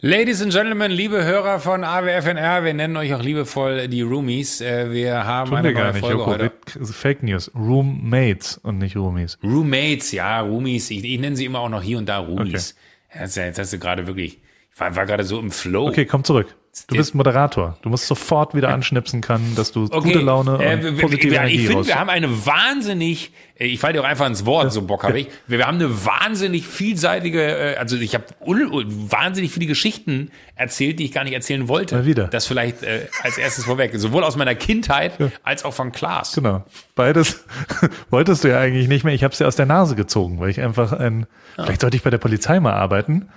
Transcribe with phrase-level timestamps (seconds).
[0.00, 4.60] Ladies and Gentlemen, liebe Hörer von AWFNR, wir nennen euch auch liebevoll die Roomies.
[4.60, 6.30] Äh, Wir haben Tun eine wir gar nicht, Folge Joko.
[6.30, 6.52] heute.
[6.92, 7.50] Fake News.
[7.52, 9.38] Roommates und nicht Roomies.
[9.42, 10.88] Roommates, ja, Roomies.
[10.92, 12.76] Ich, ich nenne sie immer auch noch hier und da Roomies.
[13.12, 14.38] Ja, Jetzt, jetzt hast du gerade wirklich,
[14.72, 15.88] ich war, war gerade so im Flow.
[15.88, 16.54] Okay, komm zurück.
[16.86, 17.76] Du bist Moderator.
[17.82, 21.56] Du musst sofort wieder anschnipsen können, dass du gute Laune äh, und positive wir, Energie
[21.56, 24.82] Ich finde, wir haben eine wahnsinnig, äh, ich falle dir auch einfach ins Wort, so
[24.82, 25.28] Bock habe ich.
[25.46, 31.06] Wir, wir haben eine wahnsinnig vielseitige, äh, also ich habe wahnsinnig viele Geschichten erzählt, die
[31.06, 31.96] ich gar nicht erzählen wollte.
[31.96, 32.28] Mal wieder.
[32.28, 33.92] Das vielleicht äh, als erstes vorweg.
[33.94, 36.34] Sowohl aus meiner Kindheit als auch von Klaas.
[36.34, 36.64] Genau.
[36.94, 37.44] Beides
[38.10, 39.14] wolltest du ja eigentlich nicht mehr.
[39.14, 42.02] Ich habe es dir aus der Nase gezogen, weil ich einfach ein, vielleicht sollte ich
[42.02, 43.28] bei der Polizei mal arbeiten,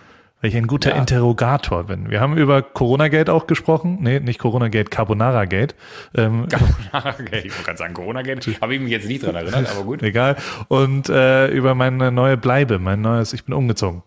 [0.42, 0.98] weil ich ein guter Ja.
[0.98, 2.10] Interrogator bin.
[2.10, 4.00] Wir haben über Corona-Gate auch gesprochen.
[4.02, 5.76] Nee, nicht Corona-Gate, Carbonara-Gate.
[6.16, 6.48] Ähm,
[6.92, 8.60] okay, ich wollte gerade sagen, Corona geht.
[8.60, 10.02] Habe ich mich jetzt nicht dran erinnert, aber gut.
[10.04, 10.36] egal.
[10.68, 14.04] Und äh, über meine neue Bleibe, mein neues, ich bin umgezogen.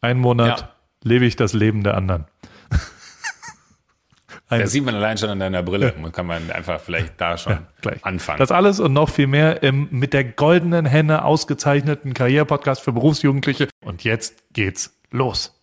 [0.00, 0.68] Einen Monat Ja.
[1.02, 2.26] lebe ich das Leben der anderen.
[4.48, 5.92] Das sieht man allein schon an deiner Brille.
[6.00, 8.04] Man kann man einfach vielleicht da schon Gleich.
[8.04, 8.38] anfangen.
[8.38, 13.68] Das alles und noch viel mehr im mit der goldenen Henne ausgezeichneten Karrierepodcast für Berufsjugendliche.
[13.84, 15.55] Und jetzt geht's los.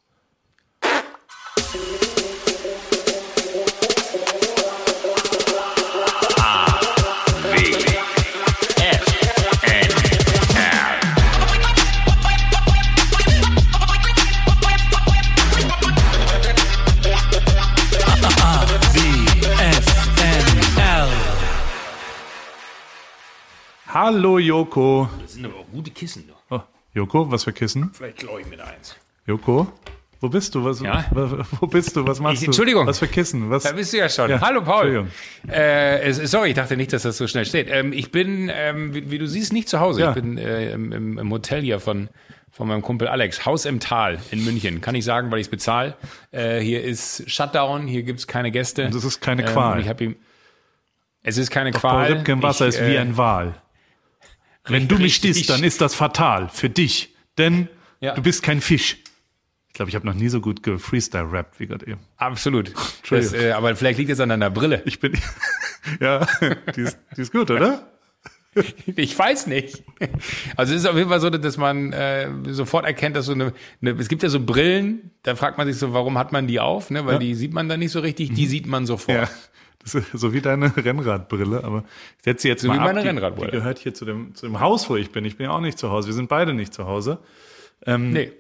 [23.94, 25.08] Hallo Joko.
[25.22, 26.24] Das sind aber auch gute Kissen.
[26.50, 26.60] Oh,
[26.96, 27.92] Joko, was für Kissen?
[27.94, 28.96] Vielleicht glaube ich mit eins.
[29.28, 29.72] Joko,
[30.20, 30.66] wo bist du?
[30.66, 31.06] Was, Ja?
[31.12, 32.08] wo, bist du?
[32.08, 32.46] Was machst Ich- du?
[32.48, 32.88] Entschuldigung.
[32.88, 33.52] Was für Kissen?
[33.52, 33.64] Was?
[33.64, 34.32] Da bist du ja schon.
[34.32, 34.88] Ja, Hallo Paul.
[34.88, 35.10] Entschuldigung.
[35.48, 37.68] Äh, sorry, ich dachte nicht, dass das so schnell steht.
[37.70, 40.02] Ähm, ich bin, ähm, wie, wie du siehst, nicht zu Hause.
[40.02, 40.10] Ja.
[40.10, 42.10] Ich bin äh, im, im, Hotel hier von,
[42.52, 43.46] von meinem Kumpel Alex.
[43.46, 44.82] Haus im Tal in München.
[44.82, 45.96] Kann ich sagen, weil ich es bezahle.
[46.32, 48.86] Äh, hier ist Shutdown, hier gibt's keine Gäste.
[48.88, 49.74] Und es ist keine Ähm, Qual.
[49.74, 50.16] und ich hab ihm,
[51.22, 52.12] es ist keine Paul Qual.
[52.14, 53.54] Ripke im Wasser ich, ist wie äh, ein Wal.
[54.66, 57.68] Wenn du mich disst, dann ist das fatal für dich, denn
[58.00, 58.14] Ja.
[58.16, 58.98] du bist kein Fisch.
[59.68, 62.00] Ich glaube, ich habe noch nie so gut gefreestyle-rappt wie gerade eben.
[62.18, 62.72] Absolut.
[63.10, 64.82] Das, äh, aber vielleicht liegt es an deiner Brille.
[64.86, 65.14] Ich bin,
[66.00, 66.26] ja,
[66.76, 67.88] die ist, die ist gut, oder?
[68.96, 69.84] Ich weiß nicht.
[70.56, 73.52] Also es ist auf jeden Fall so, dass man äh, sofort erkennt, dass so eine,
[73.82, 76.60] eine, es gibt ja so Brillen, da fragt man sich so, warum hat man die
[76.60, 77.04] auf, ne?
[77.08, 79.18] Weil die sieht man dann nicht so richtig, die sieht man sofort.
[79.18, 79.30] Ja.
[79.86, 81.84] So wie deine Rennradbrille, aber
[82.18, 82.86] ich setze sie jetzt So mal wie ab.
[82.86, 83.52] meine die, Rennradbrille.
[83.52, 85.26] Die gehört hier zu dem, zu dem Haus, wo ich bin.
[85.26, 86.08] Ich bin ja auch nicht zu Hause.
[86.08, 87.20] Wir sind beide nicht zu Hause.
[87.86, 88.32] Nee.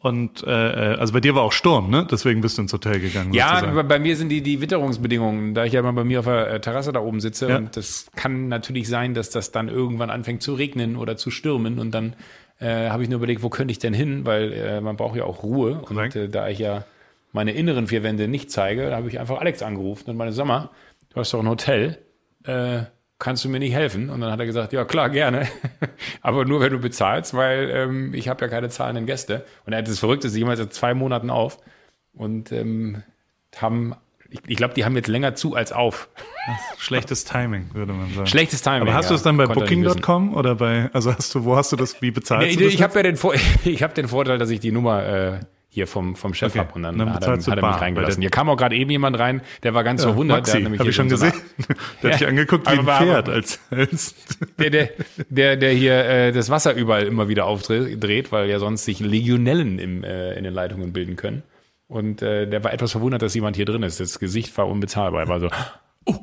[0.00, 2.06] Und äh, also bei dir war auch Sturm, ne?
[2.10, 3.32] Deswegen bist du ins Hotel gegangen.
[3.32, 3.88] Ja, sozusagen.
[3.88, 6.60] bei, mir sind die, die Witterungsbedingungen, da ich ja mal bei mir auf der äh,
[6.60, 7.56] Terrasse da oben sitze Ja.
[7.56, 11.78] und das kann natürlich sein, dass das dann irgendwann anfängt zu regnen oder zu stürmen
[11.78, 12.14] und dann
[12.60, 15.24] äh, habe ich nur überlegt, wo könnte ich denn hin, weil äh, man braucht ja
[15.24, 16.84] auch Ruhe und äh, da ich ja
[17.38, 20.70] meine inneren vier Wände nicht zeige, da habe ich einfach Alex angerufen und meine Sommer,
[21.10, 21.98] du hast doch ein Hotel,
[22.42, 22.80] äh,
[23.20, 24.10] kannst du mir nicht helfen?
[24.10, 25.46] Und dann hat er gesagt, ja klar, gerne,
[26.20, 29.44] aber nur wenn du bezahlst, weil ähm, ich habe ja keine zahlenden Gäste.
[29.64, 31.58] Und er hat das Verrückte, sie jemals seit zwei Monaten auf
[32.12, 33.04] und ähm,
[33.56, 33.94] haben,
[34.30, 36.08] ich, ich glaube, die haben jetzt länger zu als auf.
[36.76, 38.26] Schlechtes Timing, würde man sagen.
[38.26, 38.82] Schlechtes Timing.
[38.82, 39.10] Aber hast ja.
[39.10, 39.46] du es dann bei.
[39.46, 42.74] Booking.com oder bei, also hast du, wo hast du das, wie bezahlst Nee, du das?
[42.74, 43.34] ich habe ja den, Vor
[43.64, 46.60] ich hab den Vorteil, dass ich die Nummer äh, hier vom, vom Chef Okay.
[46.60, 48.20] hab und dann, Dann hat, er, hat er mich reingelassen.
[48.22, 50.38] Hier kam auch gerade eben jemand rein, der war ganz verwundert.
[50.40, 51.32] Maxi, der hat nämlich hier ich schon so gesehen.
[52.02, 52.28] Der hat dich Ja.
[52.28, 53.28] angeguckt wie ein Pferd.
[53.28, 54.14] Als, als
[54.58, 54.88] Der, der,
[55.28, 59.78] der, der hier äh, das Wasser überall immer wieder aufdreht, weil ja sonst sich Legionellen
[59.78, 61.42] im, äh, in den Leitungen bilden können.
[61.86, 64.00] Und äh, der war etwas verwundert, dass jemand hier drin ist.
[64.00, 65.22] Das Gesicht war unbezahlbar.
[65.22, 65.48] Er war so,
[66.06, 66.16] oh.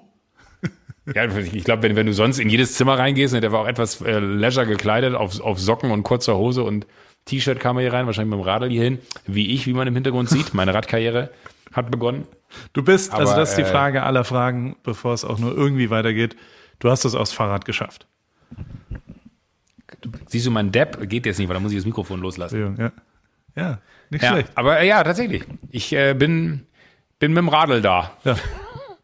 [1.13, 3.67] Ja, ich glaube, wenn, wenn du sonst in jedes Zimmer reingehst, ne, der war auch
[3.67, 6.87] etwas äh, leisure gekleidet, auf, auf Socken und kurzer Hose und
[7.25, 9.87] T-Shirt kam er hier rein, wahrscheinlich mit dem Radl hier hin, wie ich, wie man
[9.87, 10.53] im Hintergrund sieht.
[10.53, 11.31] Meine Radkarriere
[11.73, 12.27] hat begonnen.
[12.73, 15.55] du bist, also Aber, das ist die äh, Frage aller Fragen, bevor es auch nur
[15.55, 16.35] irgendwie weitergeht.
[16.79, 18.07] Du hast es aufs Fahrrad geschafft.
[20.27, 22.75] Siehst du, mein Depp geht jetzt nicht, weil da muss ich das Mikrofon loslassen.
[22.77, 22.91] Ja,
[23.55, 24.51] ja nicht Ja, schlecht.
[24.55, 25.43] aber ja, tatsächlich.
[25.71, 26.67] Ich äh, bin,
[27.19, 28.11] bin mit dem Radl da.
[28.23, 28.35] Ja.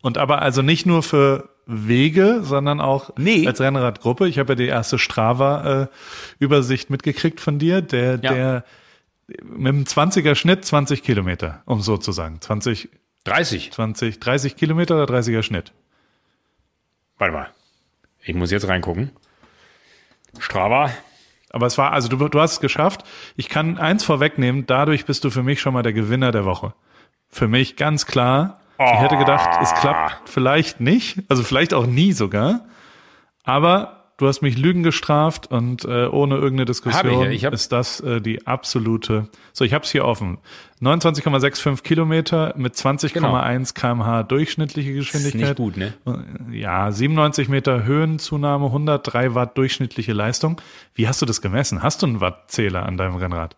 [0.01, 3.47] Und aber also nicht nur für Wege, sondern auch Nee.
[3.47, 4.27] als Rennradgruppe.
[4.27, 8.33] Ich habe ja die erste Strava-Übersicht mitgekriegt von dir, der, Ja.
[8.33, 8.65] der
[9.43, 12.41] mit einem 20er Schnitt 20 Kilometer, um so zu sagen.
[12.41, 12.89] 20,
[13.23, 13.71] 30.
[13.71, 15.71] 20, 30 Kilometer oder 30er Schnitt?
[17.17, 17.47] Warte mal.
[18.23, 19.11] Ich muss jetzt reingucken.
[20.39, 20.91] Strava.
[21.49, 23.03] Aber es war, also du, du hast es geschafft.
[23.35, 26.73] Ich kann eins vorwegnehmen, dadurch bist du für mich schon mal der Gewinner der Woche.
[27.29, 28.60] Für mich ganz klar.
[28.85, 32.65] Ich hätte gedacht, es klappt vielleicht nicht, also vielleicht auch nie sogar.
[33.43, 37.43] Aber du hast mich Lügen gestraft und äh, ohne irgendeine Diskussion ich.
[37.43, 39.27] Ich ist das äh, die absolute.
[39.51, 40.37] So, ich habe es hier offen.
[40.81, 45.41] 29,65 Kilometer mit 20,1 kmh durchschnittliche Ist Geschwindigkeit.
[45.41, 45.93] nicht gut, ne?
[46.51, 50.61] Ja, 97 Meter Höhenzunahme, 103 Watt durchschnittliche Leistung.
[50.93, 51.81] Wie hast du das gemessen?
[51.81, 53.55] Hast du einen Wattzähler an deinem Rennrad?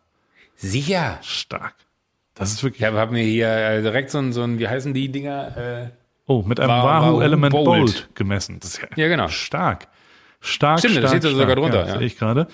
[0.56, 1.20] Sicher.
[1.22, 1.76] Stark.
[2.36, 2.82] Das ist wirklich.
[2.82, 5.58] Ich habe hab mir hier äh, direkt so ein, so ein, wie heißen die Dinger?
[5.58, 5.90] Äh,
[6.26, 7.66] Oh, mit einem Wa- Wahoo, Wahoo Element Bold.
[7.66, 8.10] Bold.
[8.16, 8.60] gemessen.
[8.62, 9.28] Das ist ja, Ja, genau.
[9.28, 9.88] stark.
[10.40, 11.58] Stark, Stimmt, da stark, steht da sogar stark.
[11.60, 11.98] drunter, Ja, ja.
[11.98, 12.48] Sehe ich gerade.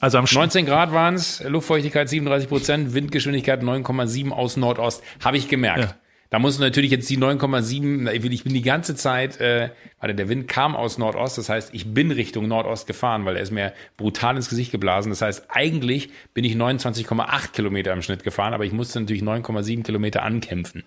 [0.00, 5.02] Also am Sch 19 Grad waren es, Luftfeuchtigkeit 37 Prozent, Windgeschwindigkeit 9,7 aus Nordost.
[5.24, 5.80] Habe ich gemerkt.
[5.80, 5.94] Ja.
[6.30, 10.14] Da muss natürlich jetzt die 9,7, na, ich ich bin die ganze Zeit, äh, warte,
[10.14, 13.50] der Wind kam aus Nordost, das heißt, ich bin Richtung Nordost gefahren, weil er ist
[13.50, 15.08] mir brutal ins Gesicht geblasen.
[15.10, 19.82] Das heißt, eigentlich bin ich 29,8 Kilometer im Schnitt gefahren, aber ich musste natürlich 9,7
[19.84, 20.84] Kilometer ankämpfen.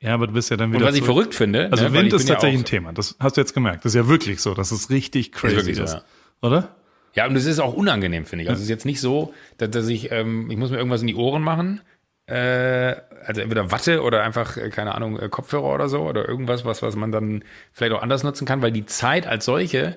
[0.00, 1.92] Ja, aber du bist ja dann Und wieder was ich zurück- verrückt finde, Also ne,
[1.92, 2.92] Wind ich ist ja tatsächlich auch- ein Thema.
[2.92, 3.84] Das hast du jetzt gemerkt.
[3.84, 5.66] Das ist ja wirklich so, dass es richtig crazy ist.
[5.66, 6.02] wirklich so, ja.
[6.42, 6.74] Oder?
[7.14, 8.48] Ja, und es ist auch unangenehm, finde ich.
[8.50, 11.06] Also es ist jetzt nicht so, dass, dass ich, ähm, ich muss mir irgendwas in
[11.08, 11.80] die Ohren machen.
[12.28, 16.64] Äh, also entweder Watte oder einfach, äh, keine Ahnung, äh, Kopfhörer oder so oder irgendwas,
[16.64, 17.42] was, was man dann
[17.72, 19.96] vielleicht auch anders nutzen kann, weil die Zeit als solche,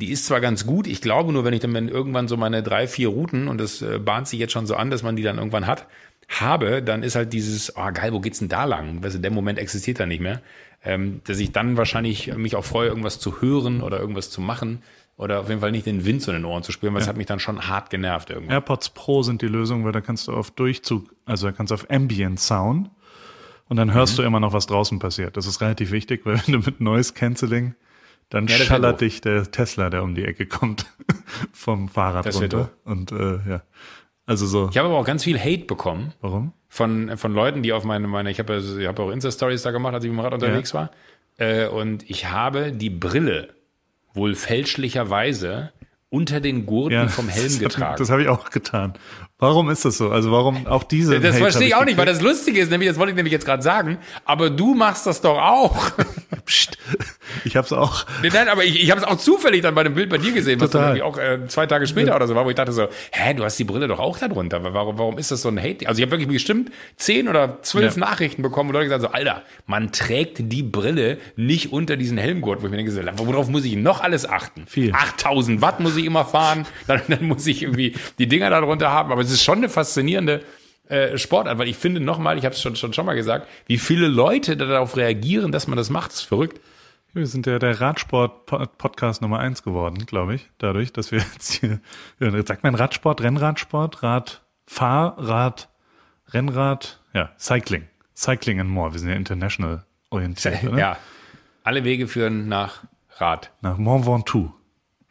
[0.00, 2.88] die ist zwar ganz gut, ich glaube nur, wenn ich dann irgendwann so meine drei,
[2.88, 5.66] vier Routen, und das bahnt sich jetzt schon so an, dass man die dann irgendwann
[5.66, 5.86] hat,
[6.28, 9.02] habe, dann ist halt dieses, oh geil, wo geht's denn da lang?
[9.02, 10.40] Weißt du, der Moment existiert dann nicht mehr.
[10.82, 14.82] Ähm, dass ich dann wahrscheinlich mich auch freue, irgendwas zu hören oder irgendwas zu machen
[15.20, 17.16] oder auf jeden Fall nicht den Wind zu den Ohren zu spüren, weil es hat
[17.16, 18.54] mich dann schon hart genervt irgendwann.
[18.54, 21.74] AirPods Pro sind die Lösung, weil da kannst du auf Durchzug, also da kannst du
[21.74, 22.90] auf Ambient Sound
[23.68, 24.22] und dann hörst Mhm.
[24.22, 25.36] du immer noch, was draußen passiert.
[25.36, 27.74] Das ist relativ wichtig, weil wenn du mit Noise Cancelling,
[28.30, 30.86] dann Ja, schallert dich der Tesla, der um die Ecke kommt,
[31.52, 32.70] vom Fahrrad Das runter.
[32.84, 33.62] Und äh, ja,
[34.26, 34.68] also so.
[34.70, 36.52] Ich habe aber auch ganz viel Hate bekommen Warum?
[36.68, 39.70] von, von Leuten, die auf meine, meine ich habe ja, ich habe auch Insta-Stories da
[39.70, 40.90] gemacht, als ich mit dem Rad unterwegs war.
[41.36, 43.48] Äh, und ich habe die Brille
[44.14, 45.72] wohl fälschlicherweise
[46.08, 47.96] unter den Gurten vom Helm das, getragen.
[47.98, 48.94] Das habe ich auch getan.
[49.40, 50.10] Warum ist das so?
[50.10, 51.18] Also warum auch diese?
[51.18, 53.32] Das Hate verstehe ich auch nicht, weil das Lustige ist, nämlich, das wollte ich nämlich
[53.32, 55.90] jetzt gerade sagen, aber du machst das doch auch.
[56.44, 56.78] Psst.
[57.44, 58.06] Ich habe es auch.
[58.22, 60.60] Nein, aber ich, ich habe es auch zufällig dann bei dem Bild bei dir gesehen,
[60.60, 60.96] was Total.
[60.96, 63.34] dann irgendwie auch äh, zwei Tage später oder so war, wo ich dachte so, hä,
[63.34, 64.62] du hast die Brille doch auch da drunter.
[64.62, 65.88] Warum, warum ist das so ein Hate?
[65.88, 68.00] Also ich habe wirklich bestimmt zehn oder zwölf Ja.
[68.00, 72.62] Nachrichten bekommen, wo Leute gesagt so, Alter, man trägt die Brille nicht unter diesen Helmgurt,
[72.62, 74.66] wo ich mir denke, so, worauf muss ich noch alles achten?
[74.66, 74.92] Viel.
[74.92, 78.90] 8000 Watt muss ich immer fahren, dann, dann muss ich irgendwie die Dinger da drunter
[78.90, 80.42] haben, aber es ist schon eine faszinierende
[80.88, 83.78] äh, Sportart, weil ich finde nochmal, ich habe es schon, schon, schon mal gesagt, wie
[83.78, 86.60] viele Leute darauf reagieren, dass man das macht, ist verrückt.
[87.12, 91.80] Wir sind ja der Radsport-Podcast Nummer eins geworden, glaube ich, dadurch, dass wir jetzt hier,
[92.44, 95.68] sagt man Radsport, Rennradsport, Rad, Fahrrad,
[96.28, 98.92] Rennrad, ja, Cycling, Cycling and more.
[98.92, 100.78] Wir sind ja international orientiert, oder?
[100.78, 100.96] Ja.
[101.62, 102.82] Alle Wege führen nach
[103.18, 103.52] Rad.
[103.60, 104.52] Nach Mont Ventoux.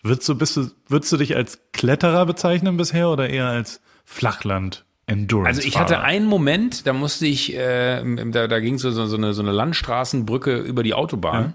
[0.02, 4.86] Würdest du, bist du, würdest du dich als Kletterer bezeichnen bisher oder eher als Flachland
[5.06, 5.48] Endurance?
[5.48, 9.18] Also ich hatte einen Moment, da musste ich, äh, da, da ging so, so, so,
[9.18, 11.54] eine, so eine Landstraßenbrücke über die Autobahn.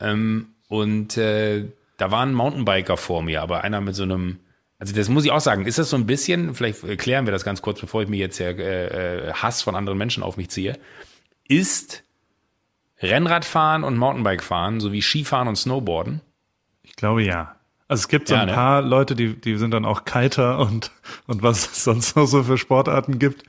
[0.00, 1.64] Ähm, und äh,
[1.96, 4.38] da war ein Mountainbiker vor mir, aber einer mit so einem,
[4.78, 7.44] also das muss ich auch sagen, ist das so ein bisschen, vielleicht klären wir das
[7.44, 10.48] ganz kurz, bevor ich mir jetzt ja, äh, äh, Hass von anderen Menschen auf mich
[10.48, 10.78] ziehe,
[11.48, 12.04] ist
[13.00, 16.20] Rennradfahren und Mountainbikefahren sowie Skifahren und Snowboarden.
[16.84, 17.56] Ich glaube ja.
[17.90, 18.54] Also es gibt so Ja, ein ne?
[18.54, 20.92] paar Leute, die, die sind dann auch Kiter und,
[21.26, 23.42] und was es sonst noch so für Sportarten gibt,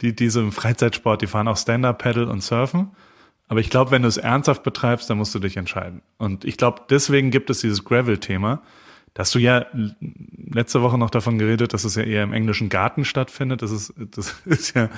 [0.00, 2.90] die diese im Freizeitsport, die fahren auch Stand-Up-Paddle und Surfen.
[3.46, 6.02] Aber ich glaube, wenn du es ernsthaft betreibst, dann musst du dich entscheiden.
[6.18, 8.60] Und ich glaube, deswegen gibt es dieses Gravel-Thema.
[9.14, 9.66] Da hast du ja
[10.50, 13.62] letzte Woche noch davon geredet, dass es ja eher im englischen Garten stattfindet.
[13.62, 14.90] Das ist, das ist ja,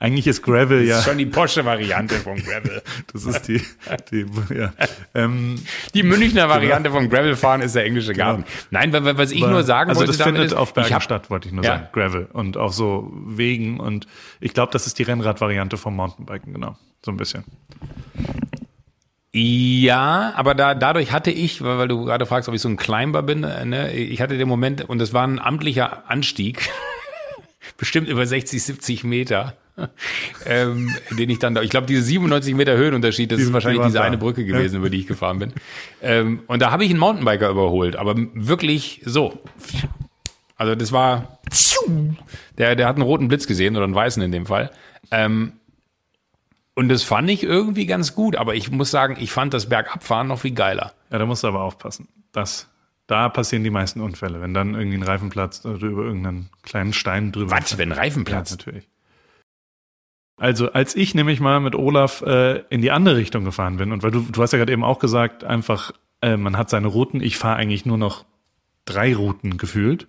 [0.00, 2.82] eigentlich ist Gravel ja, Das ist schon die Porsche-Variante von Gravel.
[3.12, 3.60] das ist die,
[4.10, 4.72] die, ja,
[5.14, 5.62] ähm,
[5.94, 8.44] Die Münchner Variante vom Gravelfahren ist der englische Garten.
[8.70, 10.94] Nein, weil, weil- was ich nur sagen also wollte, das damit findet ist, auf Bergen
[10.94, 11.72] hab, statt, wollte ich nur Ja.
[11.72, 11.88] sagen.
[11.92, 14.06] Gravel und auf so Wegen und
[14.40, 16.76] ich glaube, das ist die Rennradvariante vom Mountainbiken, genau.
[17.04, 17.44] So ein bisschen.
[19.32, 22.76] Ja, aber da, dadurch hatte ich, weil, weil du gerade fragst, ob ich so ein
[22.76, 26.68] Climber bin, äh, ne, ich hatte den Moment, und das war ein amtlicher Anstieg,
[27.76, 29.54] bestimmt über 60, 70 Meter,
[30.46, 33.54] ähm, den ich dann da, ich glaube, diese 97 Meter Höhenunterschied, das Die- ist die
[33.54, 34.04] wahrscheinlich waren diese da.
[34.04, 35.52] eine Brücke gewesen, über die ich gefahren bin.
[36.02, 39.38] Ähm, und da habe ich einen Mountainbiker überholt, aber wirklich so.
[40.56, 41.38] Also das war,
[42.58, 44.70] der, der hat einen roten Blitz gesehen oder einen weißen in dem Fall.
[45.10, 45.52] Ähm,
[46.74, 50.28] und das fand ich irgendwie ganz gut, aber ich muss sagen, ich fand das Bergabfahren
[50.28, 50.92] noch viel geiler.
[51.10, 52.08] Ja, da musst du aber aufpassen.
[52.32, 52.68] Das,
[53.06, 56.48] da passieren die meisten Unfälle, wenn dann irgendwie ein Reifen platzt oder du über irgendeinen
[56.62, 58.52] kleinen Stein drüber Was, wenn Reifen Ja, platzt?
[58.52, 58.86] natürlich.
[60.40, 64.02] Also, als ich nämlich mal mit Olaf äh, in die andere Richtung gefahren bin, und
[64.02, 65.92] weil du, du hast ja gerade eben auch gesagt, einfach,
[66.22, 68.24] äh, man hat seine Routen, ich fahre eigentlich nur noch
[68.86, 70.08] drei Routen gefühlt.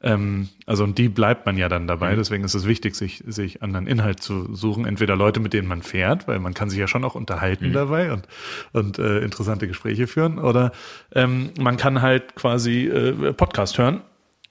[0.00, 2.14] Ähm, also und die bleibt man ja dann dabei.
[2.14, 4.86] Deswegen ist es wichtig, sich, sich anderen Inhalt zu suchen.
[4.86, 8.12] Entweder Leute, mit denen man fährt, weil man kann sich ja schon auch unterhalten dabei
[8.12, 8.28] und,
[8.72, 10.38] und äh, interessante Gespräche führen.
[10.38, 10.70] Oder
[11.16, 14.02] ähm, man kann halt quasi äh, Podcast hören.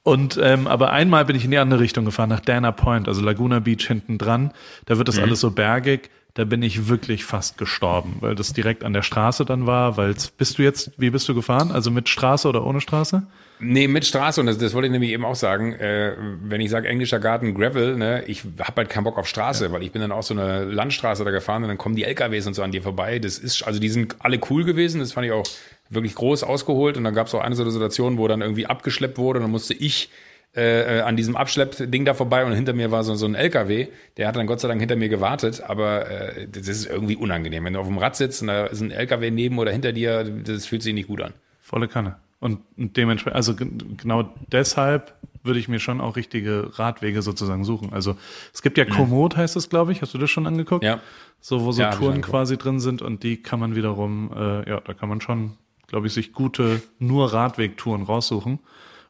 [0.04, 3.22] Und ähm, aber einmal bin ich in die andere Richtung gefahren, nach Dana Point, also
[3.22, 4.52] Laguna Beach hinten dran.
[4.86, 6.10] Da wird das alles so bergig.
[6.34, 9.98] Da bin ich wirklich fast gestorben, weil das direkt an der Straße dann war.
[9.98, 11.72] Weil bist du jetzt, wie bist du gefahren?
[11.72, 13.24] Also mit Straße oder ohne Straße?
[13.60, 16.70] Nee, mit Straße, und das, das wollte ich nämlich eben auch sagen, äh, wenn ich
[16.70, 20.02] sage englischer Garten Gravel, ne, ich habe halt keinen Bock auf Straße, weil ich bin
[20.02, 22.72] dann auch so eine Landstraße da gefahren und dann kommen die LKWs und so an
[22.72, 23.20] dir vorbei.
[23.20, 25.46] Das ist, also die sind alle cool gewesen, das fand ich auch
[25.90, 28.66] wirklich groß ausgeholt und dann gab es auch eine so eine Situation, wo dann irgendwie
[28.66, 30.10] abgeschleppt wurde und dann musste ich
[30.56, 33.88] äh, an diesem Abschleppding da vorbei und hinter mir war so, so ein LKW,
[34.18, 37.66] der hat dann Gott sei Dank hinter mir gewartet, aber äh, das ist irgendwie unangenehm.
[37.66, 40.24] Wenn du auf dem Rad sitzt und da ist ein LKW neben oder hinter dir,
[40.24, 41.34] das fühlt sich nicht gut an.
[41.62, 42.18] Volle Kanne.
[42.40, 45.13] Und dementsprechend, also genau deshalb
[45.44, 47.94] würde ich mir schon auch richtige Radwege sozusagen suchen.
[47.94, 48.18] Also
[48.54, 50.02] es gibt ja Komoot, heißt es, glaube ich.
[50.02, 50.84] Hast du das schon angeguckt?
[50.84, 51.00] Ja.
[51.40, 54.80] So, wo so Ja, Touren quasi drin sind und die kann man wiederum, äh, ja,
[54.82, 55.54] da kann man schon,
[55.94, 58.60] glaube ich, sich gute nur Radwegtouren raussuchen.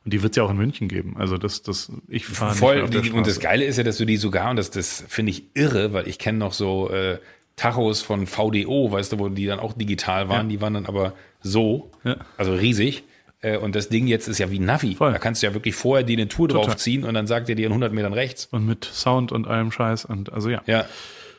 [0.05, 1.15] Und die wird es ja auch in München geben.
[1.17, 2.87] Also das, das, ich fahre nicht Voll.
[2.89, 3.39] der Die, und das.
[3.39, 6.19] Geile ist ja, dass du die sogar, und das, das finde ich irre, weil ich
[6.19, 7.19] kenne noch so äh,
[7.55, 11.13] Tachos von VDO, weißt du, wo die dann auch digital waren, die waren dann aber
[11.41, 12.17] so, Ja.
[12.37, 13.03] also riesig.
[13.41, 14.95] Äh, Und das Ding jetzt ist ja wie Navi.
[14.95, 15.13] Voll.
[15.13, 16.65] Da kannst du ja wirklich vorher dir eine Tour Total.
[16.65, 18.47] draufziehen und dann sagt er dir in 100 Metern rechts.
[18.51, 20.61] Und mit Sound und allem Scheiß und also ja.
[20.65, 20.83] Ja.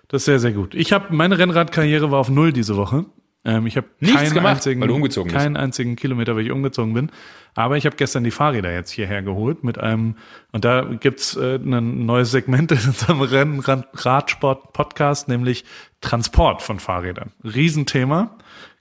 [0.09, 0.75] Das ist sehr, sehr gut.
[0.75, 3.05] Ich habe meine Rennradkarriere war auf null diese Woche.
[3.45, 5.43] Ähm, ich habe keinen gemacht, einzigen, weil du umgezogen bist.
[5.43, 7.11] keinen einzigen Kilometer, weil ich umgezogen bin.
[7.55, 10.17] Aber ich habe gestern die Fahrräder jetzt hierher geholt mit einem
[10.53, 15.65] und da gibt's äh, ein neues Segment in unserem Rennradsport-Podcast, nämlich
[16.01, 17.33] Transport von Fahrrädern.
[17.45, 18.37] Riesenthema.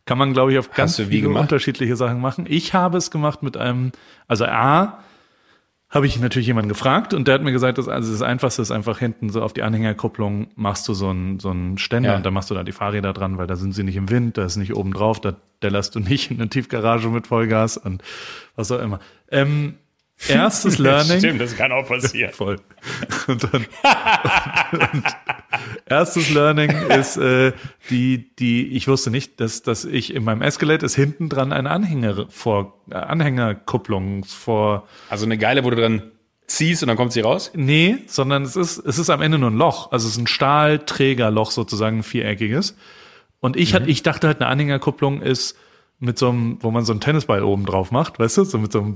[0.05, 1.43] Kann man, glaube ich, auf ganz viele gemacht?
[1.43, 2.45] unterschiedliche Sachen machen.
[2.49, 3.93] Ich habe es gemacht mit einem,
[4.27, 4.99] also A,
[5.93, 8.71] habe ich natürlich jemanden gefragt und der hat mir gesagt, dass also das Einfachste ist
[8.71, 12.15] einfach hinten so auf die Anhängerkupplung machst du so einen, so einen Ständer Ja.
[12.17, 14.37] und da machst du da die Fahrräder dran, weil da sind sie nicht im Wind,
[14.37, 18.01] da ist nicht oben drauf, da dellerst du nicht in eine Tiefgarage mit Vollgas und
[18.55, 18.99] was auch immer.
[19.29, 19.75] Ähm,
[20.27, 21.37] erstes Learning.
[21.37, 22.31] das kann auch passieren.
[22.33, 22.59] Voll.
[23.27, 23.65] Und dann,
[24.71, 25.03] und, und
[25.85, 27.53] erstes Learning ist äh,
[27.89, 31.69] die, die, ich wusste nicht, dass, dass ich in meinem Escalade ist hinten dran eine
[31.69, 36.11] Anhänger vor, äh, Anhängerkupplung vor, Also eine geile, wo du dann
[36.47, 37.51] ziehst und dann kommt sie raus.
[37.55, 39.91] Nee, sondern es ist, es ist am Ende nur ein Loch.
[39.91, 42.75] Also es ist ein Stahlträgerloch sozusagen, ein viereckiges.
[43.39, 45.57] Und ich, hat, ich dachte halt, eine Anhängerkupplung ist
[45.99, 48.71] mit so einem, wo man so einen Tennisball oben drauf macht, weißt du, so mit
[48.71, 48.93] so einem,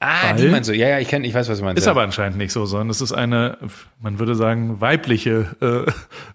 [0.00, 0.74] Ah, die meinst du.
[0.74, 1.78] Ja, ja, ich kenne, ich weiß, was du meinst.
[1.78, 1.90] ist ja.
[1.92, 3.58] aber anscheinend nicht so, sondern es ist eine,
[4.00, 5.46] man würde sagen, weibliche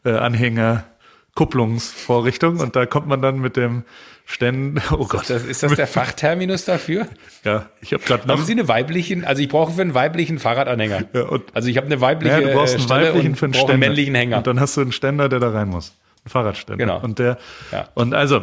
[0.05, 3.83] äh, äh, Anhängerkupplungsvorrichtung und da kommt man dann mit dem
[4.27, 7.07] Ständen, oh Gott, Das, ist das der Fachterminus dafür?
[7.43, 10.39] ja, ich habe gerade noch, Haben Sie eine weiblichen, also ich brauche für einen weiblichen
[10.39, 11.03] Fahrradanhänger.
[11.13, 13.45] Ja, und- also ich habe eine weibliche ja, du brauchst äh, einen Stelle weiblichen für
[13.45, 13.73] einen Ständer.
[13.73, 14.37] einen männlichen Hänger.
[14.37, 15.93] Und dann hast du einen Ständer, der da rein muss.
[16.25, 16.83] Ein Fahrradständer.
[16.85, 16.99] Genau.
[17.01, 17.37] Und der,
[17.71, 17.87] Ja.
[17.93, 18.41] und also,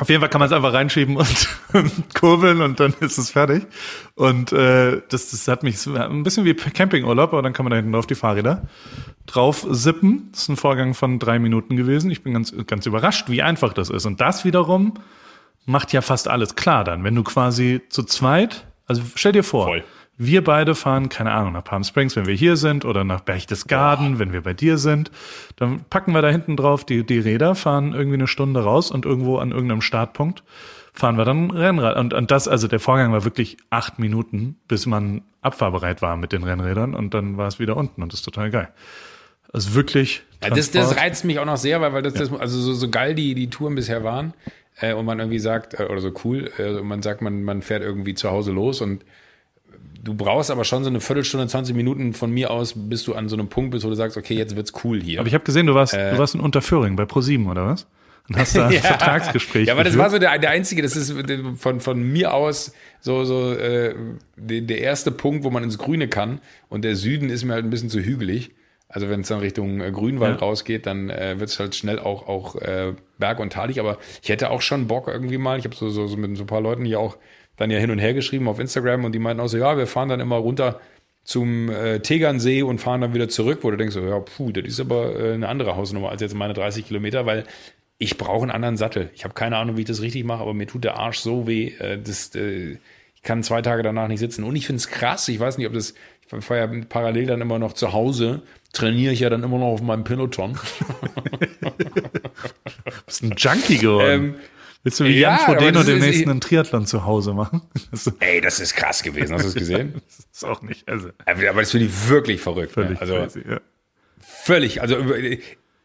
[0.00, 1.16] auf jeden Fall kann man es einfach reinschieben
[1.72, 3.66] und, kurbeln und dann ist es fertig.
[4.14, 7.76] Und äh, das, das hat mich ein bisschen wie Campingurlaub, aber dann kann man da
[7.76, 8.62] hinten drauf die Fahrräder
[9.26, 10.30] drauf sippen.
[10.32, 12.10] Das ist ein Vorgang von drei Minuten gewesen.
[12.10, 14.06] Ich bin ganz, ganz überrascht, wie einfach das ist.
[14.06, 14.94] Und das wiederum
[15.66, 17.04] macht ja fast alles klar dann.
[17.04, 19.84] Wenn du quasi zu zweit, also stell dir vor, Voll.
[20.22, 24.18] Wir beide fahren, keine Ahnung, nach Palm Springs, wenn wir hier sind, oder nach Berchtesgaden,
[24.18, 25.10] wenn wir bei dir sind.
[25.56, 29.06] Dann packen wir da hinten drauf die, die Räder, fahren irgendwie eine Stunde raus und
[29.06, 30.42] irgendwo an irgendeinem Startpunkt
[30.92, 31.96] fahren wir dann Rennrad.
[31.96, 36.32] Und, und das, also der Vorgang war wirklich acht Minuten, bis man abfahrbereit war mit
[36.32, 38.68] den Rennrädern und dann war es wieder unten und das ist total geil.
[39.52, 40.22] Also wirklich.
[40.42, 42.90] Ja, das, das reizt mich auch noch sehr, weil, weil das, das also so, so
[42.90, 44.34] geil die, die Touren bisher waren
[44.80, 47.62] äh, und man irgendwie sagt, äh, oder so cool, äh, und man sagt, man, man
[47.62, 49.04] fährt irgendwie zu Hause los und
[50.02, 53.28] du brauchst aber schon so eine Viertelstunde, 20 Minuten von mir aus, bis du an
[53.28, 55.20] so einem Punkt bist, wo du sagst, okay, jetzt wird's cool hier.
[55.20, 56.12] Aber ich habe gesehen, du warst, Äh.
[56.12, 57.86] du warst in Unterföhring bei ProSieben oder was?
[58.28, 59.66] Und hast da ein Vertragsgespräch.
[59.68, 61.12] Ja, aber das war so der, der einzige, das ist
[61.56, 63.94] von, von mir aus so, so äh,
[64.36, 66.40] der, der erste Punkt, wo man ins Grüne kann.
[66.68, 68.52] Und der Süden ist mir halt ein bisschen zu hügelig.
[68.88, 70.46] Also wenn es dann Richtung äh, Grünwald Ja.
[70.46, 73.78] rausgeht, dann äh, wird es halt schnell auch, auch äh, berg- und talig.
[73.80, 76.42] Aber ich hätte auch schon Bock irgendwie mal, ich habe so, so, so mit so
[76.44, 77.16] ein paar Leuten hier auch
[77.60, 79.86] dann ja hin und her geschrieben auf Instagram und die meinten auch so, ja, wir
[79.86, 80.80] fahren dann immer runter
[81.24, 84.64] zum äh, Tegernsee und fahren dann wieder zurück, wo du denkst, so, ja, puh, das
[84.64, 87.44] ist aber äh, eine andere Hausnummer als jetzt meine 30 Kilometer, weil
[87.98, 89.10] ich brauche einen anderen Sattel.
[89.14, 91.46] Ich habe keine Ahnung, wie ich das richtig mache, aber mir tut der Arsch so
[91.46, 92.78] weh, äh, das, äh,
[93.14, 94.42] ich kann zwei Tage danach nicht sitzen.
[94.42, 97.42] Und ich finde es krass, ich weiß nicht, ob das, ich fahre ja parallel dann
[97.42, 98.40] immer noch zu Hause,
[98.72, 100.58] trainiere ich ja dann immer noch auf meinem Peloton.
[103.06, 104.10] bist ein Junkie geworden.
[104.10, 104.34] ähm,
[104.82, 107.62] Willst du wie Ja, Jan Frodeno das demnächst einen Triathlon zu Hause machen?
[107.90, 109.34] Das Ey, das ist krass gewesen.
[109.34, 110.00] Hast du es gesehen?
[110.32, 112.72] ist auch nicht, also Aber das finde ich wirklich verrückt.
[112.72, 113.00] völlig ne?
[113.00, 113.42] Also crazy.
[113.48, 113.60] Ja.
[114.18, 114.80] völlig.
[114.80, 114.96] Also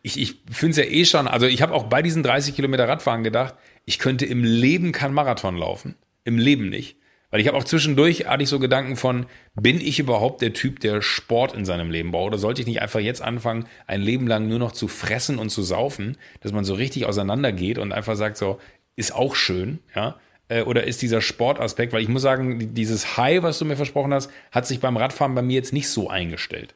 [0.01, 1.27] ich, ich finde es ja eh schon.
[1.27, 5.13] Also ich habe auch bei diesen 30 Kilometer Radfahren gedacht, ich könnte im Leben kein
[5.13, 5.95] Marathon laufen.
[6.23, 6.97] Im Leben nicht.
[7.31, 9.25] Weil ich habe auch zwischendurch hatte ich so Gedanken von,
[9.55, 12.27] bin ich überhaupt der Typ, der Sport in seinem Leben braucht?
[12.27, 15.49] Oder sollte ich nicht einfach jetzt anfangen, ein Leben lang nur noch zu fressen und
[15.49, 18.59] zu saufen, dass man so richtig auseinandergeht und einfach sagt so,
[18.95, 20.15] ist auch schön, ja?
[20.47, 23.75] Äh, Oder ist dieser Sportaspekt, weil ich muss sagen, die- dieses High, was du mir
[23.75, 26.75] versprochen hast, hat sich beim Radfahren bei mir jetzt nicht so eingestellt.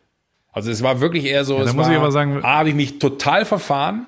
[0.51, 2.69] Also es war wirklich eher so, da es muss war, ich aber sagen- A, habe
[2.69, 4.07] ich mich total verfahren,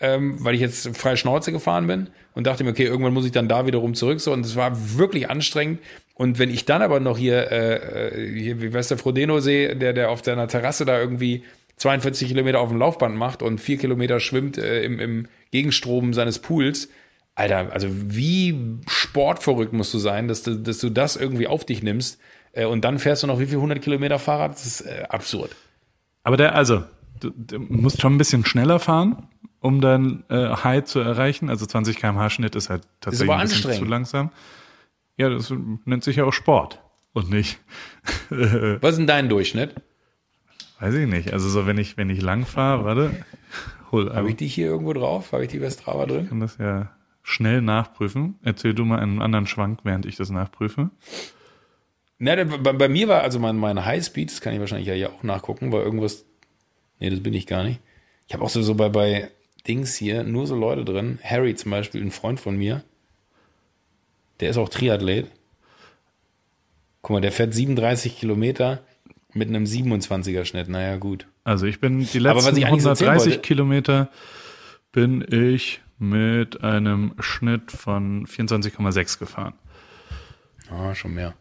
[0.00, 3.32] ähm, weil ich jetzt freie Schnauze gefahren bin und dachte mir, okay, irgendwann muss ich
[3.32, 4.18] dann da wiederum zurück.
[4.20, 5.80] So, und es war wirklich anstrengend.
[6.14, 7.74] Und wenn ich dann aber noch hier, äh,
[8.08, 11.44] äh, hier wie weiß der Frodeno sehe, der, der auf seiner Terrasse da irgendwie
[11.76, 16.38] 42 Kilometer auf dem Laufband macht und vier Kilometer schwimmt äh, im, im Gegenstrom seines
[16.38, 16.88] Pools,
[17.34, 21.82] Alter, also wie sportverrückt musst du sein, dass du, dass du das irgendwie auf dich
[21.82, 22.20] nimmst
[22.52, 24.52] äh, und dann fährst du noch wie viel 100 Kilometer Fahrrad?
[24.52, 25.56] Das ist äh, absurd.
[26.24, 26.84] Aber der, also,
[27.20, 29.28] du, du musst schon ein bisschen schneller fahren,
[29.60, 31.48] um dein äh, High zu erreichen.
[31.48, 34.30] Also 20 km/h Schnitt ist halt tatsächlich aber ein bisschen zu langsam.
[35.16, 35.52] Ja, das
[35.84, 36.80] nennt sich ja auch Sport
[37.12, 37.60] und nicht,
[38.30, 39.74] Was ist denn dein Durchschnitt?
[40.80, 41.32] weiß ich nicht.
[41.32, 43.24] Also so, wenn ich, wenn ich lang fahre, warte,
[43.92, 45.32] hol Habe aber ich dich hier irgendwo drauf?
[45.32, 46.24] Habe ich die bei Strava drin?
[46.24, 46.90] ich kann das ja
[47.22, 48.38] schnell nachprüfen.
[48.42, 50.90] Erzähl du mal einen anderen Schwank, während ich das nachprüfe.
[52.18, 55.22] Na, bei, bei mir war also mein, mein Highspeed, das kann ich wahrscheinlich ja auch
[55.22, 56.24] nachgucken, war irgendwas.
[57.00, 57.80] Nee, das bin ich gar nicht.
[58.28, 59.30] Ich habe auch so, so bei, bei
[59.66, 61.18] Dings hier nur so Leute drin.
[61.22, 62.82] Harry zum Beispiel, ein Freund von mir.
[64.40, 65.28] Der ist auch Triathlet.
[67.02, 68.82] Guck mal, der fährt 37 Kilometer
[69.32, 70.68] mit einem 27er Schnitt.
[70.68, 71.26] Naja, gut.
[71.44, 74.08] Also ich bin die letzten ich eigentlich erzählen 130 wollte- Kilometer
[74.92, 79.54] bin ich mit einem Schnitt von 24,6 gefahren.
[80.70, 81.34] Ah, schon mehr.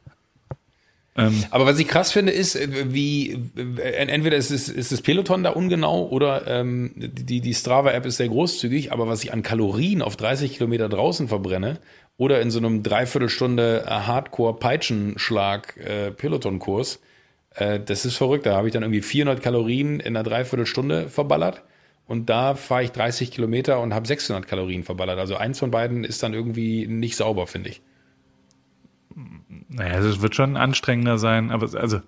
[1.17, 5.01] Ähm, Aber was ich krass finde, ist, äh, wie äh, entweder ist, es, ist das
[5.01, 9.41] Peloton da ungenau oder ähm, die, die Strava-App ist sehr großzügig, aber was ich an
[9.41, 11.79] Kalorien auf 30 Kilometer draußen verbrenne
[12.17, 17.01] oder in so einem Dreiviertelstunde äh, Hardcore-Peitschenschlag äh, Peloton-Kurs,
[17.55, 18.45] äh, das ist verrückt.
[18.45, 21.63] Da habe ich dann irgendwie 400 Kalorien in einer Dreiviertelstunde verballert
[22.11, 25.17] und da fahre ich 30 Kilometer und habe 600 Kalorien verballert.
[25.17, 27.81] Also eins von beiden ist dann irgendwie nicht sauber, finde ich.
[29.69, 32.01] Naja, es wird schon anstrengender sein, aber also.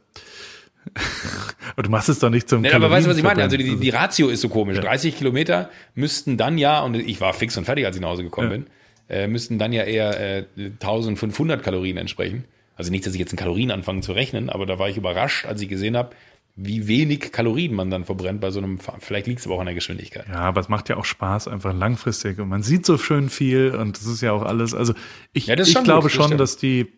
[1.71, 3.43] aber du machst es doch nicht zum Nee, aber weißt du, was ich meine?
[3.43, 4.77] Also die, die Ratio ist so komisch.
[4.77, 8.23] 30 Kilometer müssten dann ja, und ich war fix und fertig, als ich nach Hause
[8.23, 8.57] gekommen Ja.
[8.57, 8.67] bin,
[9.07, 12.43] äh, müssten dann ja eher äh, 1500 Kalorien entsprechen.
[12.75, 15.45] Also nicht, dass ich jetzt in Kalorien anfange zu rechnen, aber da war ich überrascht,
[15.45, 16.09] als ich gesehen habe,
[16.55, 19.65] wie wenig Kalorien man dann verbrennt bei so einem, vielleicht liegt es aber auch an
[19.65, 20.25] der Geschwindigkeit.
[20.29, 22.37] Ja, aber es macht ja auch Spaß, einfach langfristig.
[22.39, 24.75] Und man sieht so schön viel und das ist ja auch alles.
[24.75, 24.93] Also
[25.33, 26.41] ich, Ja, das ich glaube gut, das schon, stimmt.
[26.41, 26.93] dass die,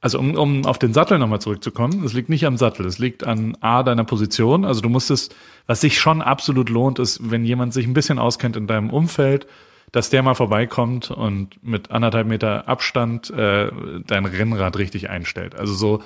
[0.00, 3.24] also um, um auf den Sattel nochmal zurückzukommen, es liegt nicht am Sattel, es liegt
[3.26, 4.64] an A, deiner Position.
[4.64, 5.30] Also du musst es,
[5.66, 9.48] was sich schon absolut lohnt, ist, wenn jemand sich ein bisschen auskennt in deinem Umfeld,
[9.90, 13.68] dass der mal vorbeikommt und mit anderthalb Meter Abstand äh,
[14.06, 15.54] dein Rennrad richtig einstellt.
[15.54, 16.02] Also so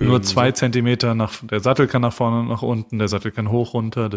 [0.00, 3.50] nur zwei Zentimeter nach, der Sattel kann nach vorne und nach unten, der Sattel kann
[3.50, 4.10] hoch, runter,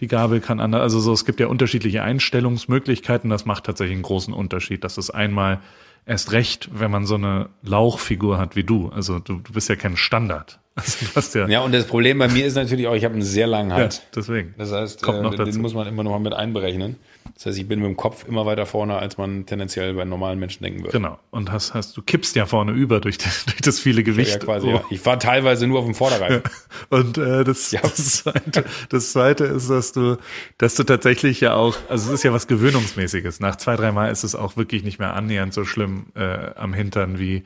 [0.00, 4.02] die- Gabel kann anders, also so, es gibt ja unterschiedliche Einstellungsmöglichkeiten, das macht tatsächlich einen
[4.02, 4.84] großen Unterschied.
[4.84, 5.60] Das ist einmal
[6.06, 8.88] erst recht, wenn man so eine Lauchfigur hat wie du.
[8.88, 10.58] Also du, du bist ja kein Standard.
[10.78, 13.14] Also du hast ja, Ja, und das Problem bei mir ist natürlich auch, ich habe
[13.14, 14.02] einen sehr langen ja Hals.
[14.14, 14.54] deswegen.
[14.58, 15.58] Das heißt, Kommt äh, noch den dazu.
[15.58, 16.96] muss man immer noch mal mit einberechnen.
[17.34, 20.40] Das heißt, ich bin mit dem Kopf immer weiter vorne, als man tendenziell bei normalen
[20.40, 20.90] Menschen denken würde.
[20.90, 21.18] Genau.
[21.30, 24.32] Und hast, hast, du kippst ja vorne über durch, das- durch das viele Gewicht.
[24.32, 24.66] Ja, quasi.
[24.66, 24.70] Oh.
[24.70, 24.84] Ja.
[24.90, 26.42] Ich war teilweise nur auf dem Vorderreifen.
[26.90, 27.80] Und äh, das, Ja.
[27.82, 30.16] das, zweite, das zweite ist, dass du,
[30.56, 33.38] dass du tatsächlich ja auch, also es ist ja was Gewöhnungsmäßiges.
[33.38, 36.74] Nach zwei, drei Mal ist es auch wirklich nicht mehr annähernd so schlimm äh, am
[36.74, 37.44] Hintern, wie,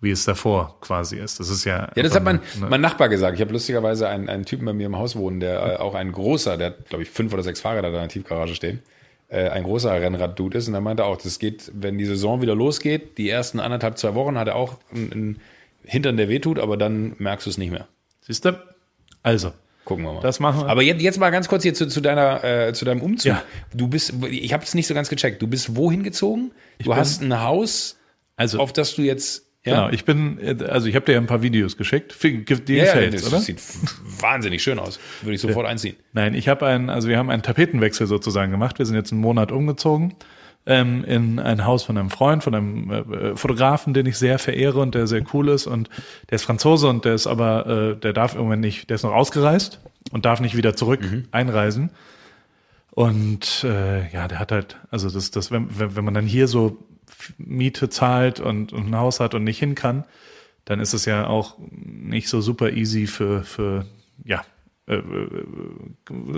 [0.00, 1.38] wie es davor quasi ist.
[1.38, 1.90] Das ist ja.
[1.94, 3.34] Ja, das hat mein, Ne, mein Nachbar gesagt.
[3.34, 6.12] Ich habe lustigerweise einen, einen Typen bei mir im Haus wohnen, der äh, auch ein
[6.12, 8.80] großer, der hat, glaube ich, fünf oder sechs Fahrräder da in der Tiefgarage stehen,
[9.34, 10.68] äh, ein großer Rennrad-Dude ist.
[10.68, 14.14] Und er meinte auch, das geht, wenn die Saison wieder losgeht, die ersten anderthalb, zwei
[14.14, 15.40] Wochen hat er auch einen, einen
[15.84, 17.86] Hintern, der wehtut, aber dann merkst du es nicht mehr.
[18.22, 18.58] Siehst du?
[19.22, 19.52] Also,
[19.84, 20.22] Gucken wir mal.
[20.22, 20.68] Das machen wir.
[20.68, 23.26] Aber jetzt, jetzt mal ganz kurz hier zu, zu deiner, äh, zu deinem Umzug.
[23.32, 23.42] Ja.
[23.74, 25.42] Du bist, ich habe es nicht so ganz gecheckt.
[25.42, 26.52] Du bist wohin gezogen?
[26.78, 27.98] Du bin- hast ein Haus,
[28.36, 31.42] also auf das du jetzt, genau, ich bin, also ich habe dir ja ein paar
[31.42, 32.22] Videos geschickt.
[32.22, 33.40] Dir ja, ja, gefällt's, das oder?
[33.40, 33.60] sieht
[34.20, 35.00] wahnsinnig schön aus.
[35.22, 35.96] Würde ich sofort einziehen.
[36.12, 38.78] Nein, ich habe einen, also wir haben einen Tapetenwechsel sozusagen gemacht.
[38.78, 40.14] Wir sind jetzt einen Monat umgezogen
[40.66, 44.80] ähm, in ein Haus von einem Freund, von einem äh, Fotografen, den ich sehr verehre
[44.80, 45.88] und der sehr cool ist und
[46.30, 49.12] der ist Franzose und der ist aber, äh, der darf irgendwann nicht, der ist noch
[49.12, 49.80] ausgereist
[50.12, 51.00] und darf nicht wieder zurück
[51.30, 51.90] einreisen.
[52.90, 56.78] Und äh, ja, der hat halt, also das, das, wenn wenn man dann hier so
[57.38, 60.04] Miete zahlt und, und ein Haus hat und nicht hin kann,
[60.64, 63.86] dann ist es ja auch nicht so super easy für, für
[64.24, 64.42] ja,
[64.86, 65.44] äh, äh,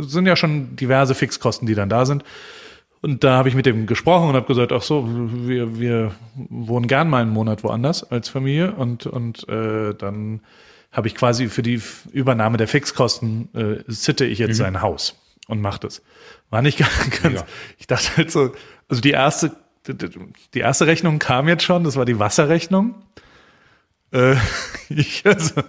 [0.00, 2.24] sind ja schon diverse Fixkosten, die dann da sind.
[3.02, 5.06] Und da habe ich mit dem gesprochen und habe gesagt, ach so,
[5.46, 10.40] wir, wir wohnen gern mal einen Monat woanders als Familie und, und äh, dann
[10.92, 11.80] habe ich quasi für die
[12.12, 14.62] Übernahme der Fixkosten äh, sitte ich jetzt mhm.
[14.62, 16.02] sein Haus und mache das.
[16.50, 16.78] War nicht
[17.22, 17.46] ganz, ja.
[17.78, 18.52] ich dachte halt so,
[18.88, 19.54] also die erste,
[19.88, 22.94] die erste Rechnung kam jetzt schon, das war die Wasserrechnung.
[24.12, 24.37] Äh,
[24.88, 25.62] ich, also,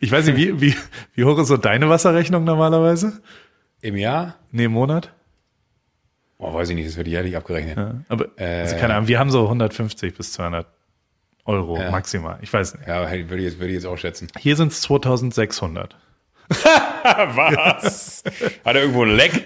[0.00, 0.74] ich weiß nicht, wie, wie,
[1.14, 3.20] wie hoch ist so deine Wasserrechnung normalerweise?
[3.80, 4.36] Im Jahr?
[4.50, 5.12] Nee, im Monat?
[6.38, 7.76] Oh, weiß ich nicht, das wird jährlich abgerechnet.
[7.76, 10.66] Ja, aber, äh, also keine Ahnung, wir haben so 150 bis 200
[11.44, 11.90] Euro ja.
[11.90, 12.38] maximal.
[12.42, 12.86] Ich weiß nicht.
[12.86, 14.28] Ja, würde ich jetzt, würde ich jetzt auch schätzen.
[14.38, 15.96] Hier sind es 2600.
[17.34, 18.22] Was?
[18.64, 19.44] Hat er irgendwo ein Leck?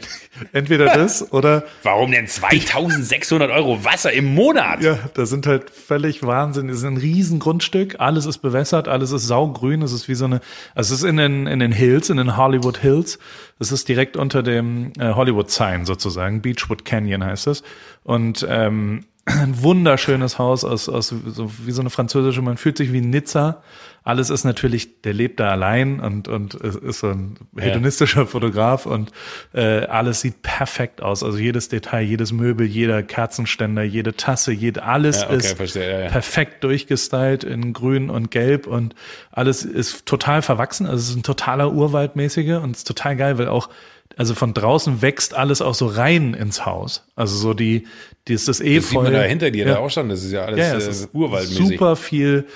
[0.53, 1.65] Entweder das oder.
[1.83, 4.83] Warum denn 2600 Euro Wasser im Monat?
[4.83, 6.69] Ja, das sind halt völlig Wahnsinn.
[6.69, 8.01] Das ist ein Riesengrundstück.
[8.01, 9.83] Alles ist bewässert, alles ist saugrün.
[9.83, 10.41] Es ist wie so eine,
[10.75, 13.19] also es ist in den, in den Hills, in den Hollywood Hills.
[13.59, 16.43] Es ist direkt unter dem äh, Hollywood Sign sozusagen.
[16.43, 17.62] Beachwood Canyon heißt es.
[18.03, 22.93] Und, ähm, ein wunderschönes Haus aus, aus so, wie so eine französische, man fühlt sich
[22.93, 23.62] wie Nizza.
[24.05, 28.27] Alles ist natürlich, der lebt da allein und, und ist so ein hedonistischer ja.
[28.27, 29.12] Fotograf und
[29.55, 31.23] äh, alles sieht perfekt aus.
[31.23, 36.05] Also jedes Detail, jedes Möbel, jeder Kerzenständer, jede Tasse, jede, alles ja, okay, ist verstehe,
[36.05, 38.95] ja, perfekt durchgestylt in grün und gelb und
[39.31, 40.87] alles ist total verwachsen.
[40.87, 43.69] Also es ist ein totaler Urwaldmäßiger und es ist total geil, weil auch
[44.17, 47.07] also von draußen wächst alles auch so rein ins Haus.
[47.17, 47.87] Also so die,
[48.29, 48.77] die ist das Efeu.
[48.77, 49.75] Das sieht man da hinter dir ja.
[49.75, 51.67] da auch schon, das ist ja alles ja, ja, äh, urwaldmäßig.
[51.69, 52.47] Super viel,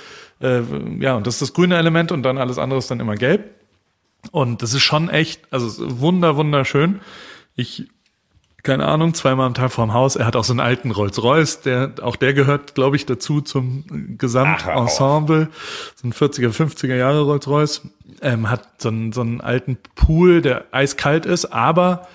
[0.41, 0.63] äh,
[1.01, 3.55] ja, und das ist das grüne Element und dann alles andere ist dann immer gelb.
[4.33, 7.01] Und das ist schon echt, also wunder, wunderschön.
[7.55, 7.89] Ich
[8.67, 10.17] keine Ahnung, zweimal am Tag vorm Haus.
[10.17, 13.85] Er hat auch so einen alten Rolls-Royce, der, auch der gehört, glaube ich, dazu zum
[14.19, 15.51] Gesamtensemble.
[15.95, 17.83] So ein 40er, 50er Jahre Rolls-Royce.
[18.23, 22.09] Ähm, hat so einen, so einen alten Pool, der eiskalt ist, aber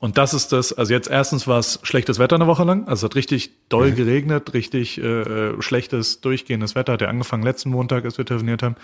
[0.00, 3.06] und das ist das, also jetzt erstens war es schlechtes Wetter eine Woche lang, also
[3.06, 3.96] es hat richtig doll mhm.
[3.96, 8.62] geregnet, richtig äh, äh schlechtes, durchgehendes Wetter, hat ja angefangen letzten Montag, als wir telefoniert
[8.62, 8.76] haben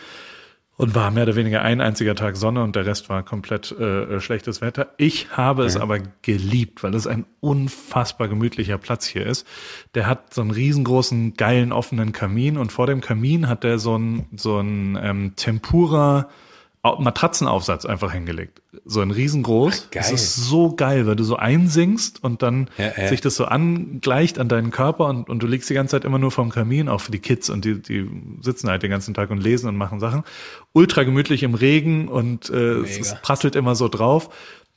[0.76, 4.16] und war mehr oder weniger ein einziger Tag Sonne und der Rest war komplett äh,
[4.16, 4.92] äh schlechtes Wetter.
[4.98, 5.68] Ich habe ja.
[5.68, 9.46] es aber geliebt, weil es ein unfassbar gemütlicher Platz hier ist.
[9.94, 13.96] Der hat so einen riesengroßen, geilen, offenen Kamin und vor dem Kamin hat der so
[13.96, 16.28] ein, so ein ähm, Tempura
[16.98, 18.62] Matratzenaufsatz einfach hingelegt.
[18.84, 19.84] So ein riesengroß.
[19.86, 20.02] Ach, geil.
[20.02, 23.08] Das ist so geil, weil du so einsinkst und dann ja, ja.
[23.08, 26.18] sich das so angleicht an deinen Körper und, und du liegst die ganze Zeit immer
[26.18, 28.08] nur vorm Kamin, auch für die Kids und die, die
[28.40, 30.22] sitzen halt den ganzen Tag und lesen und machen Sachen.
[30.72, 34.30] Ultra gemütlich im Regen und äh, es prasselt immer so drauf.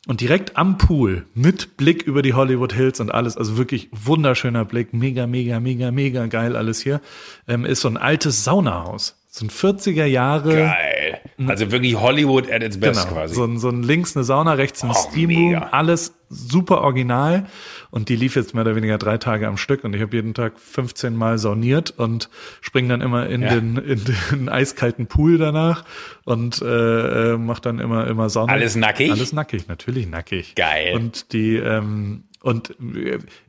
[0.07, 4.63] Und direkt am Pool mit Blick über die Hollywood Hills und alles, also wirklich wunderschöner
[4.63, 7.01] Blick, mega, mega, mega, mega geil alles hier,
[7.47, 9.18] ähm, ist so ein altes Saunahaus.
[9.31, 10.55] So ein 40er Jahre.
[10.55, 11.21] Geil.
[11.47, 13.35] Also wirklich Hollywood at its best genau, quasi.
[13.35, 17.45] So ein, so ein links eine Sauna, rechts ein oh, Steamroom, alles super original.
[17.91, 20.33] Und die lief jetzt mehr oder weniger drei Tage am Stück und ich habe jeden
[20.33, 23.49] Tag 15 Mal sauniert und spring dann immer in, ja.
[23.49, 25.85] den, in den eiskalten Pool danach
[26.25, 28.51] und äh, äh mach dann immer immer Sonne.
[28.51, 29.11] Alles nackig?
[29.11, 30.55] Alles nackig, natürlich nackig.
[30.55, 30.95] Geil.
[30.95, 32.73] Und die ähm, und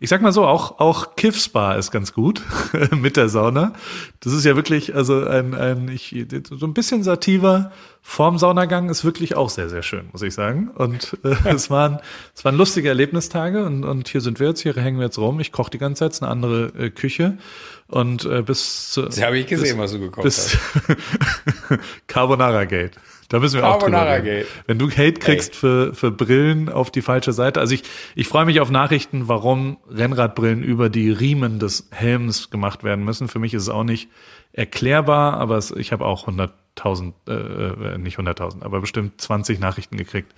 [0.01, 2.43] ich sag mal so, auch, auch Kiffspa ist ganz gut
[2.91, 3.73] mit der Sauna.
[4.19, 7.71] Das ist ja wirklich, also ein, ein ich, so ein bisschen Sativa
[8.03, 10.71] vorm Saunagang ist wirklich auch sehr, sehr schön, muss ich sagen.
[10.75, 12.01] Und äh, es, waren,
[12.35, 15.39] es waren lustige Erlebnistage und, und hier sind wir jetzt, hier hängen wir jetzt rum.
[15.39, 17.39] Ich koche die ganze Zeit, ist eine andere äh, Küche.
[17.87, 21.79] Und äh, bis zu, Das habe ich gesehen, bis, was du gekocht bis, hast.
[22.09, 22.97] Carbonara Gate.
[23.31, 24.49] Da müssen wir Carbonara auch drüber reden.
[24.67, 27.61] Wenn du Hate kriegst für, für Brillen auf die falsche Seite.
[27.61, 27.85] Also ich,
[28.17, 33.29] ich freue mich auf Nachrichten, warum Rennradbrillen über die Riemen des Helms gemacht werden müssen.
[33.29, 34.09] Für mich ist es auch nicht
[34.53, 39.97] erklärbar, aber es, ich habe auch 100.000, äh, äh, nicht 100.000, aber bestimmt 20 Nachrichten
[39.97, 40.35] gekriegt,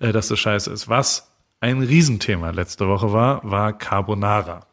[0.00, 0.88] äh, dass das scheiße ist.
[0.88, 4.66] Was ein Riesenthema letzte Woche war, war Carbonara.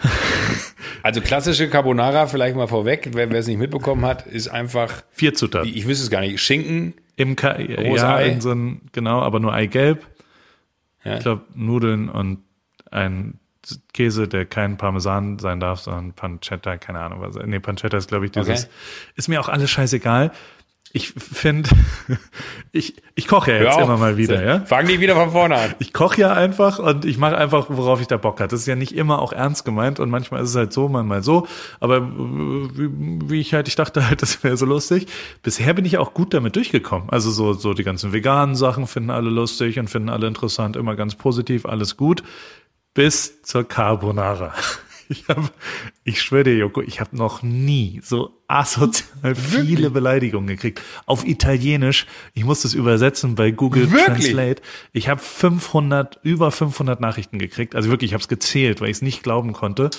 [1.02, 5.02] Also klassische Carbonara, vielleicht mal vorweg, wer, es nicht mitbekommen hat, ist einfach.
[5.10, 5.70] Vier Zutaten.
[5.72, 6.40] Ich wüsste es gar nicht.
[6.40, 6.94] Schinken.
[7.16, 8.40] Im Ka ja, Ei.
[8.40, 10.06] so ein, genau, aber nur Eigelb.
[11.04, 11.16] Ja.
[11.16, 12.38] Ich glaube, Nudeln und
[12.90, 13.38] ein
[13.92, 17.36] Käse, der kein Parmesan sein darf, sondern Pancetta, keine Ahnung was.
[17.36, 18.64] Nee, Pancetta ist, glaube ich, dieses.
[18.64, 18.72] Okay.
[19.16, 20.32] Ist mir auch alles scheißegal
[20.92, 21.70] ich finde,
[22.72, 24.60] ich, ich koche ja jetzt immer mal wieder, ja.
[24.60, 25.74] Fang nicht wieder von vorne an.
[25.78, 28.48] Ich koche ja einfach und ich mache einfach, worauf ich da Bock habe.
[28.48, 31.22] Das ist ja nicht immer auch ernst gemeint und manchmal ist es halt so, manchmal
[31.22, 31.46] so.
[31.78, 35.06] Aber äh, wie, wie ich halt, ich dachte halt, das wäre so lustig.
[35.42, 37.08] Bisher bin ich auch gut damit durchgekommen.
[37.10, 40.96] Also so, so die ganzen veganen Sachen finden alle lustig und finden alle interessant, immer
[40.96, 42.24] ganz positiv, alles gut.
[42.94, 44.52] Bis zur Carbonara.
[45.10, 45.50] Ich habe,
[46.04, 50.80] ich schwöre dir, Joko, ich habe noch nie so asozial viele Beleidigungen gekriegt.
[51.04, 52.06] Auf Italienisch.
[52.32, 54.06] Ich muss das übersetzen bei Google Wirklich?
[54.06, 54.62] Translate.
[54.92, 57.74] Ich habe 500, über 500 Nachrichten gekriegt.
[57.74, 59.90] Also wirklich, ich habe es gezählt, weil ich es nicht glauben konnte.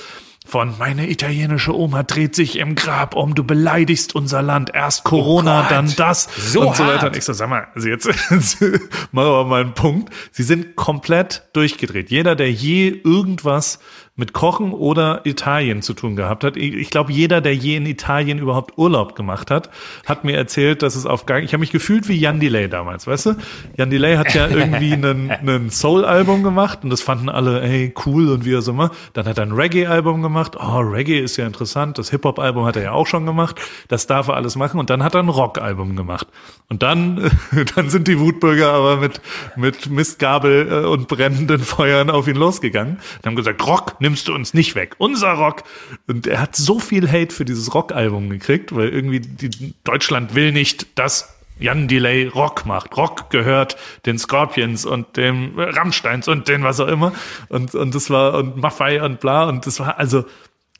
[0.43, 4.71] Von meine italienische Oma dreht sich im Grab um, du beleidigst unser Land.
[4.73, 7.07] Erst Corona, Oh dann das So und so weiter.
[7.07, 10.11] Und ich so, sag mal, also jetzt, machen wir mal einen Punkt.
[10.31, 12.09] Sie sind komplett durchgedreht.
[12.09, 13.79] Jeder, der je irgendwas
[14.15, 16.57] mit Kochen oder Italien zu tun gehabt hat.
[16.57, 19.69] Ich, ich glaube, jeder, der je in Italien überhaupt Urlaub gemacht hat,
[20.05, 23.07] hat mir erzählt, dass es auf gar, ich habe mich gefühlt wie Jan Delay damals,
[23.07, 23.35] weißt du?
[23.77, 28.29] Jan Delay hat ja irgendwie einen, einen Soul-Album gemacht und das fanden alle, hey, cool
[28.29, 28.91] und wie auch immer.
[29.13, 30.30] Dann hat er ein Reggae-Album gemacht.
[30.59, 31.97] Oh, Reggae ist ja interessant.
[31.97, 33.59] Das Hip-Hop-Album hat er ja auch schon gemacht.
[33.87, 34.79] Das darf er alles machen.
[34.79, 36.27] Und dann hat er ein Rock-Album gemacht.
[36.69, 37.31] Und dann,
[37.75, 39.21] dann sind die Wutbürger aber mit,
[39.55, 42.99] mit Mistgabel äh, und brennenden Feuern auf ihn losgegangen.
[43.17, 44.95] Und haben gesagt, Rock nimmst du uns nicht weg.
[44.97, 45.63] Unser Rock.
[46.07, 50.51] Und er hat so viel Hate für dieses Rock-Album gekriegt, weil irgendwie die, Deutschland will
[50.51, 52.97] nicht, dass Jan Delay Rock macht.
[52.97, 57.13] Rock gehört den Scorpions und dem Rammsteins und den was auch immer.
[57.49, 59.43] Und, und das war, und Maffei und bla.
[59.47, 60.25] Und das war, also,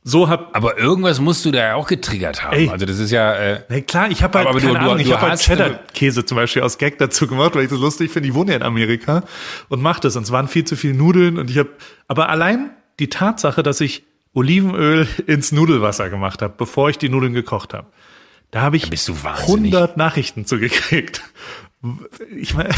[0.03, 2.55] so hab, Aber irgendwas musst du da ja auch getriggert haben.
[2.55, 2.69] Ey.
[2.69, 4.97] Also das ist ja, äh, Na klar, ich habe halt, Aber du- keine du- Ahnung,
[4.97, 8.09] du ich habe halt Cheddar-Käse zum Beispiel aus Gag dazu gemacht, weil ich das lustig
[8.11, 8.27] finde.
[8.29, 9.23] Ich wohne ja in Amerika
[9.69, 10.15] und mache das.
[10.15, 11.69] Und es waren viel zu viele Nudeln und ich habe,
[12.07, 17.33] aber allein die Tatsache, dass ich Olivenöl ins Nudelwasser gemacht habe, bevor ich die Nudeln
[17.33, 17.85] gekocht habe,
[18.51, 19.73] da habe ich bist du wahnsinnig.
[19.73, 21.21] 100 Nachrichten zugekriegt.
[22.35, 22.69] Ich meine,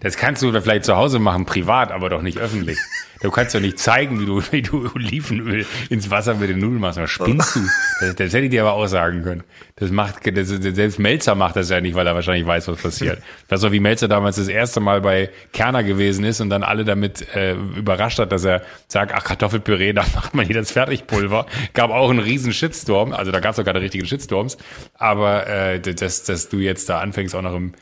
[0.00, 2.78] das kannst du vielleicht zu Hause machen, privat, aber doch nicht öffentlich.
[3.24, 6.78] Du kannst doch nicht zeigen, wie du, wie du Olivenöl ins Wasser mit den Nudeln
[6.78, 7.00] machst.
[7.00, 7.60] Was spinnst du?
[8.00, 9.44] Das, das hätte ich dir aber auch sagen können.
[9.76, 13.22] Das macht, das, selbst Melzer macht das ja nicht, weil er wahrscheinlich weiß, was passiert.
[13.48, 16.84] Weißt du, wie Melzer damals das erste Mal bei Kerner gewesen ist und dann alle
[16.84, 21.46] damit äh, überrascht hat, dass er sagt, ach, Kartoffelpüree, da macht man hier das Fertigpulver.
[21.72, 23.14] Gab auch einen riesen Shitstorm.
[23.14, 24.58] Also da gab es auch keine richtigen Shitstorms.
[24.98, 27.72] Aber äh, dass, dass du jetzt da anfängst, auch noch im,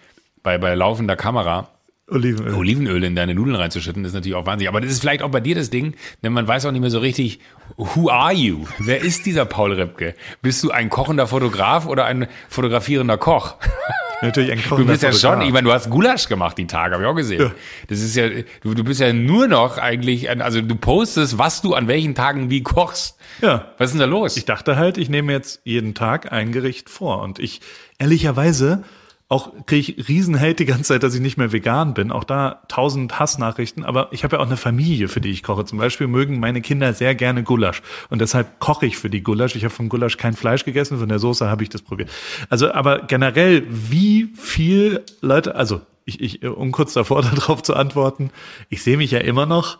[0.44, 1.68] bei, bei laufender Kamera
[2.12, 2.54] Olivenöl.
[2.54, 4.68] Olivenöl in deine Nudeln reinzuschütten, ist natürlich auch wahnsinnig.
[4.68, 6.90] Aber das ist vielleicht auch bei dir das Ding, denn man weiß auch nicht mehr
[6.90, 7.40] so richtig,
[7.76, 8.66] who are you?
[8.78, 10.14] Wer ist dieser Paul Ripke?
[10.42, 13.56] Bist du ein kochender Fotograf oder ein fotografierender Koch?
[14.22, 15.46] Natürlich ein Du kochender bist ja schon, Fotograf.
[15.48, 17.40] ich meine, du hast Gulasch gemacht die Tage, habe ich auch gesehen.
[17.40, 17.50] Ja.
[17.88, 18.28] Das ist ja,
[18.62, 22.48] du, du bist ja nur noch eigentlich, also du postest, was du an welchen Tagen
[22.48, 23.18] wie kochst.
[23.40, 23.72] Ja.
[23.78, 24.36] Was ist denn da los?
[24.36, 27.20] Ich dachte halt, ich nehme jetzt jeden Tag ein Gericht vor.
[27.20, 27.62] Und ich,
[27.98, 28.84] ehrlicherweise,
[29.32, 32.12] auch kriege ich Riesenhate die ganze Zeit, dass ich nicht mehr vegan bin.
[32.12, 33.82] Auch da tausend Hassnachrichten.
[33.82, 35.64] Aber ich habe ja auch eine Familie, für die ich koche.
[35.64, 37.80] Zum Beispiel mögen meine Kinder sehr gerne Gulasch.
[38.10, 39.56] Und deshalb koche ich für die Gulasch.
[39.56, 42.10] Ich habe vom Gulasch kein Fleisch gegessen, von der Soße habe ich das probiert.
[42.50, 48.30] Also, aber generell, wie viel Leute, also ich, ich, um kurz davor darauf zu antworten,
[48.68, 49.78] ich sehe mich ja immer noch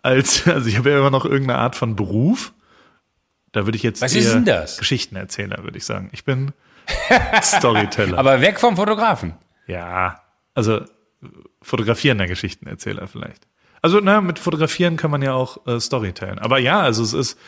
[0.00, 2.52] als, also ich habe ja immer noch irgendeine Art von Beruf.
[3.50, 4.78] Da würde ich jetzt Was ist denn das?
[4.78, 6.08] Geschichtenerzähler, würde ich sagen.
[6.12, 6.52] Ich bin
[7.42, 8.18] Storyteller.
[8.18, 9.34] Aber weg vom Fotografen.
[9.66, 10.20] ja,
[10.54, 10.80] also
[11.62, 13.46] fotografierender Geschichtenerzähler vielleicht.
[13.82, 16.38] Also, na, mit Fotografieren kann man ja auch äh, Storytellen.
[16.38, 17.38] Aber ja, also es ist,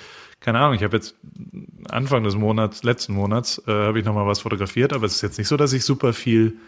[0.40, 1.16] keine Ahnung, ich habe jetzt
[1.90, 5.38] Anfang des Monats, letzten Monats, äh, habe ich nochmal was fotografiert, aber es ist jetzt
[5.38, 6.59] nicht so, dass ich super viel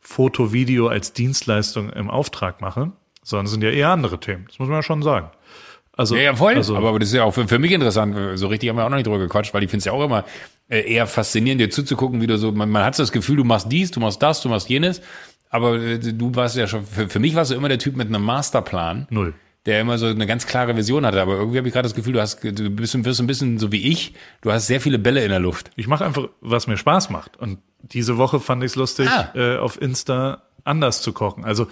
[0.00, 4.44] Foto, Video als Dienstleistung im Auftrag mache, sondern es sind ja eher andere Themen.
[4.48, 5.30] Das muss man ja schon sagen.
[5.96, 6.54] Also, Ja, ja, voll.
[6.56, 8.16] Also, aber, aber das ist ja auch für, für mich interessant.
[8.38, 10.04] So richtig haben wir auch noch nicht drüber gequatscht, weil ich finde es ja auch
[10.04, 10.24] immer
[10.68, 13.70] äh, eher faszinierend, dir zuzugucken, wie du so, man, man hat das Gefühl, du machst
[13.70, 15.00] dies, du machst das, du machst jenes.
[15.50, 18.08] Aber äh, du warst ja schon, für, für mich warst du immer der Typ mit
[18.08, 19.06] einem Masterplan.
[19.10, 19.34] Null.
[19.66, 21.22] Der immer so eine ganz klare Vision hatte.
[21.22, 23.72] Aber irgendwie habe ich gerade das Gefühl, du hast, du bist, wirst ein bisschen so
[23.72, 24.12] wie ich.
[24.42, 25.70] Du hast sehr viele Bälle in der Luft.
[25.76, 27.38] Ich mache einfach, was mir Spaß macht.
[27.38, 29.30] Und diese Woche fand ich es lustig, Ah.
[29.34, 31.44] äh, auf Insta anders zu kochen.
[31.46, 31.66] Also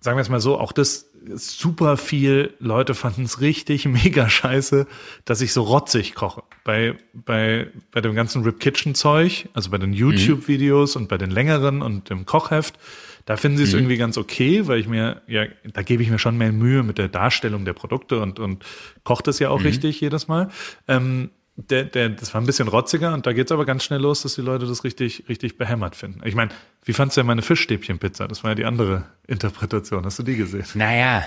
[0.00, 4.86] sagen wir es mal so, auch das super viel Leute fanden es richtig mega scheiße,
[5.24, 6.42] dass ich so rotzig koche.
[6.64, 11.30] Bei, bei, bei dem ganzen Rip Kitchen Zeug, also bei den YouTube-Videos und bei den
[11.30, 12.78] längeren und dem Kochheft,
[13.24, 16.18] da finden sie es irgendwie ganz okay, weil ich mir, ja, da gebe ich mir
[16.18, 18.64] schon mehr Mühe mit der Darstellung der Produkte und, und
[19.02, 20.48] kocht es ja auch richtig jedes Mal.
[20.86, 24.22] Ähm, der, der, das war ein bisschen rotziger und da geht's aber ganz schnell los,
[24.22, 26.20] dass die Leute das richtig, richtig behämmert finden.
[26.24, 26.50] Ich meine,
[26.84, 28.28] wie fandst du denn meine Fischstäbchenpizza?
[28.28, 30.04] Das war ja die andere Interpretation.
[30.04, 30.64] Hast du die gesehen?
[30.74, 31.26] Naja.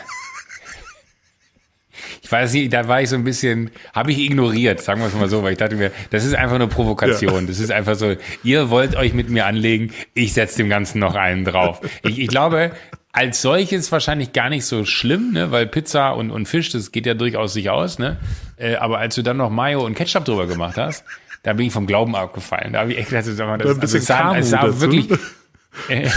[2.22, 5.16] Ich weiß nicht, da war ich so ein bisschen, habe ich ignoriert, sagen wir es
[5.16, 7.48] mal so, weil ich dachte mir, das ist einfach eine Provokation.
[7.48, 11.16] Das ist einfach so, ihr wollt euch mit mir anlegen, ich setze dem Ganzen noch
[11.16, 11.82] einen drauf.
[12.04, 12.72] Ich, ich glaube,
[13.12, 15.52] als solches wahrscheinlich gar nicht so schlimm, ne?
[15.52, 18.00] weil Pizza und, und Fisch, das geht ja durchaus sich aus.
[18.00, 18.18] Ne?
[18.58, 21.04] Äh, aber als du dann noch Mayo und Ketchup drüber gemacht hast,
[21.44, 22.74] da bin ich vom Glauben abgefallen.
[22.74, 25.10] Da habe ich echt gedacht, das, bisschen also es sah, es sah wirklich,
[25.90, 26.10] äh,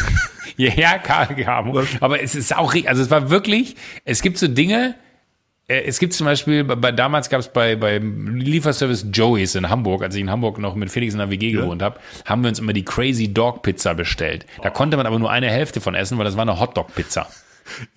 [0.57, 1.83] ja, Karl Gamo.
[2.01, 4.95] Aber es ist auch, also es war wirklich, es gibt so Dinge,
[5.81, 10.15] es gibt zum Beispiel, bei, damals gab es bei, beim Lieferservice Joey's in Hamburg, als
[10.15, 12.73] ich in Hamburg noch mit Felix in der WG gewohnt habe, haben wir uns immer
[12.73, 14.47] die Crazy Dog Pizza bestellt.
[14.63, 17.29] Da konnte man aber nur eine Hälfte von essen, weil das war eine Hotdog Pizza.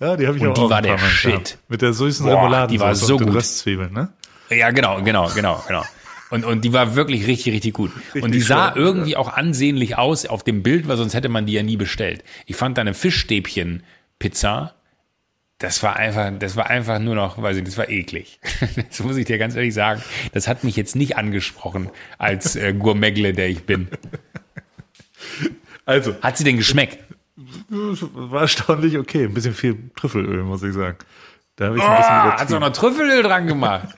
[0.00, 1.30] Ja, die habe ich Und auch die war der Shit.
[1.32, 1.58] gehabt.
[1.68, 2.72] Mit der süßen Remoulade.
[2.72, 3.34] die war so gut.
[3.34, 4.12] Röstzwiebeln, ne?
[4.48, 5.82] Ja, genau, genau, genau, genau.
[6.30, 7.90] Und, und die war wirklich richtig, richtig gut.
[8.14, 11.46] und die sah schön, irgendwie auch ansehnlich aus auf dem Bild, weil sonst hätte man
[11.46, 12.24] die ja nie bestellt.
[12.46, 14.75] Ich fand deine Fischstäbchen-Pizza,
[15.58, 18.40] das war einfach, das war einfach nur noch, weiß ich, das war eklig.
[18.90, 20.02] Das muss ich dir ganz ehrlich sagen.
[20.32, 23.88] Das hat mich jetzt nicht angesprochen als äh, Gourmetle, der ich bin.
[25.84, 26.98] Also, Hat sie denn geschmeckt?
[27.68, 29.24] war erstaunlich okay.
[29.24, 30.98] Ein bisschen viel Trüffelöl, muss ich sagen.
[31.56, 32.60] Da habe ich Oh, ein bisschen hat sie auch übertrieben.
[32.60, 33.88] noch Trüffelöl dran gemacht.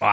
[0.00, 0.06] Oh,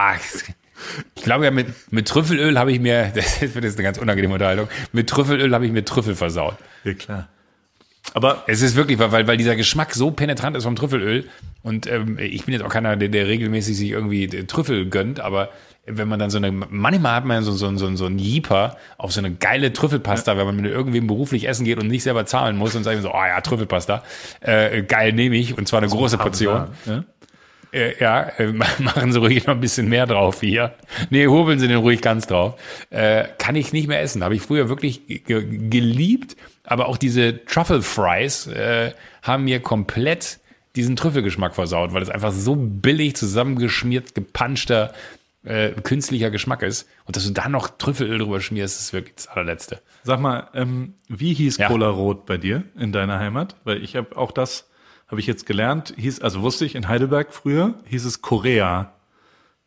[1.14, 4.34] ich glaube ja, mit, mit Trüffelöl habe ich mir, das das ist eine ganz unangenehme
[4.34, 6.56] Unterhaltung, mit Trüffelöl habe ich mir Trüffel versaut.
[6.84, 7.28] Ja, klar.
[8.14, 11.28] Aber Es ist wirklich, weil, weil dieser Geschmack so penetrant ist vom Trüffelöl.
[11.62, 15.20] Und ähm, ich bin jetzt auch keiner, der, der regelmäßig sich irgendwie äh, Trüffel gönnt,
[15.20, 15.50] aber
[15.86, 19.12] wenn man dann so eine, manchmal hat man so, so, so, so einen Jeeper auf
[19.12, 22.56] so eine geile Trüffelpasta, wenn man mit irgendwem beruflich essen geht und nicht selber zahlen
[22.56, 24.02] muss und sagt so, oh ja, Trüffelpasta,
[24.40, 26.68] äh, geil nehme ich und zwar eine große Portion.
[26.86, 27.04] Ja?
[27.72, 30.74] Äh, ja, äh, machen Sie ruhig noch ein bisschen mehr drauf hier.
[31.10, 32.54] Nee, hobeln Sie den ruhig ganz drauf.
[32.90, 34.22] Äh, kann ich nicht mehr essen.
[34.22, 40.38] Habe ich früher wirklich ge geliebt, aber auch diese Truffle Fries äh, haben mir komplett
[40.76, 44.92] diesen Trüffelgeschmack versaut, weil es einfach so billig zusammengeschmiert, gepanschter,
[45.44, 46.88] äh, künstlicher Geschmack ist.
[47.04, 49.80] Und dass du da noch Trüffelöl drüber schmierst, ist wirklich das allerletzte.
[50.02, 51.68] Sag mal, ähm, wie hieß Ja.
[51.68, 53.56] Cola Rot bei dir in deiner Heimat?
[53.64, 54.70] Weil ich habe auch das,
[55.12, 58.94] habe ich jetzt gelernt, hieß, also wusste ich, in Heidelberg früher hieß es Korea.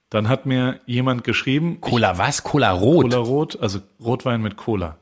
[0.10, 2.42] Dann hat mir jemand geschrieben, Cola was?
[2.44, 3.04] Cola Rot?
[3.04, 4.98] Cola Rot, also Rotwein mit Cola.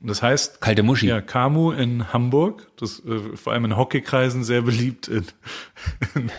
[0.00, 1.08] Das heißt, Kalte Muschi.
[1.08, 5.26] ja, Kamu in Hamburg, das äh, vor allem in Hockeykreisen sehr beliebt, in,
[6.14, 6.30] in,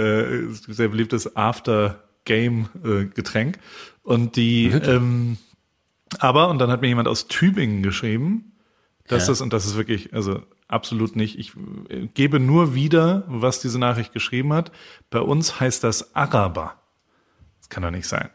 [0.00, 3.58] äh, sehr beliebtes After-Game-Getränk.
[4.04, 5.38] Und die, ähm,
[6.20, 8.52] aber, und dann hat mir jemand aus Tübingen geschrieben,
[9.08, 9.28] dass Ja.
[9.32, 11.52] das, und das ist wirklich, also absolut nicht, ich
[11.88, 14.72] äh, gebe nur wieder, was diese Nachricht geschrieben hat.
[15.10, 16.74] Bei uns heißt das Araber.
[17.58, 18.30] Das kann doch nicht sein.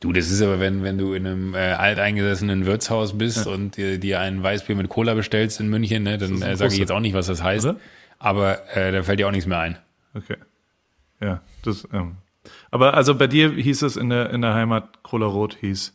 [0.00, 3.98] Du, das ist aber, wenn, wenn du in einem äh, alteingesessenen Wirtshaus bist und dir,
[3.98, 7.00] dir ein Weißbier mit Cola bestellst in München, ne, dann äh, sage ich jetzt auch
[7.00, 7.66] nicht, was das heißt.
[7.66, 7.76] Oder?
[8.18, 9.78] Aber äh, da fällt dir auch nichts mehr ein.
[10.14, 10.36] Okay.
[11.20, 12.16] Ja, das, ähm.
[12.70, 15.94] Aber also bei dir hieß es in der, in der Heimat, Cola Rot hieß.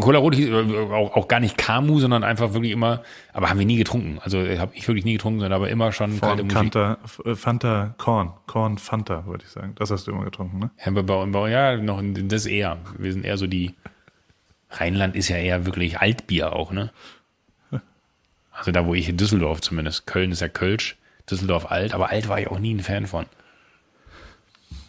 [0.00, 3.58] Cola Rot hieß äh, auch, auch gar nicht Kamu, sondern einfach wirklich immer, aber haben
[3.58, 4.18] wir nie getrunken.
[4.22, 6.52] Also habe ich wirklich nie getrunken, sondern aber immer schon kalte Von Musik.
[6.58, 8.32] Fanta, F- äh, Fanta Korn.
[8.46, 9.74] Korn Fanta, würde ich sagen.
[9.76, 10.70] Das hast du immer getrunken, ne?
[10.84, 12.78] Ja, bei, bei, ja, noch das eher.
[12.98, 13.74] Wir sind eher so die.
[14.70, 16.90] Rheinland ist ja eher wirklich Altbier auch, ne?
[18.52, 20.06] Also da, wo ich in Düsseldorf zumindest.
[20.06, 20.96] Köln ist ja Kölsch,
[21.30, 23.26] Düsseldorf alt, aber alt war ich auch nie ein Fan von.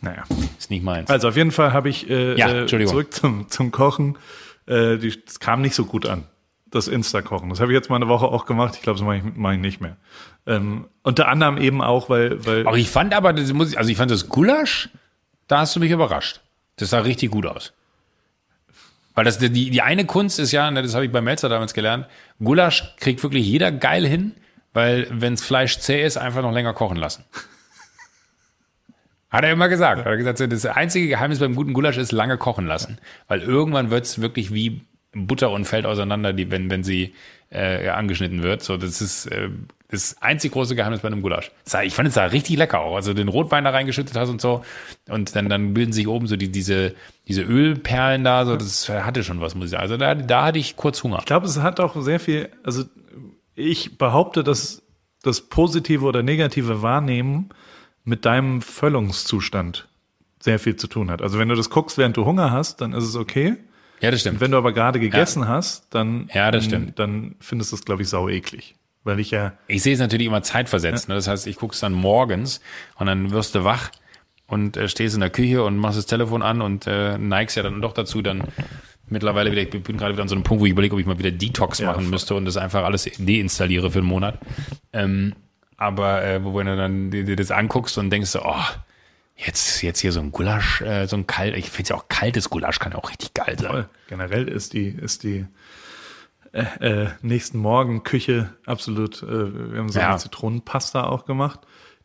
[0.02, 0.24] Naja.
[0.60, 1.10] Ist nicht meins.
[1.10, 4.18] Also auf jeden Fall habe ich äh, Ja, äh, zurück zum, zum Kochen.
[4.68, 6.24] Äh, die, das kam nicht so gut an.
[6.72, 7.50] Das Insta-Kochen.
[7.50, 8.76] Das habe ich jetzt mal eine Woche auch gemacht.
[8.76, 9.98] Ich glaube, das mache ich, mach ich nicht mehr.
[10.46, 13.90] Ähm, unter anderem eben auch, weil, weil Aber ich fand aber, das muss ich, also
[13.90, 14.90] ich fand das Gulasch,
[15.48, 16.42] da hast du mich überrascht.
[16.78, 17.74] Das sah richtig gut aus.
[19.14, 21.74] Weil das, die, die eine Kunst ist ja, ne, das habe ich bei Melzer damals
[21.74, 22.08] gelernt,
[22.44, 24.34] Gulasch kriegt wirklich jeder geil hin,
[24.74, 27.24] weil wenns Fleisch zäh ist, einfach noch länger kochen lassen.
[29.36, 30.00] Hat er immer gesagt.
[30.00, 33.00] Hat er gesagt, das einzige Geheimnis beim guten Gulasch ist lange kochen lassen.
[33.28, 34.82] Weil irgendwann wird's wirklich wie
[35.14, 37.14] Butter und fällt auseinander, die, wenn, wenn sie
[37.50, 38.64] äh, angeschnitten wird.
[38.64, 39.50] So, das ist äh,
[39.90, 41.52] das einzig große Geheimnis bei einem Gulasch.
[41.84, 42.96] Ich fand es sah richtig lecker auch.
[42.96, 44.64] Also den Rotwein da reingeschüttet hast und so.
[45.10, 46.96] Und dann, dann bilden sich oben so die, diese,
[47.28, 48.46] diese Ölperlen da.
[48.46, 49.84] So, das hatte schon was, muss ich sagen.
[49.84, 51.20] Also da, da hatte ich kurz Hunger.
[51.20, 52.84] Ich glaube, es hat auch sehr viel, also
[53.54, 54.82] ich behaupte, dass
[55.24, 57.50] das positive oder negative Wahrnehmen
[58.06, 59.88] mit deinem Völlungszustand
[60.40, 61.22] sehr viel zu tun hat.
[61.22, 63.56] Also wenn du das guckst, während du Hunger hast, dann ist es okay.
[64.02, 64.40] Ja, das stimmt.
[64.42, 67.00] Wenn du aber gerade gegessen hast, dann, Ja, das stimmt.
[67.00, 68.76] dann findest du es, glaube ich, sau eklig.
[69.04, 71.08] Weil ich ja, Ich sehe es natürlich immer zeitversetzt.
[71.10, 71.16] Ne?
[71.16, 72.60] Das heißt, ich gucke es dann morgens
[72.96, 73.90] und dann wirst du wach
[74.48, 77.64] und äh, stehst in der Küche und machst das Telefon an und äh, neigst ja
[77.64, 78.44] dann doch dazu, dann
[79.08, 81.06] mittlerweile wieder, ich bin gerade wieder an so einem Punkt, wo ich überlege, ob ich
[81.08, 84.40] mal wieder Detox Ja, machen müsste und das einfach alles deinstalliere für einen Monat.
[84.94, 85.34] Ähm,
[85.78, 88.64] aber äh, wo wenn du dann dir das anguckst und denkst so, oh,
[89.36, 92.50] jetzt, jetzt hier so ein Gulasch, äh, so ein kalt, ich finde ja auch kaltes
[92.50, 93.70] Gulasch kann ja auch richtig geil sein.
[93.70, 93.90] voll.
[94.08, 95.46] generell ist die, ist die
[96.54, 100.12] äh, äh, nächsten Morgen Küche absolut, äh, wir haben so Ja.
[100.12, 101.60] eine Zitronenpasta auch gemacht.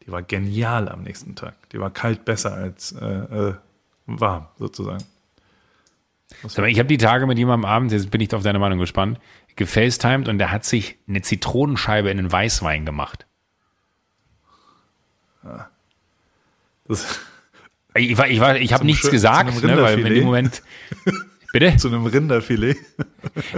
[0.07, 1.55] Die war genial am nächsten Tag.
[1.71, 3.55] Die war kalt besser als äh, äh,
[4.07, 5.05] warm, sozusagen.
[6.45, 9.19] Ich habe die Tage mit jemandem am Abend, jetzt bin ich auf deine Meinung gespannt,
[9.57, 13.27] gefacetimed und der hat sich eine Zitronenscheibe in den Weißwein gemacht.
[16.87, 17.21] Das,
[17.95, 20.63] Ich, war, ich, war, ich habe nichts gesagt, ne, weil in dem Moment.
[21.53, 21.77] Bitte?
[21.77, 22.77] zu einem Rinderfilet.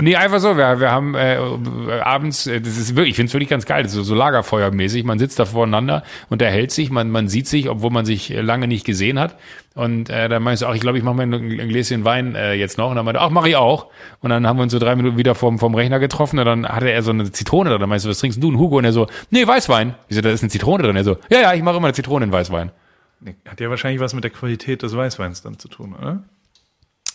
[0.01, 0.57] Nee, einfach so.
[0.57, 1.37] Wir, wir haben äh,
[2.03, 5.05] abends, äh, das ist wirklich, ich finde es wirklich ganz geil, das ist so, Lagerfeuermäßig.
[5.05, 8.85] Man sitzt da voreinander, unterhält sich, man, man sieht sich, obwohl man sich lange nicht
[8.85, 9.37] gesehen hat.
[9.75, 12.35] Und äh, dann meinst du, ach, ich glaube, ich mache mir ein, ein Gläschen Wein
[12.35, 12.91] äh, jetzt noch.
[12.91, 13.87] Und dann meinte, ach, mache ich auch.
[14.21, 16.69] Und dann haben wir uns so drei Minuten wieder vom, vom Rechner getroffen und dann
[16.69, 17.79] hatte er so eine Zitrone da.
[17.79, 18.49] Dann meinst du, was trinkst du?
[18.49, 18.79] Und Hugo?
[18.79, 19.95] Und er so, nee, Weißwein.
[20.09, 20.97] Ich so, da ist eine Zitrone drin.
[20.97, 22.73] Er so, ja, ja, ich mache immer eine Zitrone in Weißwein.
[23.47, 26.25] Hat ja wahrscheinlich was mit der Qualität des Weißweins dann zu tun, oder?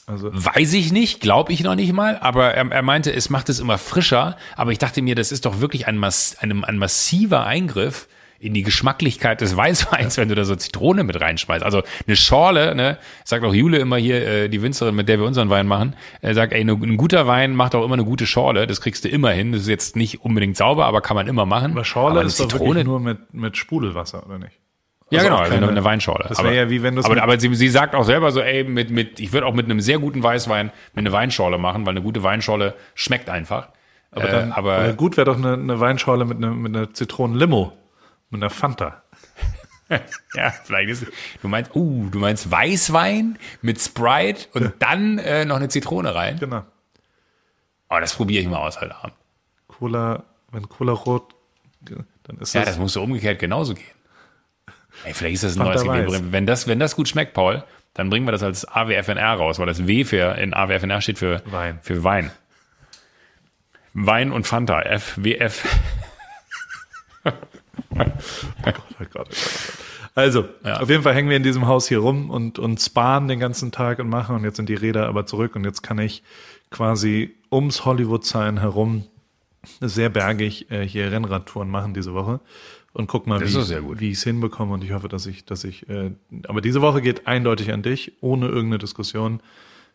[0.07, 3.49] Also, Weiß ich nicht, glaube ich noch nicht mal, aber er, er meinte, es macht
[3.49, 4.37] es immer frischer.
[4.55, 8.07] Aber ich dachte mir, das ist doch wirklich ein, mass, ein, ein massiver Eingriff
[8.39, 11.61] in die Geschmacklichkeit des Weißweins, wenn du da so Zitrone mit reinschmeißt.
[11.61, 15.25] Also eine Schorle, ne, sagt auch Jule immer hier, äh, die Winzerin, mit der wir
[15.25, 18.27] unseren Wein machen, äh, sagt, ey, ne, ein guter Wein macht auch immer eine gute
[18.27, 19.51] Schorle, das kriegst du immer hin.
[19.51, 21.71] Das ist jetzt nicht unbedingt sauber, aber kann man immer machen.
[21.71, 24.57] aber Schorle aber ist doch wirklich nur mit, mit Sprudelwasser, oder nicht?
[25.09, 26.25] Ja, Also genau, also keine- eine, eine Weinschorle.
[26.27, 28.41] Das aber, wäre ja wie wenn du aber, aber sie, sie sagt auch selber so,
[28.41, 31.85] ey, mit, mit, ich würde auch mit einem sehr guten Weißwein mir eine Weinschorle machen,
[31.85, 33.69] weil eine gute Weinschorle schmeckt einfach.
[34.11, 36.93] Aber, Äh, dann, aber aber gut wäre doch eine, eine Weinschorle mit einer, mit einer
[36.93, 37.71] Zitronenlimo,
[38.31, 39.03] mit einer Fanta.
[40.33, 41.05] ja, vielleicht ist
[41.41, 46.37] du meinst, uh, du meinst Weißwein mit Sprite und dann äh, noch eine Zitrone rein.
[46.39, 46.63] Genau.
[47.89, 49.13] Oh, das probiere ich mal aus heute Abend.
[49.69, 51.33] Cola, wenn Cola rot,
[51.81, 53.85] dann ist Ja, das, das muss so umgekehrt genauso gehen.
[55.03, 55.83] Ey, vielleicht ist das ein neues.
[55.83, 56.31] Ding.
[56.31, 59.65] Wenn das, wenn das gut schmeckt, Paul, dann bringen wir das als AWFNR raus, weil
[59.67, 61.79] das W für in AWFNR steht für Wein.
[61.81, 62.31] Für Wein.
[63.93, 65.65] Wein und Fanta, FWF.
[67.25, 67.31] Oh
[67.95, 68.05] Gott,
[68.65, 69.27] oh Gott, oh Gott.
[70.15, 70.79] Also, Ja.
[70.79, 73.71] auf jeden Fall hängen wir in diesem Haus hier rum und, und sparen den ganzen
[73.71, 76.23] Tag und machen und jetzt sind die Räder aber zurück und jetzt kann ich
[76.71, 79.05] quasi ums Hollywood-Sign herum
[79.81, 82.39] sehr bergig äh, hier Rennradtouren machen diese Woche
[82.93, 83.53] und guck mal, Das
[83.99, 86.11] wie, ich es hinbekomme und ich hoffe, dass ich, dass ich, äh,
[86.47, 89.41] aber diese Woche geht eindeutig an dich, ohne irgendeine Diskussion.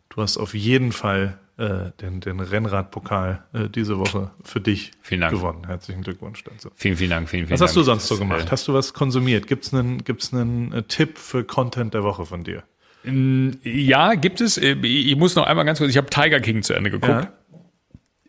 [0.09, 5.65] Du hast auf jeden Fall äh, den, den Rennradpokal äh, diese Woche für dich gewonnen.
[5.67, 6.69] Herzlichen Glückwunsch dazu.
[6.75, 7.69] Vielen, vielen Dank, vielen, vielen Was Dank.
[7.71, 8.47] hast du sonst so Das, gemacht?
[8.47, 9.47] äh, Hast du was konsumiert?
[9.47, 12.63] Gibt's einen, gibt's einen äh, Tipp für Content der Woche von dir?
[13.65, 14.59] Ja, gibt es.
[14.59, 17.25] Äh, Ich muss noch einmal ganz kurz, ich habe Tiger King zu Ende geguckt.
[17.25, 17.33] Ja.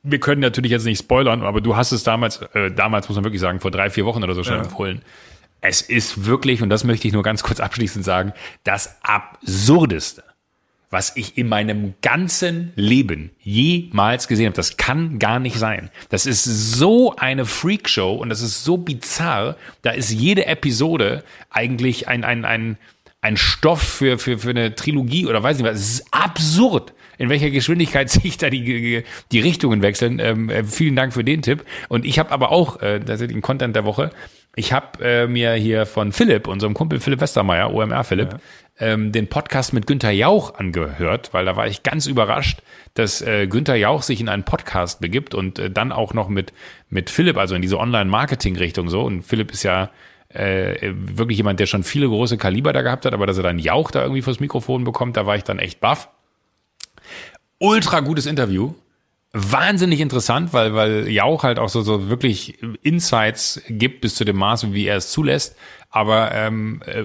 [0.03, 3.23] Wir können natürlich jetzt nicht spoilern, aber du hast es damals, äh, damals muss man
[3.23, 4.63] wirklich sagen, vor drei, vier Wochen oder so schon Ja.
[4.63, 5.01] empfohlen.
[5.61, 8.33] Es ist wirklich, und das möchte ich nur ganz kurz abschließend sagen,
[8.65, 10.23] das Absurdeste,
[10.89, 14.55] was ich in meinem ganzen Leben jemals gesehen habe.
[14.55, 15.89] Das kann gar nicht sein.
[16.09, 19.55] Das ist so eine Freakshow und das ist so bizarr.
[19.83, 22.77] Da ist jede Episode eigentlich ein, ein, ein,
[23.21, 25.79] ein Stoff für, für, für eine Trilogie oder weiß nicht was.
[25.79, 30.19] Es ist absurd, in welcher Geschwindigkeit sich da die, die Richtungen wechseln.
[30.19, 31.65] Ähm, äh, vielen Dank für den Tipp.
[31.89, 34.11] Und ich habe aber auch äh, tatsächlich einen Content der Woche.
[34.55, 38.39] Ich habe äh, mir hier von Philipp, unserem Kumpel Philipp Westermeier, OMR Philipp,
[38.79, 42.61] ähm, den Podcast mit Günther Jauch angehört, weil da war ich ganz überrascht,
[42.93, 46.53] dass äh, Günther Jauch sich in einen Podcast begibt und äh, dann auch noch mit,
[46.89, 49.01] mit Philipp, also in diese Online-Marketing-Richtung so.
[49.01, 49.89] Und Philipp ist ja
[50.29, 53.57] äh, wirklich jemand, der schon viele große Kaliber da gehabt hat, aber dass er dann
[53.57, 56.09] Jauch da irgendwie fürs Mikrofon bekommt, da war ich dann echt baff.
[57.59, 58.73] Ultra gutes Interview.
[59.31, 64.37] Wahnsinnig interessant, weil, weil Jauch halt auch so, so wirklich Insights gibt bis zu dem
[64.37, 65.55] Maße, wie er es zulässt.
[65.89, 67.03] Aber ähm, äh,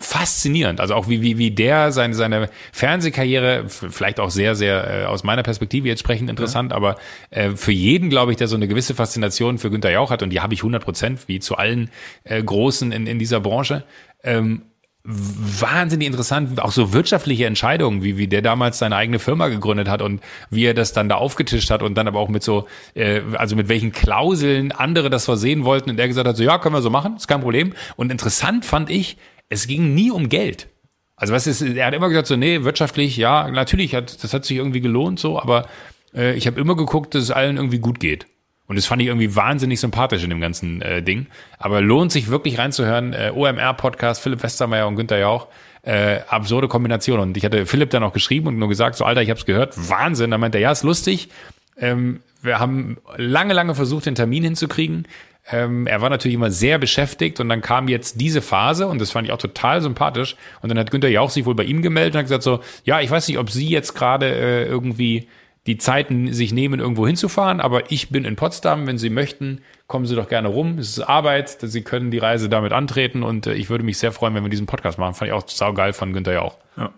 [0.00, 0.80] faszinierend.
[0.80, 5.24] Also auch wie, wie, wie der seine, seine Fernsehkarriere, vielleicht auch sehr, sehr äh, aus
[5.24, 6.96] meiner Perspektive jetzt sprechend interessant, aber
[7.28, 10.30] äh, für jeden, glaube ich, der so eine gewisse Faszination für Günther Jauch hat, und
[10.30, 11.90] die habe ich 100 Prozent, wie zu allen
[12.24, 13.84] äh, Großen in, in dieser Branche,
[14.24, 14.62] ähm,
[15.02, 20.02] wahnsinnig interessant, auch so wirtschaftliche Entscheidungen, wie, wie der damals seine eigene Firma gegründet hat
[20.02, 20.20] und
[20.50, 23.56] wie er das dann da aufgetischt hat und dann aber auch mit so, äh, also
[23.56, 26.82] mit welchen Klauseln andere das versehen wollten und er gesagt hat, so ja, können wir
[26.82, 27.72] so machen, ist kein Problem.
[27.96, 29.16] Und interessant fand ich,
[29.48, 30.68] es ging nie um Geld.
[31.16, 34.44] Also was ist, er hat immer gesagt, so, nee, wirtschaftlich, ja, natürlich, hat, das hat
[34.44, 35.66] sich irgendwie gelohnt, so, aber
[36.14, 38.26] äh, ich habe immer geguckt, dass es allen irgendwie gut geht.
[38.70, 41.26] Und das fand ich irgendwie wahnsinnig sympathisch in dem ganzen äh, Ding.
[41.58, 43.12] Aber lohnt sich wirklich reinzuhören.
[43.14, 45.48] Äh, OMR-Podcast, Philipp Westermeier und Günther Jauch.
[45.82, 47.18] Äh, absurde Kombination.
[47.18, 49.74] Und ich hatte Philipp dann auch geschrieben und nur gesagt, so Alter, ich hab's gehört.
[49.90, 50.30] Wahnsinn.
[50.30, 51.30] Dann meinte er, ja, ist lustig.
[51.78, 55.08] Ähm, wir haben lange, lange versucht, den Termin hinzukriegen.
[55.50, 59.10] Ähm, er war natürlich immer sehr beschäftigt und dann kam jetzt diese Phase und das
[59.10, 60.36] fand ich auch total sympathisch.
[60.62, 63.00] Und dann hat Günther Jauch sich wohl bei ihm gemeldet und hat gesagt so, ja,
[63.00, 65.26] ich weiß nicht, ob Sie jetzt gerade äh, irgendwie
[65.66, 68.86] die Zeiten sich nehmen, irgendwo hinzufahren, aber ich bin in Potsdam.
[68.86, 70.78] Wenn Sie möchten, kommen Sie doch gerne rum.
[70.78, 74.12] Es ist Arbeit, Sie können die Reise damit antreten und äh, ich würde mich sehr
[74.12, 75.14] freuen, wenn wir diesen Podcast machen.
[75.14, 76.56] Fand ich auch saugeil von Günther Jauch.
[76.76, 76.92] Ja.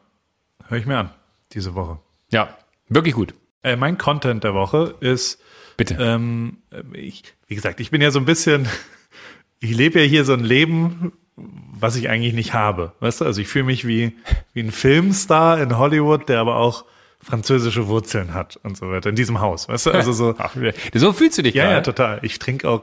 [0.69, 1.11] Hör ich mir an,
[1.53, 1.99] diese Woche.
[2.31, 2.57] Ja,
[2.89, 3.35] wirklich gut.
[3.63, 5.41] Äh, mein Content der Woche ist,
[5.77, 5.97] Bitte.
[5.99, 6.59] ähm,
[6.93, 8.69] ich, wie gesagt, ich bin ja so ein bisschen,
[9.61, 12.93] ich lebe ja hier so ein Leben, was ich eigentlich nicht habe.
[13.01, 14.17] Weißt du, also ich fühle mich wie,
[14.53, 16.85] wie ein Filmstar in Hollywood, der aber auch
[17.23, 19.69] französische Wurzeln hat und so weiter in diesem Haus.
[19.69, 20.35] Weißt du, also so.
[20.95, 21.77] So fühlst du dich Ja, gerade.
[21.77, 22.19] ja, total.
[22.23, 22.83] Ich trinke auch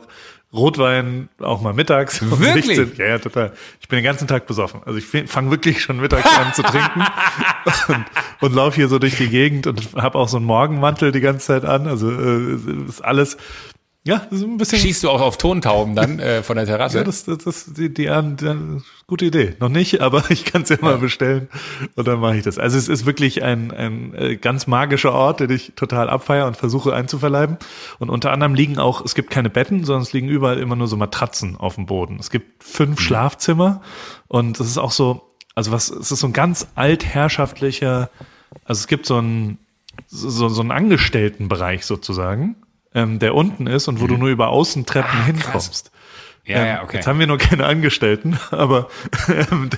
[0.51, 2.21] Rotwein auch mal mittags.
[2.23, 2.77] um Wirklich?
[2.77, 2.93] 16.
[2.97, 3.51] Ja, ja, total.
[3.81, 4.81] Ich bin den ganzen Tag besoffen.
[4.85, 7.03] Also ich fange wirklich schon mittags an zu trinken
[7.89, 8.05] und,
[8.41, 11.45] und laufe hier so durch die Gegend und habe auch so einen Morgenmantel die ganze
[11.47, 11.87] Zeit an.
[11.87, 13.37] Also äh, ist alles,
[14.05, 14.79] ja, ist ein bisschen.
[14.79, 16.99] Schießt du auch auf Tontauben dann äh, von der Terrasse?
[16.99, 19.55] Ja, das, das, das die, die, die, die gute Idee.
[19.59, 21.49] Noch nicht, aber ich kann es ja mal bestellen
[21.95, 22.57] und dann mache ich das.
[22.57, 26.55] Also es ist wirklich ein, ein äh, ganz magischer Ort, den ich total abfeier und
[26.55, 27.57] versuche einzuverleiben.
[27.99, 30.87] Und unter anderem liegen auch, es gibt keine Betten, sondern es liegen überall immer nur
[30.87, 32.17] so Matratzen auf dem Boden.
[32.21, 33.81] Es gibt fünf Schlafzimmer
[34.29, 38.09] und es ist auch so, also was, es ist so ein ganz altherrschaftlicher,
[38.63, 39.57] also es gibt so einen,
[40.07, 42.55] so, so einen Angestelltenbereich sozusagen,
[42.93, 45.91] ähm, der unten ist und wo du nur über Außentreppen hinkommst.
[46.45, 46.97] ja, Ähm, ja, okay.
[46.97, 48.89] Jetzt haben wir nur keine Angestellten, aber
[49.27, 49.69] ähm,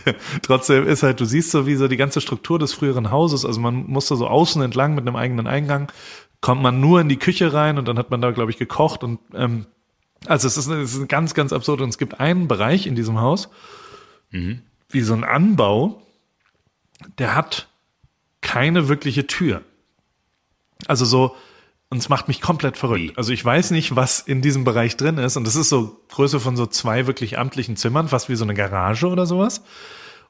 [0.41, 3.59] trotzdem ist halt, du siehst so wie so die ganze Struktur des früheren Hauses, also
[3.59, 5.91] man musste so außen entlang mit einem eigenen Eingang,
[6.39, 9.03] kommt man nur in die Küche rein und dann hat man da, glaube ich, gekocht
[9.03, 9.65] und ähm,
[10.27, 13.19] also es ist, es ist ganz, ganz absurd und es gibt einen Bereich in diesem
[13.19, 13.49] Haus,
[14.89, 16.01] wie so ein Anbau,
[17.17, 17.67] der hat
[18.41, 19.61] keine wirkliche Tür.
[20.87, 21.35] Also so,
[21.91, 23.17] und es macht mich komplett verrückt.
[23.17, 25.35] Also ich weiß nicht, was in diesem Bereich drin ist.
[25.35, 28.53] Und das ist so Größe von so zwei wirklich amtlichen Zimmern, fast wie so eine
[28.53, 29.61] Garage oder sowas.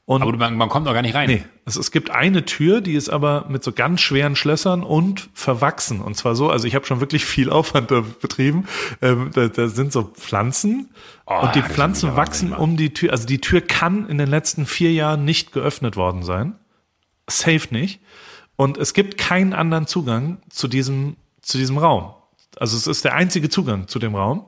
[0.05, 1.29] Und Aber man, man kommt doch gar nicht rein.
[1.29, 5.29] nee, es, es gibt eine Tür, die ist aber mit so ganz schweren Schlössern und
[5.35, 6.01] verwachsen.
[6.01, 8.65] Und zwar so, also ich habe schon wirklich viel Aufwand da betrieben.
[9.03, 10.89] Ähm, da, da sind so Pflanzen
[11.27, 13.11] Oh, und die Pflanzen wachsen um die Tür.
[13.11, 16.55] Also die Tür kann in den letzten vier Jahren nicht geöffnet worden sein.
[17.29, 18.01] Safe nicht.
[18.55, 22.13] Und es gibt keinen anderen Zugang zu diesem, zu diesem Raum.
[22.57, 24.47] Also es ist der einzige Zugang zu dem Raum.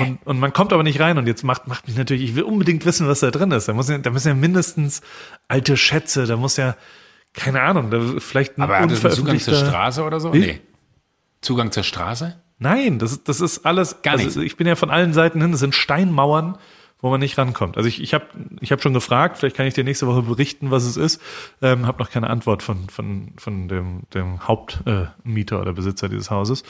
[0.00, 1.16] Und, und man kommt aber nicht rein.
[1.18, 3.68] Und jetzt macht, macht mich natürlich, ich will unbedingt wissen, was da drin ist.
[3.68, 5.00] Da, muss ja, da müssen ja mindestens
[5.48, 6.76] alte Schätze, da muss ja,
[7.32, 10.32] keine Ahnung, da vielleicht ein Aber hat das einen Zugang zur Straße oder so?
[10.32, 10.40] Wie?
[10.40, 10.60] Nee.
[11.40, 12.40] Zugang zur Straße?
[12.58, 14.02] Nein, das, ist- das ist alles.
[14.02, 14.40] Gar also.
[14.42, 15.52] Ich bin ja von allen Seiten hin.
[15.52, 16.58] Das sind Steinmauern,
[17.00, 17.76] wo man nicht rankommt.
[17.76, 18.26] Also ich, ich habe
[18.60, 19.38] ich hab schon gefragt.
[19.38, 21.20] Vielleicht kann ich dir nächste Woche berichten, was es ist.
[21.62, 26.30] Ähm, habe noch keine Antwort von von von dem dem Hauptmieter äh, oder Besitzer dieses
[26.30, 26.62] Hauses.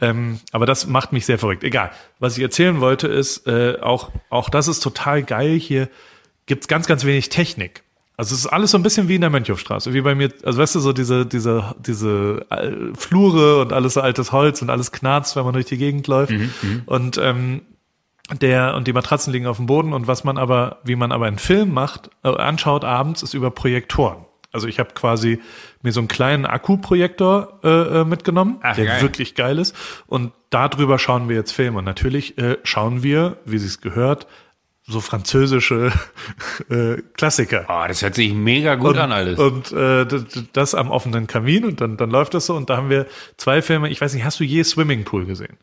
[0.00, 1.64] Ähm, aber das macht mich sehr verrückt.
[1.64, 1.90] Egal.
[2.18, 5.58] Was ich erzählen wollte ist äh, auch auch das ist total geil.
[5.58, 5.88] Hier
[6.46, 7.82] gibt's ganz ganz wenig Technik.
[8.18, 10.60] Also es ist alles so ein bisschen wie in der Mönchhofstraße, wie bei mir, also
[10.60, 14.90] weißt du, so diese, diese, diese äh, Flure und alles so altes Holz und alles
[14.90, 16.32] knarzt, wenn man durch die Gegend läuft.
[16.86, 17.62] und ähm,
[18.36, 21.26] der und die Matratzen liegen auf dem Boden und was man aber, wie man aber
[21.26, 24.26] einen Film macht, äh, anschaut abends, ist über Projektoren.
[24.50, 25.40] Also ich habe quasi
[25.82, 29.02] mir so einen kleinen Akkuprojektor äh, äh, mitgenommen, Ach, der geil.
[29.02, 29.76] wirklich geil ist.
[30.06, 31.78] Und darüber schauen wir jetzt Filme.
[31.78, 34.26] Und natürlich äh, schauen wir, wie sie es gehört,
[34.86, 35.92] so französische
[36.70, 37.66] äh, Klassiker.
[37.68, 39.38] Oh, das hört sich mega gut an alles.
[39.38, 40.06] Und äh,
[40.54, 42.56] das am offenen Kamin und dann, dann läuft das so.
[42.56, 43.06] Und da haben wir
[43.36, 43.90] zwei Filme.
[43.90, 45.58] Ich weiß nicht, hast du je Swimming Pool gesehen?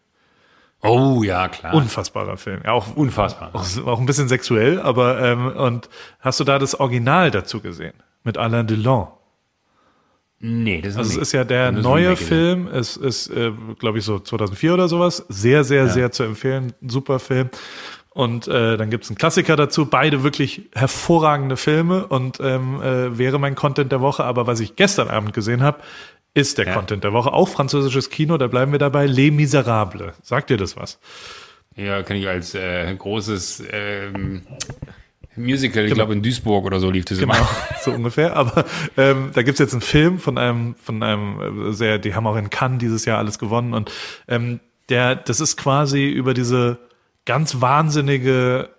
[0.82, 1.74] Oh, ja, klar.
[1.74, 2.62] Unfassbarer Film.
[2.64, 3.52] Ja, auch Unfassbar.
[3.54, 7.94] auch, auch ein bisschen sexuell, aber ähm, und hast du da das Original dazu gesehen?
[8.24, 9.08] Mit Alain Delon.
[10.40, 12.16] nee, das ist, Also es ist ja der neue.
[12.16, 15.26] Film, es ist, äh, glaube ich, so 2004 oder sowas.
[15.30, 16.74] Sehr, sehr, sehr zu empfehlen.
[16.86, 17.50] Super Film.
[18.10, 19.88] Und äh, dann gibt's einen Klassiker dazu.
[19.88, 24.24] Beide wirklich hervorragende Filme und ähm, äh, wäre mein Content der Woche.
[24.24, 25.80] Aber was ich gestern Abend gesehen habe,
[26.36, 26.74] ist der Ja.
[26.74, 27.34] Content der Woche.
[27.34, 29.08] Auch französisches Kino, da bleiben wir dabei.
[29.08, 30.14] Les Miserables.
[30.22, 31.00] Sagt dir das was?
[31.76, 34.44] Ja, kenne ich als äh, großes ähm,
[35.36, 37.48] Musical, ich glaube in Duisburg oder so lief das Genau, immer.
[37.82, 38.36] so ungefähr.
[38.36, 38.64] Aber
[38.96, 42.38] ähm, da gibt's jetzt einen Film von einem, von einem äh, sehr, die haben auch
[42.38, 43.92] in Cannes dieses Jahr alles gewonnen und
[44.28, 44.60] ähm,
[44.90, 46.78] der, das ist quasi über diese
[47.26, 48.70] ganz wahnsinnige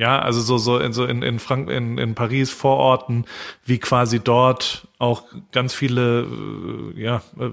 [0.00, 3.26] ja, also so, so in, so in, in, Frank in, in Paris Vororten,
[3.66, 6.22] wie quasi dort auch ganz viele,
[6.96, 7.50] äh, ja, äh,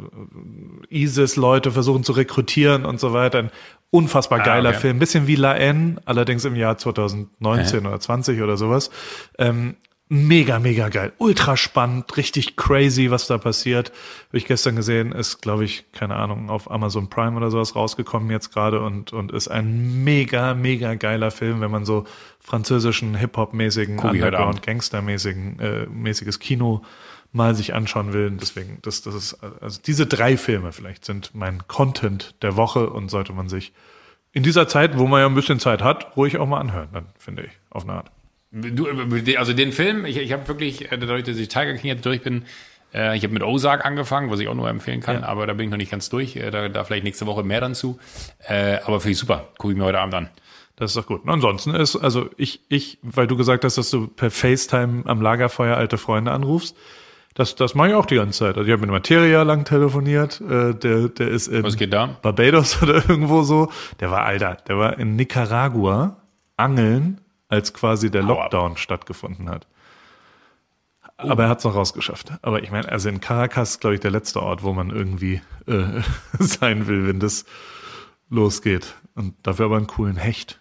[0.89, 3.39] ISIS-Leute versuchen zu rekrutieren und so weiter.
[3.39, 3.51] Ein
[3.89, 4.79] unfassbar geiler okay.
[4.79, 4.95] Film.
[4.95, 8.91] Ein bisschen wie La N, allerdings im Jahr 2019 oder 20 oder sowas.
[9.37, 9.75] Ähm,
[10.09, 11.11] mega, mega geil.
[11.17, 13.91] Ultra spannend, richtig crazy, was da passiert.
[14.29, 18.31] Habe ich gestern gesehen, ist, glaube ich, keine Ahnung, auf Amazon Prime oder sowas rausgekommen
[18.31, 22.05] jetzt gerade und, und ist ein mega, mega geiler Film, wenn man so
[22.39, 24.13] französischen Hip-Hop-mäßigen, Abend.
[24.13, 26.83] Underground-Gangster-mäßigen, äh, mäßiges Kino
[27.33, 28.31] mal sich anschauen will.
[28.31, 33.09] Deswegen, das, das ist, also diese drei Filme vielleicht sind mein Content der Woche und
[33.09, 33.73] sollte man sich
[34.31, 37.05] in dieser Zeit, wo man ja ein bisschen Zeit hat, ruhig auch mal anhören, dann
[37.17, 38.11] finde ich, auf eine Art.
[38.51, 38.87] Du,
[39.37, 42.21] also den Film, ich, ich habe wirklich, äh, dadurch, dass ich Tiger King jetzt durch
[42.21, 42.43] bin,
[42.93, 45.27] äh, ich habe mit Ozark angefangen, was ich auch nur empfehlen kann, Ja.
[45.27, 46.35] aber da bin ich noch nicht ganz durch.
[46.37, 47.99] Äh, da, da vielleicht nächste Woche mehr dann zu.
[48.47, 49.49] Äh, aber finde ich super.
[49.57, 50.29] Gucke ich mir heute Abend an.
[50.77, 51.23] Das ist doch gut.
[51.23, 55.21] Und ansonsten ist, also ich, ich, weil du gesagt hast, dass du per FaceTime am
[55.21, 56.77] Lagerfeuer alte Freunde anrufst,
[57.33, 58.57] das, das mache ich auch die ganze Zeit.
[58.57, 62.17] Also ich habe mit Materia lang telefoniert, äh, der, der ist in Was geht da?
[62.21, 63.69] Barbados oder irgendwo so.
[63.99, 66.17] Der war, Alter, der war in Nicaragua
[66.55, 68.23] angeln, als quasi der.
[68.23, 69.67] Lockdown stattgefunden hat.
[71.17, 72.31] Aber er hat es noch rausgeschafft.
[72.43, 75.41] Aber ich meine, also in Caracas ist, glaube ich, der letzte Ort, wo man irgendwie
[75.65, 76.01] äh,
[76.39, 77.45] sein will, wenn das
[78.29, 78.95] losgeht.
[79.15, 80.59] Und dafür aber einen coolen Hecht.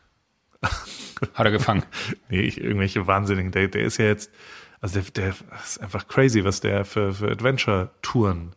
[1.34, 1.84] Hat er gefangen.
[2.28, 3.52] Nee, ich, irgendwelche Wahnsinnigen.
[3.52, 4.30] Der, der ist ja jetzt,
[4.80, 8.54] also der, der ist einfach crazy, was der für, für Adventure-Touren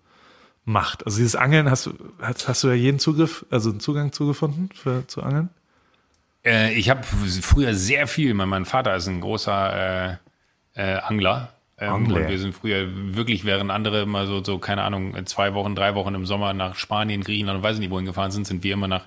[0.64, 1.06] macht.
[1.06, 4.70] Also dieses Angeln, hast du, hast, hast du da jeden Zugriff, also einen Zugang zugefunden
[4.74, 5.50] für, zu Angeln?
[6.46, 10.18] Äh, ich habe früher sehr viel, mein, mein Vater ist ein großer
[10.76, 11.54] äh, äh, Angler.
[11.78, 11.94] Ähm.
[11.94, 15.96] Und wir sind früher wirklich, während andere immer so, so, keine Ahnung, zwei Wochen, drei
[15.96, 18.88] Wochen im Sommer nach Spanien, Griechenland und weiß nicht wohin gefahren sind, sind wir immer
[18.88, 19.06] nach,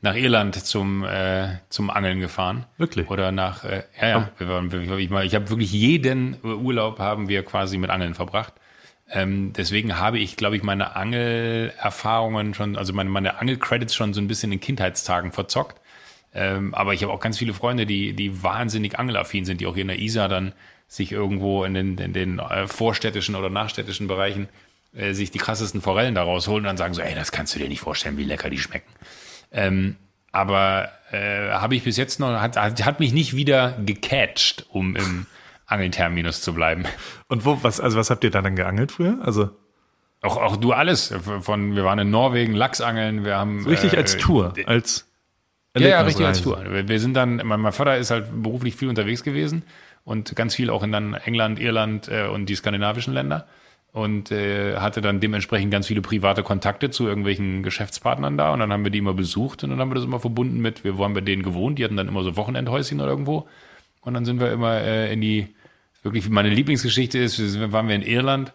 [0.00, 2.66] nach Irland zum, äh, zum Angeln gefahren.
[2.78, 3.08] Wirklich?
[3.10, 7.44] Oder nach, äh, ja, ja, wir waren, ich, ich habe wirklich jeden Urlaub haben wir
[7.44, 8.54] quasi mit Angeln verbracht.
[9.12, 14.20] Ähm, deswegen habe ich, glaube ich, meine Angelerfahrungen schon, also meine, meine Angelcredits schon so
[14.20, 15.79] ein bisschen in Kindheitstagen verzockt.
[16.32, 19.74] Ähm, aber ich habe auch ganz viele Freunde, die, die wahnsinnig angelaffin sind, die auch
[19.74, 20.52] hier in der Isar dann
[20.86, 24.48] sich irgendwo in den, in den äh, vorstädtischen oder nachstädtischen Bereichen
[24.92, 27.58] äh, sich die krassesten Forellen da rausholen und dann sagen so, ey, das kannst du
[27.58, 28.90] dir nicht vorstellen, wie lecker die schmecken.
[29.52, 29.96] Ähm,
[30.32, 34.94] aber äh, habe ich bis jetzt noch, hat, hat, hat mich nicht wieder gecatcht, um
[34.96, 35.26] im
[35.66, 36.84] Angelterminus zu bleiben.
[37.28, 39.18] Und wo, was, also was habt ihr da dann geangelt früher?
[39.22, 39.50] Also
[40.22, 41.14] Auch, auch du alles.
[41.40, 43.66] Von, wir waren in Norwegen, Lachsangeln, wir haben.
[43.66, 45.09] richtig äh, als Tour, als
[45.76, 46.42] Ja, ja, richtig als.
[46.42, 46.64] Tour.
[46.88, 49.62] Wir, sind dann, mein, Vater ist halt beruflich viel unterwegs gewesen
[50.04, 53.46] und ganz viel auch in dann England, Irland äh, und die skandinavischen Länder
[53.92, 58.72] und äh, hatte dann dementsprechend ganz viele private Kontakte zu irgendwelchen Geschäftspartnern da und dann
[58.72, 61.14] haben wir die immer besucht und dann haben wir das immer verbunden mit, wir waren
[61.14, 63.48] bei denen gewohnt, die hatten dann immer so Wochenendhäuschen oder irgendwo
[64.00, 65.54] und dann sind wir immer äh, in die,
[66.02, 67.38] wirklich meine Lieblingsgeschichte ist,
[67.72, 68.52] waren wir in Irland,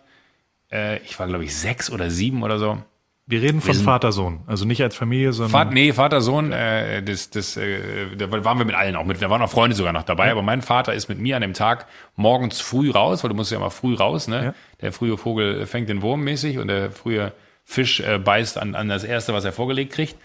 [0.71, 2.81] äh, ich war glaube ich sechs oder sieben oder so
[3.27, 7.31] Wir reden von Vater-Sohn, also nicht als Familie, sondern Vater, nee, Vater, Sohn, äh, das,
[7.31, 10.03] das, äh, da waren wir mit allen auch mit, da waren auch Freunde sogar noch
[10.03, 13.35] dabei, aber mein Vater ist mit mir an dem Tag morgens früh raus, weil du
[13.35, 14.43] musst ja immer früh raus, ne?
[14.43, 14.53] Ja.
[14.81, 18.89] Der frühe Vogel fängt den Wurm mäßig und der frühe Fisch äh, beißt an, an
[18.89, 20.15] das erste, was er vorgelegt kriegt.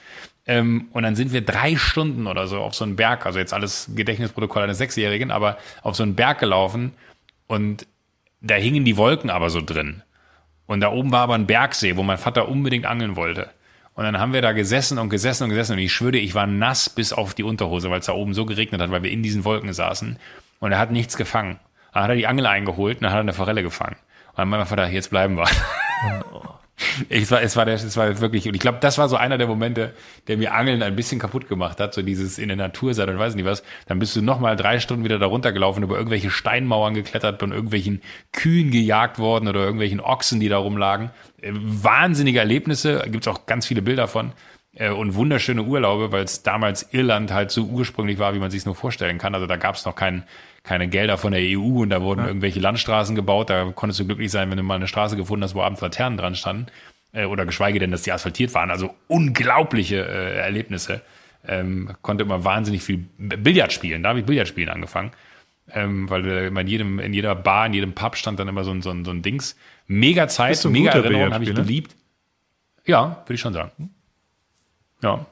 [0.47, 3.55] Ähm, und dann sind wir drei Stunden oder so auf so einen Berg, also jetzt
[3.55, 6.93] alles Gedächtnisprotokoll eines Sechsjährigen, aber auf so einen Berg gelaufen
[7.47, 7.87] und
[8.43, 10.03] da hingen die Wolken aber so drin.
[10.71, 13.51] Und da oben war aber ein Bergsee, wo mein Vater unbedingt angeln wollte.
[13.95, 15.73] Und dann haben wir da gesessen und gesessen und gesessen.
[15.73, 18.47] Und ich schwöre, ich war nass bis auf die Unterhose, weil es da oben so
[18.47, 20.17] geregnet hat, weil wir in diesen Wolken saßen.
[20.61, 21.59] Und er hat nichts gefangen.
[21.93, 23.97] Dann hat er die Angel eingeholt und dann hat er eine Forelle gefangen.
[24.29, 25.49] Und dann mein Vater, jetzt bleiben wir.
[27.09, 29.39] Ich war, es war, der, es war wirklich, und ich glaube, das war so einer
[29.39, 29.95] der Momente,
[30.27, 33.19] der mir Angeln ein bisschen kaputt gemacht hat, so dieses in der Natur sein und
[33.19, 33.63] weiß nicht was.
[33.87, 38.03] Dann bist du nochmal drei Stunden wieder da runtergelaufen, über irgendwelche Steinmauern geklettert, von irgendwelchen
[38.33, 41.11] Kühen gejagt worden oder irgendwelchen Ochsen, die da rumlagen.
[41.41, 44.33] Äh, Wahnsinnige Erlebnisse, gibt's auch ganz viele Bilder von.
[44.75, 48.65] Äh, Und wunderschöne Urlaube, weil es damals Irland halt so ursprünglich war, wie man sich
[48.65, 49.35] nur vorstellen kann.
[49.35, 50.25] Also da gab's noch kein,
[50.63, 53.51] keine Gelder von der EU und da wurden irgendwelche Landstraßen gebaut.
[53.51, 56.19] Da konntest du glücklich sein, wenn du mal eine Straße gefunden hast, wo abends Laternen
[56.19, 56.67] dran standen.
[57.13, 58.71] Äh, oder geschweige denn, dass die asphaltiert waren.
[58.71, 61.01] Also unglaubliche äh, Erlebnisse.
[61.47, 64.03] Ähm, konnte immer wahnsinnig viel Billard spielen.
[64.03, 65.13] Da habe ich Billard spielen angefangen.
[65.73, 68.73] Ähm, weil äh, in, jedem, in jeder Bar, in jedem Pub stand dann immer so
[68.73, 69.57] ein, so ein, so ein Dings.
[69.87, 71.97] Mega Zeit, mega Erinnerung, habe ich geliebt.
[72.87, 73.91] Ja, würde ich schon sagen.
[75.03, 75.27] Ja.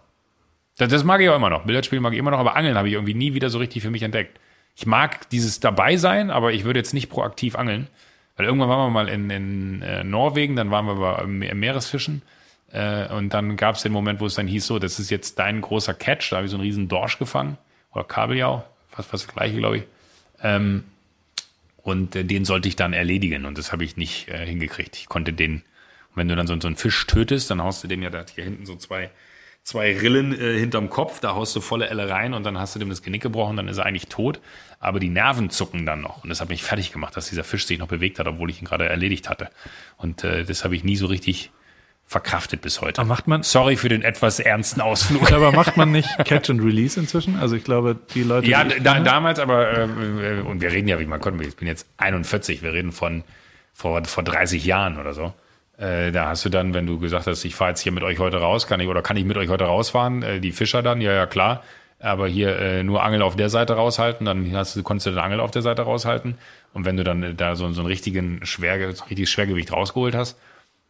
[0.79, 1.65] Das, das mag ich auch immer noch.
[1.65, 3.91] Billardspielen mag ich immer noch, aber Angeln habe ich irgendwie nie wieder so richtig für
[3.91, 4.39] mich entdeckt.
[4.79, 7.89] Ich mag dieses dabei sein, aber ich würde jetzt nicht proaktiv angeln.
[8.37, 12.23] Weil irgendwann waren wir mal in, in äh, Norwegen, dann waren wir bei im Meeresfischen.
[12.71, 15.41] Äh, und dann gab es den Moment, wo es dann hieß, so, das ist jetzt
[15.41, 16.31] dein großer Catch.
[16.31, 17.59] Da habe ich so einen riesen Dorsch gefangen.
[17.93, 19.83] Oder Kabeljau, fast, fast das gleiche, glaube ich.
[20.45, 20.85] Ähm,
[21.83, 23.47] und äh, den sollte ich dann erledigen.
[23.47, 24.97] Und das habe ich nicht äh, hingekriegt.
[24.97, 25.63] Ich konnte den, und
[26.15, 28.45] wenn du dann so, so einen Fisch tötest, dann haust du den ja, da hier
[28.45, 29.11] hinten so zwei,
[29.69, 32.79] zwei Rillen äh, hinterm Kopf, da haust du volle Elle rein und dann hast du
[32.79, 34.41] dem das Genick gebrochen, dann ist er eigentlich tot.
[34.81, 36.25] Aber die Nerven zucken dann noch.
[36.25, 38.63] Und das hat mich fertig gemacht, dass dieser Fisch sich noch bewegt hat, obwohl ich
[38.63, 39.51] ihn gerade erledigt hatte.
[39.99, 41.51] Und äh, das habe ich nie so richtig
[42.07, 42.99] verkraftet bis heute.
[43.03, 45.31] Aber macht man, Sorry für den etwas ernsten Ausflug.
[45.33, 47.39] aber macht man nicht Catch and Release inzwischen?
[47.39, 48.49] Also ich glaube, die Leute.
[48.49, 51.69] Ja, die da, damals aber, äh, und wir reden ja, wie man konnte, ich bin
[51.69, 53.23] jetzt 41, wir reden von
[53.75, 55.35] vor, vor 30 Jahren oder so.
[55.79, 58.19] Äh, da hast du dann, wenn du gesagt hast, ich fahre jetzt hier mit euch
[58.19, 60.23] heute raus, kann ich oder kann ich mit euch heute rausfahren?
[60.23, 61.63] Äh, die Fischer dann, ja, ja, klar.
[62.01, 65.19] Aber hier äh, nur Angel auf der Seite raushalten, dann hast du, konntest du den
[65.19, 66.39] Angel auf der Seite raushalten.
[66.73, 69.73] Und wenn du dann äh, da so, so einen richtigen Schwer, so ein richtiges Schwergewicht
[69.73, 70.39] rausgeholt hast,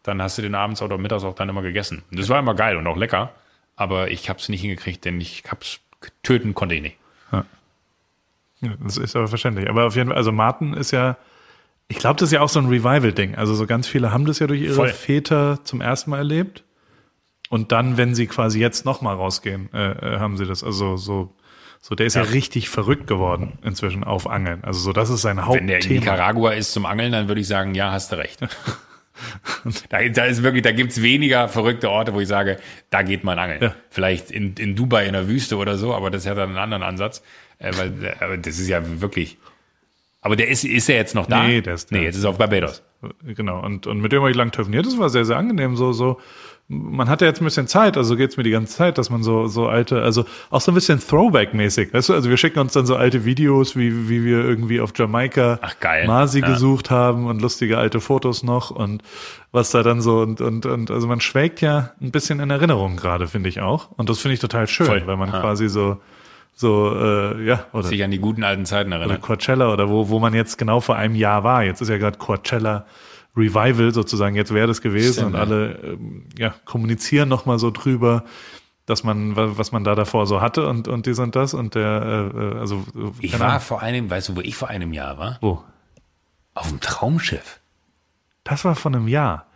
[0.03, 2.03] dann hast du den abends oder mittags auch dann immer gegessen.
[2.11, 3.32] Das war immer geil und auch lecker.
[3.76, 5.80] Aber ich habe es nicht hingekriegt, denn ich habe es
[6.22, 6.97] töten konnte ich nicht.
[8.61, 9.68] Ja, das ist aber verständlich.
[9.68, 11.16] Aber auf jeden Fall, also Martin ist ja,
[11.89, 13.34] ich glaube, das ist ja auch so ein Revival-Ding.
[13.34, 14.89] Also so ganz viele haben das ja durch ihre Voll.
[14.91, 16.64] Väter zum ersten Mal erlebt.
[17.49, 20.62] Und dann, wenn sie quasi jetzt nochmal rausgehen, äh, äh, haben sie das.
[20.62, 21.34] Also so,
[21.80, 22.24] so der ist ja.
[22.24, 22.30] Ja.
[22.30, 24.62] richtig verrückt geworden inzwischen auf Angeln.
[24.64, 26.01] Also so, das ist sein Wenn der in Hauptthema.
[26.01, 28.41] Nicaragua ist zum Angeln, dann würde ich sagen, ja, hast du recht.
[29.89, 32.59] da, da ist wirklich, da gibt's weniger verrückte Orte, wo ich sage,
[32.91, 33.62] da geht man angeln.
[33.62, 33.74] Ja.
[33.89, 36.82] Vielleicht in, in Dubai in der Wüste oder so, aber das hat dann einen anderen
[36.82, 37.22] Ansatz.
[37.59, 39.39] Äh, weil, äh, aber das ist ja wirklich.
[40.29, 41.43] Aber der ist, ist er jetzt noch da?
[41.47, 42.83] Nee, der ist- Nee, jetzt ist er auf Barbados.
[43.24, 45.74] Genau, und, und mit dem habe ich lang telefoniert, das war sehr, sehr angenehm.
[45.74, 46.18] So, so,
[46.68, 49.47] man hatte jetzt ein bisschen Zeit, also geht's mir die ganze Zeit, dass man so,
[49.47, 52.85] so alte, also auch so ein bisschen Throwback-mäßig, weißt du, also wir schicken uns dann
[52.85, 56.07] so alte Videos, wie, wie wir irgendwie auf Jamaika Ach, geil.
[56.07, 56.49] Masi Ja.
[56.49, 59.03] gesucht haben und lustige alte Fotos noch und
[59.51, 62.97] was da dann so und, und, und also man schwelgt ja ein bisschen in Erinnerung
[62.97, 63.89] gerade, finde ich auch.
[63.97, 65.07] Und das finde ich total schön, Voll.
[65.07, 65.41] weil man Ja.
[65.41, 65.97] quasi so,
[66.61, 69.20] so, äh, ja, oder Sich an die guten alten Zeiten oder erinnern.
[69.20, 71.62] Coachella oder wo, wo man jetzt genau vor einem Jahr war.
[71.62, 72.84] Jetzt ist ja gerade Coachella
[73.36, 78.24] Revival sozusagen, jetzt wäre das gewesen Stimmt, und alle ähm, ja, kommunizieren nochmal so drüber,
[78.86, 81.76] dass man, wa- was man da davor so hatte und, und dies und das und
[81.76, 83.61] der, äh, äh, also äh, Ich war Ahnung.
[83.61, 85.38] vor einem, weißt du, wo ich vor einem Jahr war?
[85.40, 85.62] Wo?
[86.54, 87.61] Auf dem Traumschiff.
[88.42, 89.46] Das war von einem Jahr.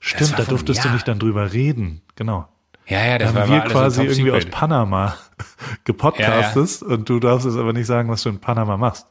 [0.00, 2.00] Stimmt, da durftest du nicht dann drüber reden.
[2.14, 2.48] Genau.
[2.88, 4.52] Ja, ja, das haben war wir quasi irgendwie aus secret.
[4.54, 5.16] Panama
[5.84, 9.06] gepodcastet und du darfst es aber nicht sagen, was du in Panama machst.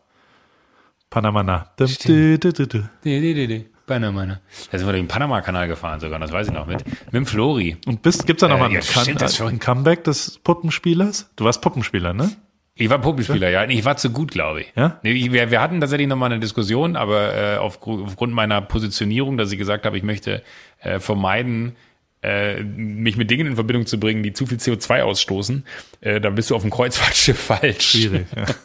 [1.09, 1.65] Panama na.
[1.77, 2.89] Dum, du, du, du, du.
[3.03, 3.65] Die, die, die, die.
[3.85, 4.25] Panama.
[4.25, 4.41] ne?
[4.71, 7.25] Da sind wir durch den Panama-Kanal gefahren sogar, das weiß ich noch, mit, mit dem
[7.27, 7.77] Flori.
[7.85, 9.59] Und bist, gibt's da noch Äh, ja, ein, ein.
[9.59, 11.29] Comeback des Puppenspielers?
[11.35, 12.31] Du warst Puppenspieler, ne?
[12.73, 13.63] Ich war Puppenspieler, ja.
[13.69, 14.73] Ich war zu gut, glaube ich.
[14.75, 14.99] Ja?
[15.03, 19.59] Wir, wir hatten tatsächlich nochmal eine Diskussion, aber äh, aufgru- aufgrund meiner Positionierung, dass ich
[19.59, 20.41] gesagt habe, ich möchte
[20.79, 21.75] äh, vermeiden,
[22.21, 25.65] äh, mich mit Dingen in Verbindung zu bringen, die zu viel CO2 ausstoßen,
[26.01, 27.91] äh, da bist du auf dem Kreuzfahrtschiff falsch.
[27.91, 28.27] Schwierig.
[28.35, 28.45] Ja.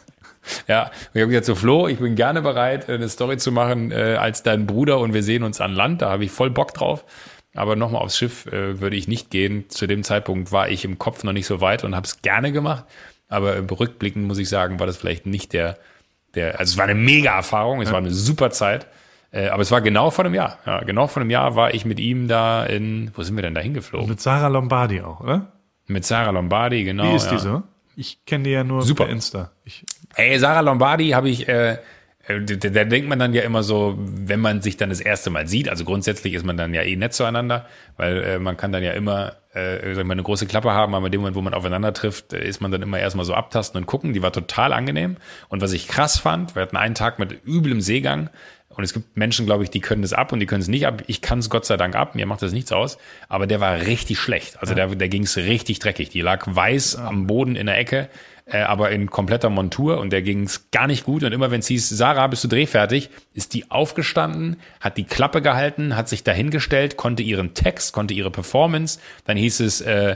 [0.67, 3.91] Ja, und ich habe gesagt, so Flo, ich bin gerne bereit, eine Story zu machen
[3.91, 6.01] äh, als dein Bruder und wir sehen uns an Land.
[6.01, 7.05] Da habe ich voll Bock drauf.
[7.53, 9.69] Aber nochmal aufs Schiff äh, würde ich nicht gehen.
[9.69, 12.51] Zu dem Zeitpunkt war ich im Kopf noch nicht so weit und habe es gerne
[12.51, 12.85] gemacht.
[13.27, 15.77] Aber im Rückblicken muss ich sagen, war das vielleicht nicht der,
[16.33, 18.87] der, also es war eine mega Erfahrung, es war eine super Zeit.
[19.31, 20.59] Äh, aber es war genau vor einem Jahr.
[20.65, 23.55] Ja, genau vor einem Jahr war ich mit ihm da in, wo sind wir denn
[23.55, 24.09] da hingeflogen?
[24.09, 25.53] Mit Sarah Lombardi auch, oder?
[25.87, 27.11] Mit Sarah Lombardi, genau.
[27.11, 27.31] Wie ist ja.
[27.31, 27.63] die so?
[27.95, 29.05] Ich kenne die ja nur Super.
[29.05, 29.51] per Insta.
[29.63, 31.77] Ich, Ey, Sarah Lombardi habe ich, äh,
[32.27, 35.29] äh, da, da denkt man dann ja immer so, wenn man sich dann das erste
[35.29, 37.65] Mal sieht, also grundsätzlich ist man dann ja eh nett zueinander,
[37.95, 40.93] weil äh, man kann dann ja immer, äh, sag ich mal, eine große Klappe haben,
[40.93, 43.33] aber in dem Moment, wo man aufeinander trifft, äh, ist man dann immer erstmal so
[43.33, 44.13] abtasten und gucken.
[44.13, 45.17] Die war total angenehm.
[45.49, 48.29] Und was ich krass fand, wir hatten einen Tag mit üblem Seegang
[48.81, 50.87] und es gibt Menschen, glaube ich, die können das ab und die können es nicht
[50.87, 51.03] ab.
[51.05, 52.97] Ich kann es Gott sei Dank ab, mir macht das nichts aus.
[53.29, 54.59] Aber der war richtig schlecht.
[54.59, 56.09] Also der, der ging es richtig dreckig.
[56.09, 58.09] Die lag weiß am Boden in der Ecke,
[58.45, 61.23] äh, aber in kompletter Montur und der ging es gar nicht gut.
[61.23, 65.43] Und immer wenn es hieß, Sarah, bist du drehfertig, ist die aufgestanden, hat die Klappe
[65.43, 68.99] gehalten, hat sich dahingestellt, konnte ihren Text, konnte ihre Performance.
[69.25, 70.15] Dann hieß es, äh,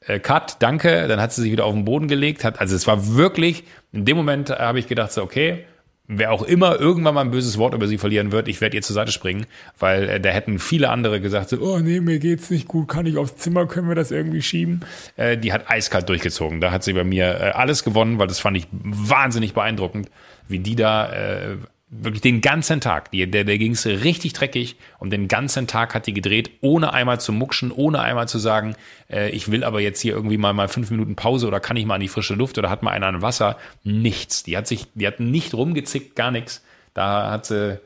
[0.00, 1.06] äh, Cut, danke.
[1.06, 2.44] Dann hat sie sich wieder auf den Boden gelegt.
[2.44, 5.66] Hat, also es war wirklich, in dem Moment habe ich gedacht, so, okay,
[6.08, 8.82] wer auch immer irgendwann mal ein böses Wort über sie verlieren wird, ich werde ihr
[8.82, 9.46] zur Seite springen,
[9.78, 13.06] weil äh, da hätten viele andere gesagt, so, oh nee, mir geht's nicht gut, kann
[13.06, 14.80] ich aufs Zimmer, können wir das irgendwie schieben?
[15.16, 16.60] Äh, die hat eiskalt durchgezogen.
[16.60, 20.10] Da hat sie bei mir äh, alles gewonnen, weil das fand ich wahnsinnig beeindruckend,
[20.48, 21.56] wie die da äh,
[21.88, 26.06] wirklich den ganzen Tag, die, der, der ging's richtig dreckig und den ganzen Tag hat
[26.06, 28.74] die gedreht, ohne einmal zu muckschen, ohne einmal zu sagen,
[29.08, 31.86] äh, ich will aber jetzt hier irgendwie mal mal fünf Minuten Pause oder kann ich
[31.86, 33.56] mal an die frische Luft oder hat mal einer an Wasser.
[33.84, 34.42] Nichts.
[34.42, 36.64] Die hat sich, die hat nicht rumgezickt, gar nichts.
[36.92, 37.78] Da hat sie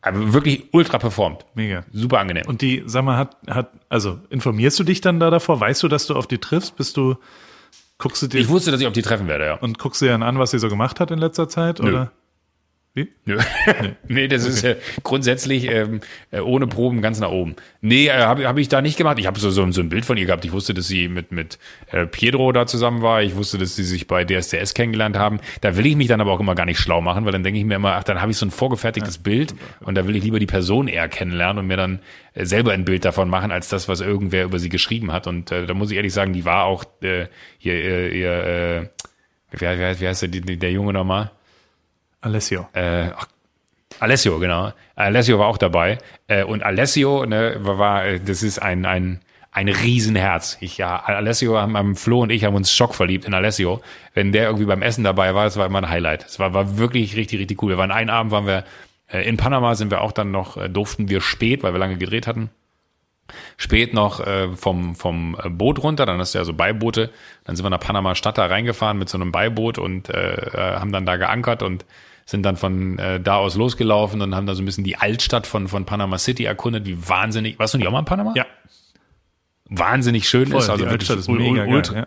[0.00, 1.44] aber wirklich ultra performt.
[1.54, 1.84] mega.
[1.92, 2.44] Super angenehm.
[2.46, 5.60] Und die, sag mal, hat, hat, also informierst du dich dann da davor?
[5.60, 6.76] Weißt du, dass du auf die triffst?
[6.76, 7.16] Bist du,
[7.98, 9.54] guckst du dir ich wusste, dass ich auf die treffen werde, ja.
[9.54, 11.80] und guckst dir dann an, was sie so gemacht hat in letzter Zeit?
[11.80, 12.12] Oder?
[12.98, 13.08] Wie?
[13.26, 13.38] Nö.
[14.08, 16.00] nee, das ist äh, grundsätzlich ähm,
[16.32, 17.54] äh, ohne Proben ganz nach oben.
[17.80, 19.18] Nee, äh, habe hab ich da nicht gemacht.
[19.20, 20.44] Ich habe so, so, so ein Bild von ihr gehabt.
[20.44, 21.58] Ich wusste, dass sie mit, mit
[21.92, 23.22] äh, Pietro da zusammen war.
[23.22, 25.38] Ich wusste, dass sie sich bei DSDS kennengelernt haben.
[25.60, 27.60] Da will ich mich dann aber auch immer gar nicht schlau machen, weil dann denke
[27.60, 30.24] ich mir immer, ach, dann habe ich so ein vorgefertigtes Bild und da will ich
[30.24, 32.00] lieber die Person eher kennenlernen und mir dann
[32.34, 35.28] äh, selber ein Bild davon machen, als das, was irgendwer über sie geschrieben hat.
[35.28, 37.26] Und äh, da muss ich ehrlich sagen, die war auch äh,
[37.58, 38.88] hier, äh, ihr, äh,
[39.52, 41.30] wie, wie, wie heißt der, der Junge nochmal?
[42.20, 42.68] Alessio.
[42.72, 43.26] äh, ach,
[44.00, 44.72] Alessio, genau.
[44.94, 45.98] Alessio war auch dabei.
[46.26, 50.56] Äh, und Alessio, ne, war, war, äh, das ist ein, ein, ein Riesenherz.
[50.60, 53.80] Ich, ja, Alessio, haben, Flo und ich haben uns schockverliebt in Alessio.
[54.14, 56.26] Wenn der irgendwie beim Essen dabei war, das war immer ein Highlight.
[56.26, 57.70] Es war, war wirklich richtig, richtig cool.
[57.70, 58.64] Wir waren einen Abend, waren wir
[59.08, 61.96] äh, in Panama, sind wir auch dann noch, äh, durften wir spät, weil wir lange
[61.96, 62.50] gedreht hatten.
[63.56, 67.10] spät noch äh, vom, vom Boot runter, dann hast du ja so Beiboote,
[67.44, 70.76] dann sind wir nach Panama Stadt da reingefahren mit so einem Beiboot und äh, äh,
[70.76, 71.84] haben dann da geankert und
[72.28, 75.46] sind dann von äh, da aus losgelaufen und haben da so ein bisschen die Altstadt
[75.46, 78.34] von, von Panama City erkundet, wie wahnsinnig, warst du nicht auch mal in Panama?
[78.36, 78.44] Ja.
[79.70, 82.06] Wahnsinnig schön Voll, ist, also wirklich ist mega geil, ultra, ja.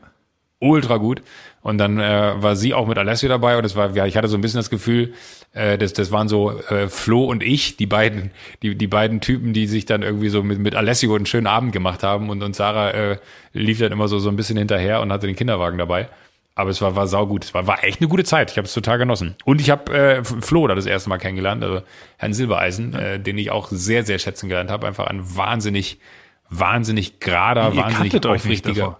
[0.60, 1.24] ultra gut.
[1.64, 4.28] Und dann äh, war sie auch mit Alessio dabei und das war, ja, ich hatte
[4.28, 5.16] so ein bisschen das Gefühl,
[5.54, 8.30] äh, das, das waren so äh, Flo und ich, die beiden,
[8.62, 11.72] die, die beiden Typen, die sich dann irgendwie so mit, mit Alessio einen schönen Abend
[11.72, 13.18] gemacht haben und, und Sarah äh,
[13.54, 16.10] lief dann immer so, so ein bisschen hinterher und hatte den Kinderwagen dabei.
[16.54, 17.46] Aber es war, war saugut.
[17.46, 18.52] Es war, war echt eine gute Zeit.
[18.52, 19.36] Ich habe es total genossen.
[19.46, 21.82] Und ich habe äh, Flo da das erste Mal kennengelernt, also
[22.18, 24.86] Herrn Silbereisen, äh, den ich auch sehr, sehr schätzen gelernt habe.
[24.86, 26.00] Einfach ein wahnsinnig,
[26.50, 28.98] wahnsinnig gerader, wahnsinnig aufrichtiger.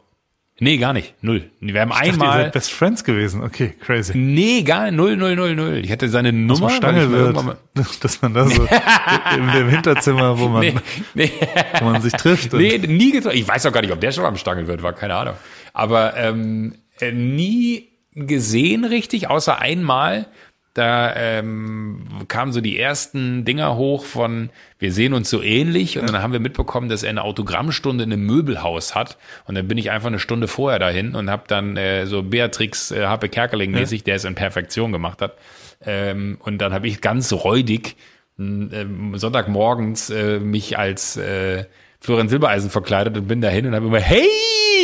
[0.64, 1.16] Nee, gar nicht.
[1.22, 1.50] Null.
[1.60, 2.42] Wir haben Ich dachte, ihr einmal.
[2.44, 3.44] seid Best Friends gewesen.
[3.44, 4.16] Okay, crazy.
[4.16, 4.94] Nee, gar nicht.
[4.96, 5.82] Null, null, null, null.
[5.84, 6.70] Ich hatte seine Nummer.
[6.70, 7.58] Stangel mir wird, mal-
[8.02, 8.68] dass man da so
[9.36, 10.76] im, im Hinterzimmer, wo man, Nee,
[11.16, 11.32] nee,
[11.80, 12.54] wo man sich trifft.
[12.54, 13.38] nee, nie getroffen.
[13.38, 15.34] Ich weiß auch gar nicht, ob der schon am Stangel wird, war keine Ahnung.
[15.74, 20.28] Aber ähm, äh, nie gesehen richtig, außer einmal.
[20.74, 24.50] Da ähm, kamen so die ersten Dinger hoch von,
[24.80, 25.98] wir sehen uns so ähnlich.
[25.98, 29.18] Und dann haben wir mitbekommen, dass er eine Autogrammstunde in einem Möbelhaus hat.
[29.46, 32.92] Und dann bin ich einfach eine Stunde vorher dahin und habe dann äh, so Beatrix
[32.92, 35.38] äh, Harpe Kerkeling mäßig, der es in Perfektion gemacht hat.
[35.86, 37.98] Ähm, und dann habe ich ganz räudig
[38.40, 41.66] ähm, Sonntagmorgens äh, mich als äh,
[42.02, 44.28] Florian Silbereisen verkleidet und bin dahin und habe immer, hey,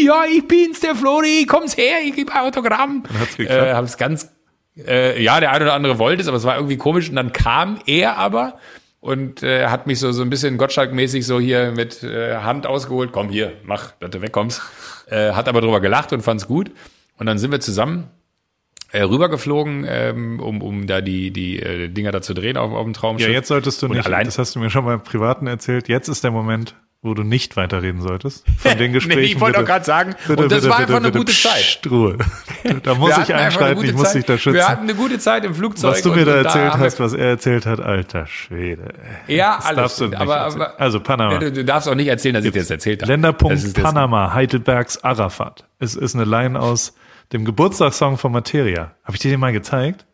[0.06, 3.04] ja, ich bin's, der Flori, komm's her, ich gebe Autogramm.
[3.20, 3.68] hat's geklappt?
[3.68, 4.32] Äh, hab's ganz,
[4.86, 7.34] äh, ja, der eine oder andere wollte es, aber es war irgendwie komisch und dann
[7.34, 8.60] kam er aber
[9.00, 13.12] und äh, hat mich so, so ein bisschen Gottschalk-mäßig so hier mit äh, Hand ausgeholt,
[13.12, 14.62] komm hier, mach, dass du wegkommst.
[15.10, 16.72] Äh, hat aber drüber gelacht und fand's gut.
[17.18, 18.10] Und dann sind wir zusammen
[18.92, 22.84] äh, rübergeflogen, ähm, um, um da die, die äh, Dinger da zu drehen auf, auf
[22.84, 23.28] dem Traumschiff.
[23.30, 25.48] Ja, jetzt solltest du Und nicht, allein- das hast du mir schon mal im Privaten
[25.48, 28.44] erzählt, jetzt ist der Moment, wo du nicht weiterreden solltest.
[28.58, 29.20] Von den Gesprächen.
[29.22, 31.20] Nee, ich wollte auch gerade sagen, bitte, und das bitte, war bitte, einfach eine bitte,
[31.20, 31.82] gute Zeit.
[31.90, 32.18] Ruhe.
[32.84, 34.56] Da muss ich eine einschreiten, ich muss dich da schützen.
[34.56, 35.92] Wir hatten eine gute Zeit im Flugzeug.
[35.94, 38.94] was du mir da erzählt wir- hast, was er erzählt hat, alter Schwede.
[39.28, 39.76] Ja, Das alles.
[39.78, 40.68] darfst du nicht aber, erzählen.
[40.78, 41.38] also Panama.
[41.38, 43.12] Du, du darfst auch nicht erzählen, dass ich dir das erzählt habe.
[43.14, 45.66] Länderpunkt Panama, Heidelbergs Arafat.
[45.80, 46.94] Es ist eine Line aus
[47.32, 48.92] dem Geburtstagssong von Materia.
[49.04, 50.06] Habe ich dir den mal gezeigt?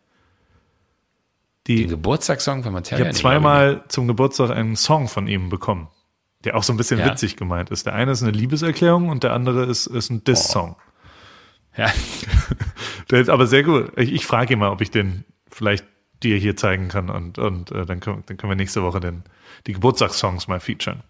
[1.67, 3.05] Die, Den Geburtstagssong von ich Materia?
[3.05, 5.87] habe Nee, glaub zweimal zum Geburtstag einen Song von ihm bekommen,
[6.43, 7.07] der auch so ein bisschen Ja.
[7.07, 7.85] witzig gemeint ist.
[7.85, 10.75] Der eine ist eine Liebeserklärung und der andere ist, ist ein Diss-Song.
[11.77, 11.77] nicht.
[11.77, 11.91] Ja.
[13.11, 13.91] Der ist aber sehr gut.
[13.97, 15.85] Ich, ich frage ihn mal, ob ich den vielleicht
[16.23, 19.23] dir hier zeigen kann und, und äh, dann, können, dann können wir nächste Woche den,
[19.67, 21.03] die Geburtstagssongs mal featuren.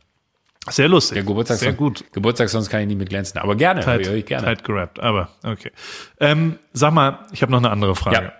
[0.69, 1.15] Sehr lustig.
[1.15, 1.65] Der Geburtstagssong.
[1.65, 2.05] Sehr gut.
[2.13, 3.39] Geburtstagssongs kann ich nicht mit glänzen.
[3.39, 3.81] Aber gerne.
[3.81, 4.45] Tight, höre ich gerne.
[4.45, 5.71] tight gerappt, aber okay.
[6.19, 8.31] Ähm, sag mal, ich habe noch eine andere Frage.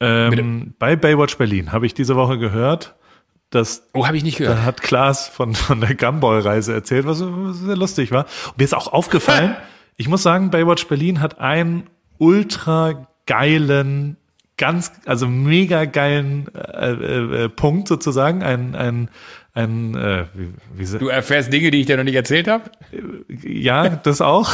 [0.00, 2.94] Ähm, bei Baywatch Berlin habe ich diese Woche gehört,
[3.52, 4.58] dass Oh, habe ich nicht gehört.
[4.58, 8.26] da hat Klaas von, von der Gumball-Reise erzählt, was was sehr lustig war.
[8.48, 9.56] Und mir ist auch aufgefallen,
[9.96, 11.88] ich muss sagen, Baywatch Berlin hat einen
[12.18, 14.16] ultra geilen,
[14.56, 19.10] ganz, also mega geilen äh, äh, äh, Punkt sozusagen, ein, ein,
[19.54, 22.70] ein äh, wie, wie, Du erfährst Dinge, die ich dir noch nicht erzählt habe?
[23.44, 24.50] ja, das auch.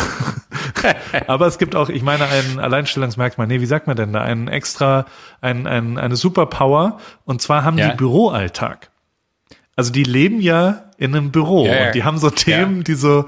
[1.26, 4.22] Aber es gibt auch, ich meine, ein Alleinstellungsmerkmal, nee, wie sagt man denn da?
[4.22, 5.06] Einen extra,
[5.40, 6.98] ein, ein, eine Superpower.
[7.24, 7.90] Und zwar haben Ja.
[7.90, 8.90] die Büroalltag.
[9.76, 11.86] Also die leben ja in einem Büro Ja, ja.
[11.86, 13.26] und die haben so Themen, die so,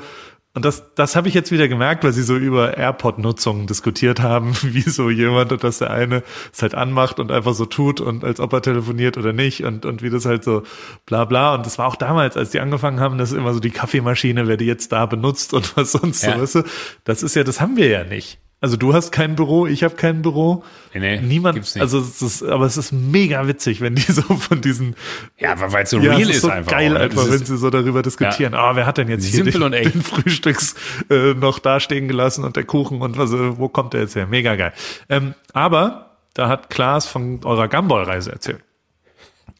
[0.52, 4.52] und das, das habe ich jetzt wieder gemerkt, weil sie so über AirPod-Nutzung diskutiert haben,
[4.62, 6.22] wie so jemand, und dass der eine
[6.52, 9.86] es halt anmacht und einfach so tut und als ob er telefoniert oder nicht und,
[9.86, 10.64] und wie das halt so
[11.06, 11.54] bla bla.
[11.54, 14.48] Und das war auch damals, als die angefangen haben, das ist immer so die Kaffeemaschine,
[14.48, 16.34] wer die jetzt da benutzt und was sonst Ja.
[16.34, 16.62] so, weißt du?
[17.04, 18.40] Das ist ja, das haben wir ja nicht.
[18.62, 20.62] Also du hast kein Büro, ich habe kein Büro.
[20.92, 21.80] Nee, nee, Niemand, gibt's nicht.
[21.82, 24.96] also es ist, aber es ist mega witzig, wenn die so von diesen
[25.38, 26.70] Ja, weil es so ja, real ist ist, so einfach.
[26.72, 27.04] geil auch, ne?
[27.04, 28.52] einfach, wenn sie so darüber diskutieren.
[28.52, 29.94] Ah, wer hat denn jetzt hier Simpel den, und echt.
[29.94, 30.74] den Frühstücks
[31.08, 34.26] äh, noch dastehen gelassen und der Kuchen und was, äh, wo kommt der jetzt her?
[34.26, 34.74] Mega geil.
[35.08, 38.62] Ähm, aber da hat Klaas von eurer Gumball-Reise erzählt.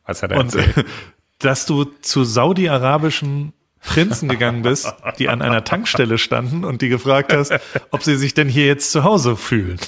[0.05, 0.77] Was hat er Und erzählt?
[0.77, 0.85] äh,
[1.39, 7.33] dass du zu saudi-arabischen Prinzen gegangen bist, die an einer Tankstelle standen und die gefragt
[7.33, 7.53] hast,
[7.91, 9.81] ob sie sich denn hier jetzt zu Hause fühlen.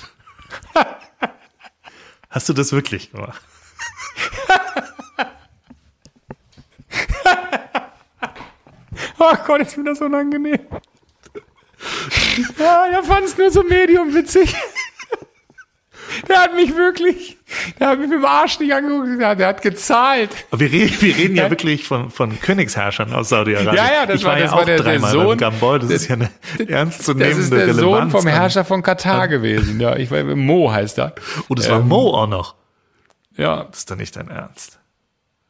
[2.30, 3.40] Hast du das wirklich gemacht?
[9.18, 10.59] Oh Gott, ist mir das unangenehm.
[12.59, 14.55] Ja, er fand es nur so medium witzig.
[16.28, 17.36] Der hat mich wirklich,
[17.78, 20.30] der hat mich mit dem Arsch nicht angeguckt, der hat, der gezahlt.
[20.54, 23.74] Wir reden, wir reden ja wirklich von, von Königsherrschern aus Saudi-Arabien.
[23.76, 25.38] Ja, ja, das ich war- war, das ja war auch der- der dreimal Sohn- beim
[25.38, 25.78] Gambol.
[25.78, 28.12] Das der- ist ja eine Das ernstzunehmende ist der Sohn Relevanz.
[28.12, 29.80] vom an- Herrscher von Katar gewesen.
[29.80, 31.14] Ja, ich war Mo heißt er.
[31.48, 32.54] Oh, das war Mo auch noch.
[33.36, 34.78] Ja, Das ist doch nicht dein Ernst.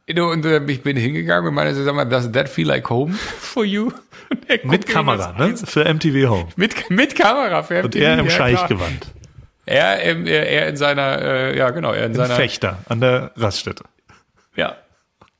[0.09, 3.63] Und äh, ich bin hingegangen und meinte, sag mal, does that feel like home for
[3.63, 3.89] you?
[4.29, 5.51] Und Mit Kamera, ne?
[5.51, 5.69] das.
[5.69, 6.47] Für MTV Home.
[6.55, 7.63] Mit, mit Kamera.
[7.63, 8.31] Für Und MTV, er im ja.
[8.31, 9.07] Scheichgewand.
[9.65, 12.99] Er, im- er, er in seiner, äh, ja genau, er in Ein seiner, Fechter an
[13.01, 13.83] der Raststätte.
[14.55, 14.75] ja,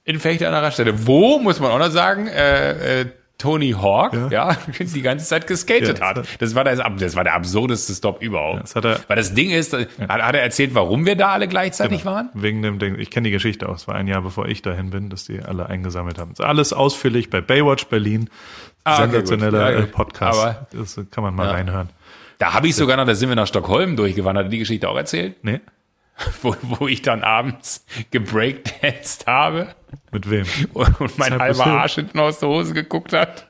[0.05, 1.05] in Fechter an der Raststätte.
[1.07, 3.05] Wo, muss man auch noch sagen, äh, äh,
[3.39, 4.29] Tony Hawk, ja.
[4.29, 4.57] Ja.
[4.79, 6.23] die ganze Zeit geskatet Ja, hat.
[6.39, 8.73] das- war, das, das war der absurdeste Stop überhaupt.
[8.73, 12.05] Hat er- Weil das Ding ist, hat, hat er erzählt, warum wir da alle gleichzeitig
[12.05, 12.29] waren?
[12.33, 12.97] Wegen dem Ding.
[12.99, 13.75] Ich kenne die Geschichte auch.
[13.75, 16.33] Es war ein Jahr bevor ich dahin bin, dass die alle eingesammelt haben.
[16.37, 18.29] Alles ausführlich bei Baywatch Berlin.
[18.85, 19.71] Ah, okay, Sensationeller.
[19.71, 20.39] Ja, äh, Podcast.
[20.39, 21.89] aber- das kann man mal reinhören.
[22.39, 25.43] Da habe ich sogar noch, da sind wir nach Stockholm durchgewandert, die Geschichte auch erzählt,
[25.43, 25.61] Nee?
[26.41, 29.75] wo, wo ich dann abends gebreakdanced habe
[30.11, 30.45] Mit wem?
[30.73, 33.49] und, und mein halber Arsch hinten aus der Hose geguckt hat.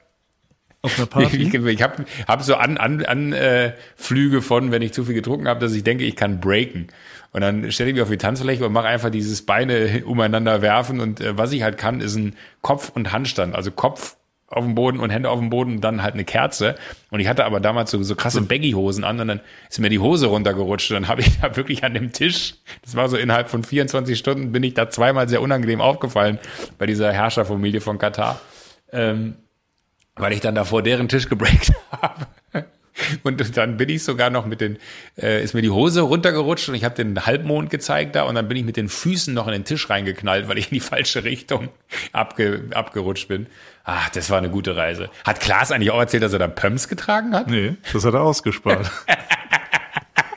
[0.82, 1.38] Auf einer Party?
[1.38, 5.14] ich, ich habe hab so an, an, an äh, Flüge von, wenn ich zu viel
[5.16, 6.88] getrunken habe, dass ich denke, ich kann breaken.
[7.32, 11.00] Und dann stelle ich mich auf die Tanzfläche und mache einfach dieses Beine umeinander werfen.
[11.00, 13.56] Und äh, was ich halt kann, ist ein Kopf- und Handstand.
[13.56, 14.18] Also Kopf
[14.54, 16.76] auf dem Boden und Hände auf dem Boden und dann halt eine Kerze.
[17.10, 20.00] Und ich hatte aber damals so, so krasse Baggy-Hosen an und dann ist mir die
[20.00, 20.92] Hose runtergerutscht.
[20.92, 24.18] Und dann habe ich da wirklich an dem Tisch, das war so innerhalb von 24
[24.18, 26.40] Stunden, bin ich da zweimal sehr unangenehm aufgefallen
[26.78, 28.40] bei dieser Herrscherfamilie von Katar.
[28.92, 29.36] Ähm,
[30.16, 32.28] weil ich dann da vor deren Tisch gebreakt habe.
[33.24, 34.78] Und dann bin ich sogar noch mit den,
[35.20, 38.48] äh, ist mir die Hose runtergerutscht und ich habe den Halbmond gezeigt da und dann
[38.48, 41.24] bin ich mit den Füßen noch in den Tisch reingeknallt, weil ich in die falsche
[41.24, 41.70] Richtung
[42.12, 43.48] abge, abgerutscht bin.
[43.86, 45.10] Ach, das war eine gute Reise.
[45.26, 47.48] Hat Klaas eigentlich auch erzählt, dass er da Pumps getragen hat?
[47.48, 48.90] Nee, das hat er ausgespart.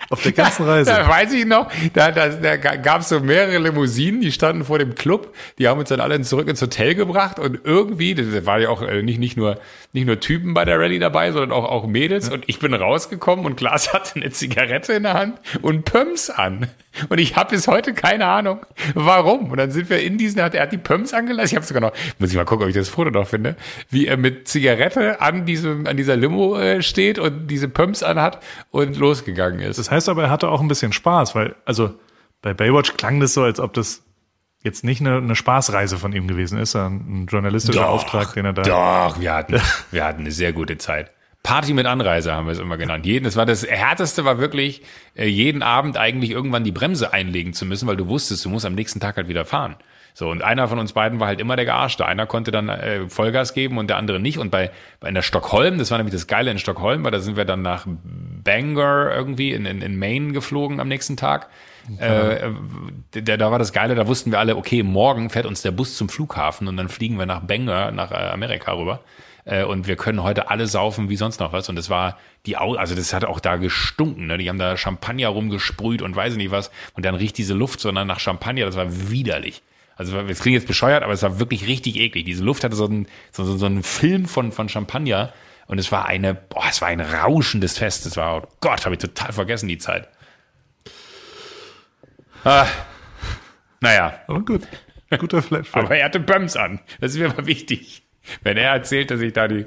[0.09, 0.91] Auf der ganzen Reise.
[0.91, 4.79] Da weiß ich noch, da, da, da gab es so mehrere Limousinen, die standen vor
[4.79, 8.59] dem Club, die haben uns dann alle zurück ins Hotel gebracht und irgendwie, das war
[8.59, 9.59] ja auch äh, nicht, nicht, nur,
[9.93, 13.45] nicht nur Typen bei der Rallye dabei, sondern auch, auch Mädels und ich bin rausgekommen
[13.45, 16.69] und Klaas hatte eine Zigarette in der Hand und Pumps an.
[17.09, 19.51] Und ich habe bis heute keine Ahnung, warum.
[19.51, 21.67] Und dann sind wir in diesen, er hat, er hat die Pumps angelassen, ich habe
[21.67, 23.57] sogar noch, muss ich mal gucken, ob ich das Foto noch finde,
[23.91, 28.43] wie er mit Zigarette an diesem, an dieser Limo äh, steht und diese Pumps anhat
[28.71, 29.79] und losgegangen ist.
[29.79, 31.95] Das heißt aber, er hatte auch ein bisschen Spaß, weil, also
[32.43, 34.03] bei Baywatch klang das so, als ob das
[34.63, 38.53] jetzt nicht eine, eine Spaßreise von ihm gewesen ist, sondern ein journalistischer Auftrag, den er
[38.53, 38.63] da.
[38.63, 41.13] Doch, wir hatten, wir hatten eine sehr gute Zeit.
[41.43, 43.07] Party mit Anreise haben wir es immer genannt.
[43.07, 44.83] Jeden, das war das härteste, war wirklich
[45.15, 48.67] äh, jeden Abend eigentlich irgendwann die Bremse einlegen zu müssen, weil du wusstest, du musst
[48.67, 49.77] am nächsten Tag halt wieder fahren.
[50.17, 52.07] So und einer von uns beiden war halt immer der Gearschte.
[52.07, 54.39] Einer konnte dann äh, Vollgas geben und der andere nicht.
[54.39, 57.21] Und bei, bei in der Stockholm, das war nämlich das Geile in Stockholm, weil da
[57.21, 61.51] sind wir dann nach Bangor irgendwie in, in, in Maine geflogen am nächsten Tag.
[61.99, 62.49] Äh,
[63.11, 65.99] da, da war das Geile, da wussten wir alle, okay, morgen fährt uns der Bus
[65.99, 69.01] zum Flughafen und dann fliegen wir nach Bangor, nach äh, Amerika rüber.
[69.45, 71.69] Äh, und wir können heute alle saufen wie sonst noch was.
[71.69, 74.29] Und das war die, Au also das hat auch da gestunken.
[74.29, 74.39] Ne?
[74.39, 76.71] Die haben da Champagner rumgesprüht und weiß ich nicht was.
[76.95, 78.65] Und dann riecht diese Luft sondern nach Champagner.
[78.65, 79.63] Das war widerlich.
[79.97, 82.25] Also es klingt jetzt bescheuert, aber es war wirklich richtig eklig.
[82.27, 85.33] Diese Luft hatte so einen, so, so, so einen Film von, von Champagner.
[85.67, 88.07] Und es war eine, boah, es war ein rauschendes Fest.
[88.07, 90.09] Es war, oh Gott, habe ich total vergessen die Zeit.
[92.45, 92.67] Ah,
[93.81, 94.63] naja, Aber gut.
[95.19, 95.85] Guter Flashback.
[95.85, 96.81] aber er hatte Bums an.
[97.01, 98.03] Das ist mir mal wichtig.
[98.43, 99.65] Wenn er erzählt, dass ich da die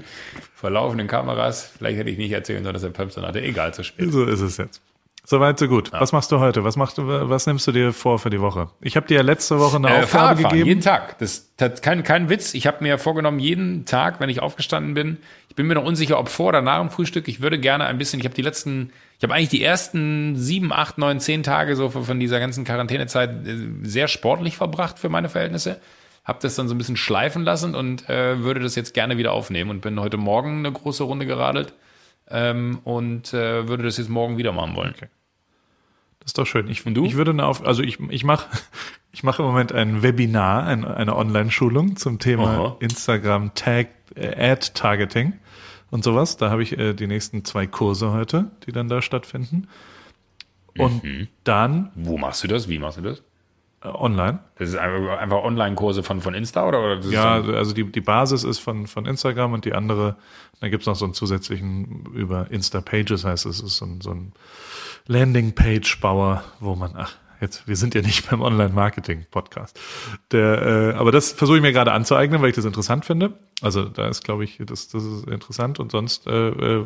[0.53, 3.41] verlaufenden Kameras, vielleicht hätte ich nicht erzählen sollen, dass er Pumps an hatte.
[3.41, 4.11] Egal, zu spät.
[4.11, 4.81] So ist es jetzt.
[5.29, 5.91] Soweit, so gut.
[5.91, 6.63] Was machst du heute?
[6.63, 8.69] Was machst du, was nimmst du dir vor für die Woche?
[8.81, 10.81] Ich habe dir ja letzte Woche eine Äh, Aufgabe Fahrradfahren, jeden gegeben.
[10.81, 11.19] Tag.
[11.19, 12.55] Das, das kein, kein Witz.
[12.55, 16.17] Ich habe mir vorgenommen, jeden Tag, wenn ich aufgestanden bin, ich bin mir noch unsicher,
[16.17, 18.91] ob vor oder nach dem Frühstück, ich würde gerne ein bisschen, ich habe die letzten,
[19.19, 23.45] ich habe eigentlich die ersten sieben, acht, neun, zehn Tage so von dieser ganzen Quarantänezeit
[23.45, 25.79] äh, sehr sportlich verbracht für meine Verhältnisse.
[26.25, 29.33] Habe das dann so ein bisschen schleifen lassen und äh, würde das jetzt gerne wieder
[29.33, 31.75] aufnehmen und bin heute Morgen eine große Runde geradelt
[32.31, 34.95] ähm, und äh, würde das jetzt morgen wieder machen wollen.
[36.19, 36.67] Das ist doch schön.
[36.67, 37.05] Ich, Und du?
[37.05, 38.47] ich würde eine Auf, also ich, ich mache
[39.11, 42.75] ich mache im Moment ein Webinar, ein, eine Online-Schulung zum Thema Aha.
[42.79, 45.33] Instagram Tag, äh, Ad Targeting
[45.89, 46.37] und sowas.
[46.37, 49.67] Da habe ich äh, die nächsten zwei Kurse heute, die dann da stattfinden.
[50.77, 51.27] Und Mhm.
[51.43, 52.69] dann Wo machst du das?
[52.69, 53.23] Wie machst du das?
[53.83, 54.39] Äh, online.
[54.57, 56.79] Das ist einfach, Online-Kurse von, von Insta oder?
[56.79, 60.15] oder Ja, so- also die, die Basis ist von, von Instagram und die andere,
[60.59, 64.33] da gibt's noch so einen zusätzlichen über Insta-Pages, heißt es, ist so ein, so ein
[65.07, 69.79] Landing-Page-Bauer, wo man, ach, jetzt, wir sind ja nicht beim Online-Marketing-Podcast.
[70.31, 73.33] Der, äh, aber das versuche ich mir gerade anzueignen, weil ich das interessant finde.
[73.61, 76.85] Also da ist, glaube ich, das, das ist interessant und sonst äh, äh,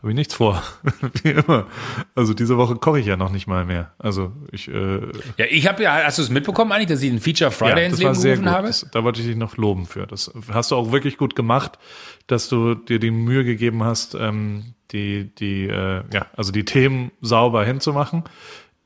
[0.00, 0.62] habe ich nichts vor,
[1.22, 1.66] wie immer.
[2.14, 3.92] Also diese Woche koche ich ja noch nicht mal mehr.
[3.98, 5.00] Also ich äh,
[5.36, 7.98] Ja, ich habe ja, hast du es mitbekommen eigentlich, dass ich den Feature Friday ins
[7.98, 8.68] Leben gerufen habe?
[8.68, 10.06] Das, da wollte ich dich noch loben für.
[10.06, 11.78] Das hast du auch wirklich gut gemacht,
[12.26, 17.10] dass du dir die Mühe gegeben hast, ähm, die, die, äh, ja, also die Themen
[17.20, 18.24] sauber hinzumachen.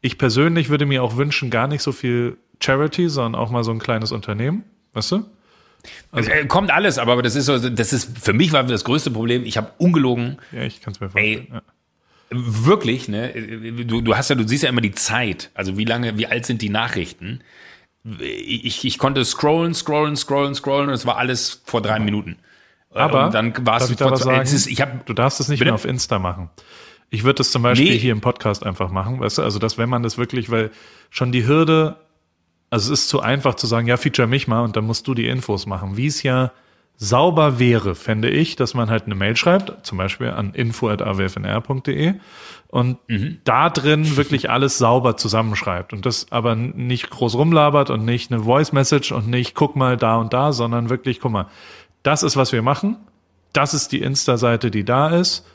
[0.01, 3.71] Ich persönlich würde mir auch wünschen, gar nicht so viel Charity, sondern auch mal so
[3.71, 5.25] ein kleines Unternehmen, weißt du?
[6.13, 9.11] Also, äh, kommt alles, aber das ist so, das ist für mich war das größte
[9.11, 9.45] Problem.
[9.45, 10.39] Ich habe ungelogen.
[10.53, 11.47] Ja, ich kann es mir vorstellen.
[11.51, 11.63] Ey, ja.
[12.31, 13.33] Wirklich, ne?
[13.87, 15.51] Du, du hast ja, du siehst ja immer die Zeit.
[15.55, 17.41] Also wie lange, wie alt sind die Nachrichten?
[18.19, 22.37] Ich, ich konnte scrollen, scrollen, scrollen, scrollen und es war alles vor drei Minuten.
[22.93, 24.41] Aber und dann war es ich da vor, sagen?
[24.41, 25.71] es ist, ich hab, Du darfst es nicht Bitte?
[25.71, 26.51] mehr auf Insta machen.
[27.11, 27.99] Ich würde das zum Beispiel Nee.
[27.99, 30.71] hier im Podcast einfach machen, weißt du, also dass wenn man das wirklich, weil
[31.11, 31.97] schon die Hürde,
[32.75, 35.15] also es ist zu einfach zu sagen, ja, feature mich mal und dann musst du
[35.15, 35.97] die Infos machen.
[35.97, 36.51] Wie es ja
[36.97, 42.15] sauber wäre, fände ich, dass man halt eine Mail schreibt, zum Beispiel an info.awfnr.de
[42.67, 42.99] und
[43.45, 48.43] da drin wirklich alles sauber zusammenschreibt und das aber nicht groß rumlabert und nicht eine
[48.43, 51.47] Voice Message und nicht guck mal da und da, sondern wirklich, guck mal,
[52.03, 52.97] das ist, was wir machen,
[53.53, 55.47] das ist die Insta-Seite, die da ist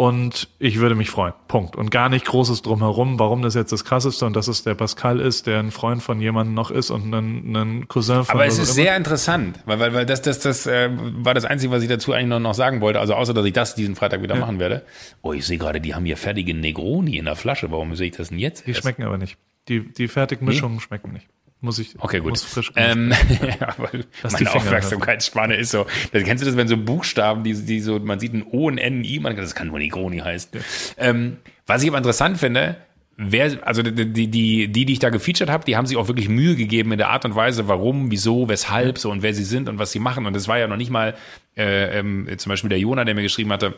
[0.00, 1.34] und ich würde mich freuen.
[1.46, 1.76] Punkt.
[1.76, 5.20] Und gar nicht Großes drumherum, warum das jetzt das Krasseste und dass es der Pascal
[5.20, 8.54] ist, der ein Freund von jemandem noch ist und ein, ein Cousin von Aber es
[8.54, 8.74] ist immer.
[8.86, 12.14] sehr interessant, weil, weil, weil das, das, das äh, war das Einzige, was ich dazu
[12.14, 12.98] eigentlich noch, noch sagen wollte.
[12.98, 14.86] Also außer, dass ich das diesen Freitag wieder machen werde.
[15.20, 17.70] Oh, ich sehe gerade, die haben hier fertige Negroni in der Flasche.
[17.70, 18.66] Warum sehe ich das denn jetzt?
[18.66, 18.80] Die erst?
[18.80, 19.36] schmecken aber nicht.
[19.68, 21.26] Die, die Fertigmischungen schmecken nicht.
[21.62, 22.30] Muss ich, Okay, gut.
[22.30, 23.12] muss frisch Ähm,
[23.60, 25.86] ja, weil meine Aufmerksamkeitsspanne ist so.
[26.12, 28.78] Das, kennst du das, wenn so Buchstaben, die, die so, man sieht ein O, ein
[28.78, 30.52] N, ein I, man, das kann nur Negroni heißen.
[30.96, 31.36] Ähm,
[31.66, 32.76] was ich aber interessant finde,
[33.18, 36.30] wer, also die, die, die, die, ich da gefeatured habe, die haben sich auch wirklich
[36.30, 39.68] Mühe gegeben in der Art und Weise, warum, wieso, weshalb, so und wer sie sind
[39.68, 40.24] und was sie machen.
[40.24, 41.14] Und das war ja noch nicht mal
[41.56, 43.74] äh, ähm, zum Beispiel der Jona, der mir geschrieben hatte,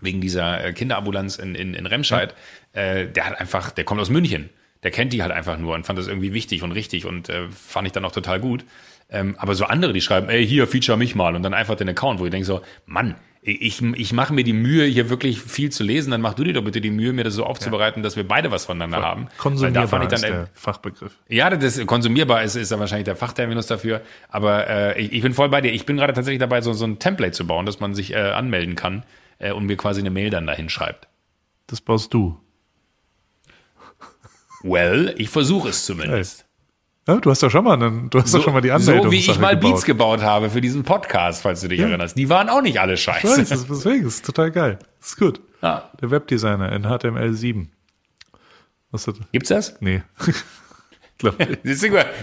[0.00, 2.34] wegen dieser äh, Kinderambulanz in, in, in Remscheid,
[2.72, 4.48] äh, der hat einfach, der kommt aus München.
[4.84, 7.48] Der kennt die halt einfach nur und fand das irgendwie wichtig und richtig und äh,
[7.50, 8.64] fand ich dann auch total gut.
[9.10, 11.88] Ähm, aber so andere, die schreiben, ey, hier, feature mich mal und dann einfach den
[11.88, 13.16] Account, wo ich denke so, Mann,
[13.46, 16.54] ich, ich mache mir die Mühe, hier wirklich viel zu lesen, dann mach du dir
[16.54, 19.24] doch bitte die Mühe, mir das so aufzubereiten, dass wir beide was voneinander haben.
[19.24, 21.12] Weil da Konsumierbar ich dann, ist der Fachbegriff.
[21.28, 24.00] ja, das ist konsumierbar ist, ist dann wahrscheinlich der Fachterminus dafür.
[24.30, 25.72] Aber äh, ich, ich bin voll bei dir.
[25.72, 28.16] Ich bin gerade tatsächlich dabei, so, so ein Template zu bauen, dass man sich äh,
[28.16, 29.04] anmelden kann
[29.38, 31.08] äh, und mir quasi eine Mail dann dahin schreibt.
[31.66, 32.40] Das baust du.
[34.64, 36.46] Well, ich versuche es zumindest.
[37.06, 39.04] Ja, du hast doch schon mal, einen, du hast doch schon mal die Anmeldung.
[39.04, 42.16] so wie ich mal Beats gebaut habe für diesen Podcast, falls du dich erinnerst.
[42.16, 43.36] Die waren auch nicht alle Ich weiß, scheiße.
[43.42, 44.78] das ist, deswegen, ist total geil.
[45.02, 45.38] Ist gut.
[45.60, 45.90] Ja.
[46.00, 47.66] Der Webdesigner in HTML7.
[48.90, 49.76] Was hat, Gibt's das?
[49.80, 50.02] nee.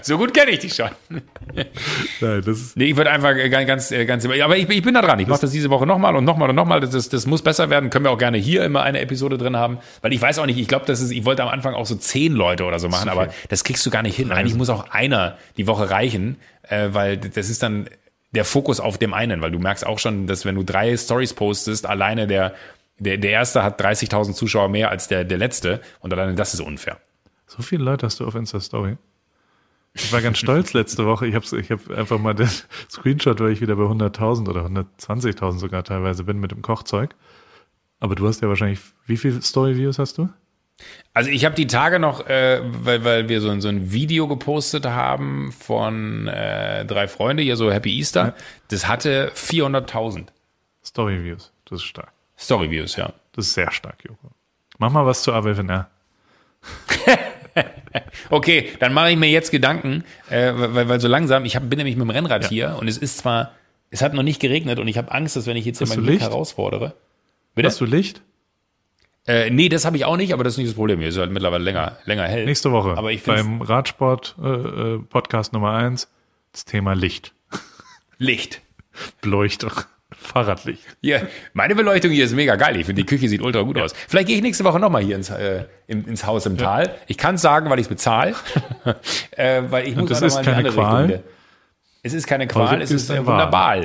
[0.01, 0.89] So gut kenne ich dich schon.
[2.19, 4.81] Nein, das ist, Nee, ich würde einfach äh, ganz, ganz, äh, ganz, aber ich, ich
[4.83, 5.19] bin da dran.
[5.19, 6.81] Ich mache das diese Woche nochmal und nochmal und nochmal.
[6.81, 7.89] Das, das, muss besser werden.
[7.89, 10.57] Können wir auch gerne hier immer eine Episode drin haben, weil ich weiß auch nicht.
[10.57, 11.11] Ich glaube, das ist.
[11.11, 13.89] Ich wollte am Anfang auch so zehn Leute oder so machen, aber das kriegst du
[13.89, 14.31] gar nicht hin.
[14.31, 17.87] Eigentlich muss auch einer die Woche reichen, äh, weil das ist dann
[18.31, 21.33] der Fokus auf dem einen, weil du merkst auch schon, dass wenn du drei Stories
[21.33, 22.53] postest, alleine der
[22.99, 26.59] der, der erste hat 30.000 Zuschauer mehr als der der letzte und alleine das ist
[26.59, 26.97] unfair.
[27.57, 28.97] So viele Leute hast du auf Insta Story.
[29.93, 31.27] Ich war ganz stolz letzte Woche.
[31.27, 32.49] Ich habe ich hab einfach mal den
[32.89, 37.13] Screenshot, weil ich wieder bei 100.000 oder 120.000 sogar teilweise bin mit dem Kochzeug.
[37.99, 40.29] Aber du hast ja wahrscheinlich, wie viele Story-Views hast du?
[41.13, 44.27] Also ich habe die Tage noch, äh, weil, weil wir so, ein- so ein Video
[44.27, 48.33] gepostet haben von äh, drei Freunde, hier so Happy Easter.
[48.69, 50.27] Das hatte 400.000
[50.83, 51.51] Story-Views.
[51.65, 52.11] Das ist stark.
[52.39, 53.13] Story-Views, ja.
[53.33, 54.31] Das ist sehr stark, Joko.
[54.79, 55.87] Mach mal was zu AWFNR.
[58.29, 61.77] Okay, dann mache ich mir jetzt Gedanken, äh, weil, weil so langsam, ich hab, bin
[61.77, 63.51] nämlich mit dem Rennrad hier und es ist zwar,
[63.89, 65.95] es hat noch nicht geregnet und ich habe Angst, dass wenn ich jetzt hier Hast
[65.95, 66.25] mein Glück Licht?
[66.29, 66.95] herausfordere.
[67.55, 67.67] Bitte?
[67.67, 68.21] Hast du Licht?
[69.27, 70.99] Äh, nee, das habe ich auch nicht, aber das ist nicht das Problem.
[70.99, 72.45] Hier ist halt mittlerweile länger, länger hell.
[72.45, 76.09] Nächste Woche Aber ich beim Radsport äh, äh, Podcast Nummer eins
[76.53, 77.33] das Thema Licht.
[78.17, 78.61] Licht.
[79.21, 79.71] Beleuchtung.
[80.17, 80.83] Fahrradlicht.
[81.01, 82.77] Hier, meine Beleuchtung hier ist mega geil.
[82.77, 83.93] Ich finde, die Küche sieht ultra gut aus.
[84.07, 86.95] Vielleicht gehe ich nächste Woche nochmal hier ins, äh, in, ins Haus im Tal.
[87.07, 88.35] Ich kann es sagen, weil ich es bezahle.
[89.31, 91.05] äh, weil ich muss das ist keine Qual?
[91.05, 91.23] Richtung.
[92.03, 93.77] Es ist keine Qual, Also es ist ist ein äh, wunderbar.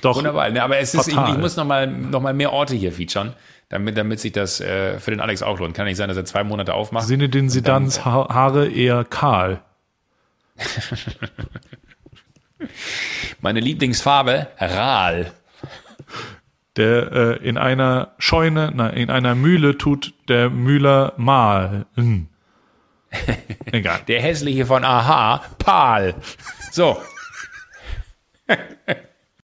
[0.00, 0.16] Doch.
[0.16, 0.50] Wunderbar.
[0.50, 1.34] Ne, aber es ist, ich, Fatal.
[1.34, 3.34] ich muss nochmal noch mal mehr Orte hier featuren,
[3.68, 5.74] damit, damit sich das äh, für den Alex auch lohnt.
[5.74, 7.06] Kann nicht sein, dass er zwei Monate aufmacht.
[7.06, 9.60] Sinedin Sidans ha Haare eher kahl.
[13.40, 15.32] Meine Lieblingsfarbe, Ral.
[16.76, 22.28] Der äh, in einer Scheune, na, in einer Mühle tut der Mühler mahlen.
[23.66, 24.00] Egal.
[24.06, 26.14] Der hässliche von Aha, Pal.
[26.70, 27.02] So.